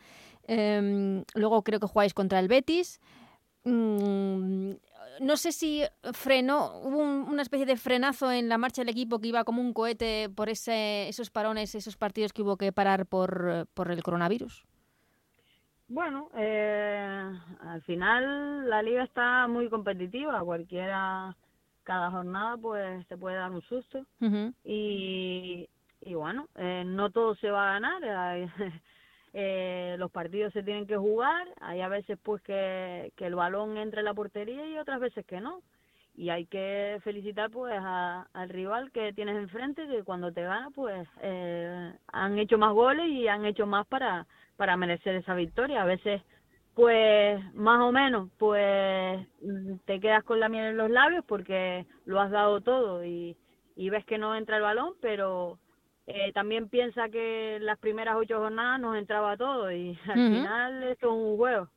Em, 0.49 1.25
luego 1.35 1.63
creo 1.63 1.81
que 1.81 1.87
jugáis 1.87 2.13
contra 2.15 2.39
el 2.39 2.49
Betis. 2.49 3.01
Mm, 3.65 4.73
no 5.21 5.37
sé 5.37 5.53
si 5.53 5.83
frenó, 6.13 6.79
hubo 6.83 6.99
un- 6.99 7.27
una 7.29 7.43
especie 7.43 7.67
de 7.67 7.77
frenazo 7.77 8.31
en 8.31 8.49
la 8.49 8.59
marcha 8.59 8.83
del 8.83 8.91
equipo 8.91 9.19
que 9.19 9.29
iba 9.29 9.45
como 9.45 9.61
un 9.61 9.73
cohete 9.73 10.29
por 10.29 10.49
ese, 10.49 11.09
esos 11.09 11.31
parones, 11.31 11.75
esos 11.75 11.97
partidos 11.97 12.33
que 12.33 12.43
hubo 12.43 12.57
que 12.57 12.73
parar 12.73 13.07
por, 13.07 13.67
por 13.75 13.91
el 13.91 14.03
coronavirus. 14.03 14.65
Bueno, 15.89 16.31
eh, 16.35 17.31
al 17.61 17.83
final 17.83 18.69
la 18.69 18.83
liga 18.83 19.05
está 19.05 19.47
muy 19.47 19.69
competitiva, 19.69 20.43
cualquiera, 20.43 21.37
cada 21.85 22.11
jornada 22.11 22.57
pues 22.57 23.07
te 23.07 23.17
puede 23.17 23.37
dar 23.37 23.53
un 23.53 23.63
susto. 23.63 24.05
Y, 24.65 25.69
y 26.01 26.15
bueno, 26.15 26.49
eh, 26.57 26.83
no 26.85 27.11
todo 27.11 27.37
se 27.37 27.51
va 27.51 27.69
a 27.71 27.73
ganar, 27.75 28.05
hay- 28.05 28.49
eh, 29.33 29.95
los 29.99 30.11
partidos 30.11 30.53
se 30.53 30.65
tienen 30.65 30.87
que 30.89 30.97
jugar, 30.97 31.47
hay 31.61 31.81
a 31.83 31.89
veces 31.89 32.19
pues 32.23 32.43
que, 32.43 33.13
que 33.17 33.27
el 33.27 33.37
balón 33.37 33.77
entre 33.77 34.01
en 34.01 34.07
la 34.07 34.15
portería 34.15 34.67
y 34.67 34.79
otras 34.79 34.99
veces 35.01 35.25
que 35.27 35.41
no. 35.41 35.63
Y 36.17 36.31
hay 36.31 36.47
que 36.47 36.99
felicitar 37.05 37.51
pues 37.51 37.75
a- 37.79 38.27
al 38.33 38.49
rival 38.49 38.91
que 38.91 39.13
tienes 39.13 39.37
enfrente, 39.37 39.87
que 39.87 40.03
cuando 40.03 40.33
te 40.33 40.43
gana 40.43 40.71
pues 40.75 41.07
eh, 41.23 41.93
han 42.09 42.39
hecho 42.39 42.59
más 42.59 42.73
goles 42.73 43.07
y 43.09 43.29
han 43.29 43.45
hecho 43.45 43.67
más 43.67 43.87
para, 43.87 44.27
para 44.57 44.77
merecer 44.77 45.15
esa 45.15 45.35
victoria. 45.35 45.83
A 45.83 45.87
veces 45.87 46.23
pues 46.75 47.55
más 47.55 47.81
o 47.81 47.91
menos 47.91 48.29
pues 48.37 49.27
te 49.87 49.99
quedas 49.99 50.23
con 50.25 50.41
la 50.41 50.51
miel 50.51 50.67
en 50.67 50.77
los 50.77 50.91
labios 50.91 51.25
porque 51.27 51.87
lo 52.05 52.21
has 52.21 52.31
dado 52.31 52.61
todo 52.61 53.03
y, 53.03 53.35
y 53.77 53.89
ves 53.89 54.05
que 54.05 54.19
no 54.19 54.37
entra 54.37 54.59
el 54.59 54.63
balón, 54.63 54.93
pero 55.01 55.59
eh, 56.07 56.33
también 56.35 56.69
piensa 56.69 57.09
que 57.09 57.59
las 57.61 57.79
primeras 57.79 58.17
ocho 58.17 58.39
jornadas 58.39 58.79
nos 58.79 58.97
entraba 58.97 59.37
todo 59.37 59.73
y 59.73 59.99
al 60.07 60.15
final 60.15 60.83
esto 60.85 61.07
es 61.07 61.13
un 61.13 61.37
juego. 61.37 61.69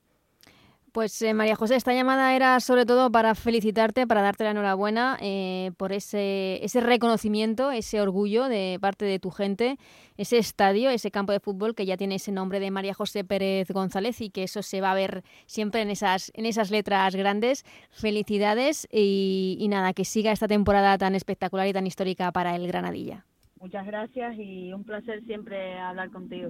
Pues 0.99 1.21
eh, 1.21 1.33
María 1.33 1.55
José, 1.55 1.77
esta 1.77 1.93
llamada 1.93 2.35
era 2.35 2.59
sobre 2.59 2.85
todo 2.85 3.09
para 3.09 3.33
felicitarte, 3.33 4.05
para 4.05 4.21
darte 4.21 4.43
la 4.43 4.51
enhorabuena 4.51 5.17
eh, 5.21 5.71
por 5.77 5.93
ese, 5.93 6.59
ese 6.61 6.81
reconocimiento, 6.81 7.71
ese 7.71 8.01
orgullo 8.01 8.49
de 8.49 8.77
parte 8.81 9.05
de 9.05 9.17
tu 9.17 9.31
gente, 9.31 9.77
ese 10.17 10.37
estadio, 10.37 10.89
ese 10.89 11.09
campo 11.09 11.31
de 11.31 11.39
fútbol 11.39 11.73
que 11.73 11.85
ya 11.85 11.95
tiene 11.95 12.15
ese 12.15 12.33
nombre 12.33 12.59
de 12.59 12.69
María 12.69 12.93
José 12.93 13.23
Pérez 13.23 13.71
González 13.71 14.19
y 14.19 14.29
que 14.29 14.43
eso 14.43 14.61
se 14.61 14.81
va 14.81 14.91
a 14.91 14.93
ver 14.93 15.23
siempre 15.45 15.83
en 15.83 15.89
esas, 15.89 16.33
en 16.35 16.45
esas 16.45 16.69
letras 16.69 17.15
grandes. 17.15 17.63
Felicidades 17.91 18.85
y, 18.91 19.55
y 19.57 19.69
nada, 19.69 19.93
que 19.93 20.03
siga 20.03 20.33
esta 20.33 20.49
temporada 20.49 20.97
tan 20.97 21.15
espectacular 21.15 21.65
y 21.65 21.71
tan 21.71 21.87
histórica 21.87 22.33
para 22.33 22.57
el 22.57 22.67
Granadilla. 22.67 23.25
Muchas 23.61 23.85
gracias 23.85 24.35
y 24.37 24.73
un 24.73 24.83
placer 24.83 25.23
siempre 25.23 25.79
hablar 25.79 26.11
contigo. 26.11 26.49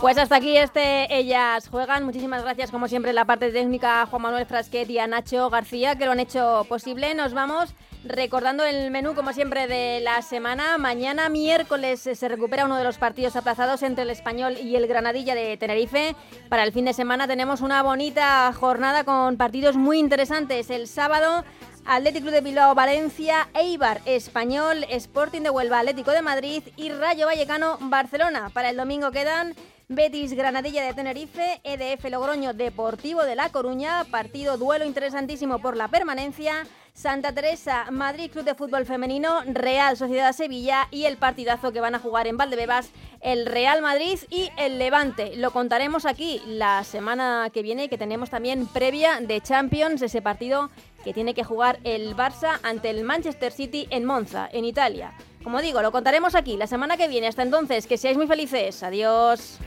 Pues 0.00 0.16
hasta 0.16 0.36
aquí 0.36 0.56
este 0.56 1.14
Ellas 1.14 1.68
Juegan. 1.68 2.04
Muchísimas 2.04 2.42
gracias, 2.42 2.70
como 2.70 2.88
siempre, 2.88 3.10
en 3.10 3.16
la 3.16 3.26
parte 3.26 3.52
técnica 3.52 4.00
a 4.00 4.06
Juan 4.06 4.22
Manuel 4.22 4.46
Frasquet 4.46 4.88
y 4.88 4.98
a 4.98 5.06
Nacho 5.06 5.50
García, 5.50 5.96
que 5.96 6.06
lo 6.06 6.12
han 6.12 6.20
hecho 6.20 6.64
posible. 6.70 7.14
Nos 7.14 7.34
vamos 7.34 7.74
recordando 8.02 8.64
el 8.64 8.90
menú, 8.90 9.14
como 9.14 9.34
siempre, 9.34 9.66
de 9.66 10.00
la 10.00 10.22
semana. 10.22 10.78
Mañana, 10.78 11.28
miércoles, 11.28 12.00
se 12.00 12.28
recupera 12.28 12.64
uno 12.64 12.78
de 12.78 12.84
los 12.84 12.96
partidos 12.96 13.36
aplazados 13.36 13.82
entre 13.82 14.04
el 14.04 14.10
Español 14.10 14.56
y 14.56 14.74
el 14.74 14.86
Granadilla 14.86 15.34
de 15.34 15.58
Tenerife. 15.58 16.16
Para 16.48 16.62
el 16.64 16.72
fin 16.72 16.86
de 16.86 16.94
semana 16.94 17.28
tenemos 17.28 17.60
una 17.60 17.82
bonita 17.82 18.50
jornada 18.54 19.04
con 19.04 19.36
partidos 19.36 19.76
muy 19.76 19.98
interesantes. 19.98 20.70
El 20.70 20.88
sábado... 20.88 21.44
Atlético 21.86 22.30
de 22.30 22.42
Bilbao, 22.42 22.74
Valencia, 22.74 23.48
Eibar, 23.54 24.02
Español, 24.04 24.84
Sporting 24.90 25.40
de 25.40 25.50
Huelva, 25.50 25.78
Atlético 25.78 26.10
de 26.10 26.20
Madrid 26.20 26.62
y 26.76 26.90
Rayo 26.90 27.24
Vallecano, 27.24 27.78
Barcelona. 27.80 28.50
Para 28.52 28.68
el 28.68 28.76
domingo 28.76 29.10
quedan 29.10 29.54
Betis, 29.92 30.34
Granadilla 30.34 30.84
de 30.84 30.94
Tenerife, 30.94 31.60
EDF 31.64 32.04
Logroño, 32.10 32.54
Deportivo 32.54 33.24
de 33.24 33.34
La 33.34 33.48
Coruña, 33.48 34.04
partido 34.04 34.56
duelo 34.56 34.84
interesantísimo 34.84 35.58
por 35.58 35.76
la 35.76 35.88
permanencia, 35.88 36.64
Santa 36.92 37.32
Teresa, 37.32 37.90
Madrid 37.90 38.30
Club 38.30 38.44
de 38.44 38.54
Fútbol 38.54 38.86
Femenino, 38.86 39.42
Real 39.46 39.96
Sociedad 39.96 40.32
Sevilla 40.32 40.86
y 40.92 41.06
el 41.06 41.16
partidazo 41.16 41.72
que 41.72 41.80
van 41.80 41.96
a 41.96 41.98
jugar 41.98 42.28
en 42.28 42.36
Valdebebas 42.36 42.92
el 43.20 43.46
Real 43.46 43.82
Madrid 43.82 44.20
y 44.30 44.50
el 44.56 44.78
Levante. 44.78 45.34
Lo 45.34 45.50
contaremos 45.50 46.06
aquí 46.06 46.40
la 46.46 46.84
semana 46.84 47.50
que 47.52 47.62
viene, 47.62 47.88
que 47.88 47.98
tenemos 47.98 48.30
también 48.30 48.68
previa 48.68 49.18
de 49.20 49.40
Champions, 49.40 50.02
ese 50.02 50.22
partido 50.22 50.70
que 51.02 51.12
tiene 51.12 51.34
que 51.34 51.42
jugar 51.42 51.80
el 51.82 52.14
Barça 52.14 52.60
ante 52.62 52.90
el 52.90 53.02
Manchester 53.02 53.50
City 53.50 53.88
en 53.90 54.04
Monza, 54.04 54.48
en 54.52 54.66
Italia. 54.66 55.14
Como 55.42 55.62
digo, 55.62 55.80
lo 55.80 55.90
contaremos 55.90 56.34
aquí 56.34 56.56
la 56.56 56.66
semana 56.66 56.96
que 56.96 57.08
viene. 57.08 57.26
Hasta 57.26 57.42
entonces, 57.42 57.86
que 57.86 57.96
seáis 57.96 58.16
muy 58.16 58.26
felices. 58.26 58.82
Adiós. 58.82 59.58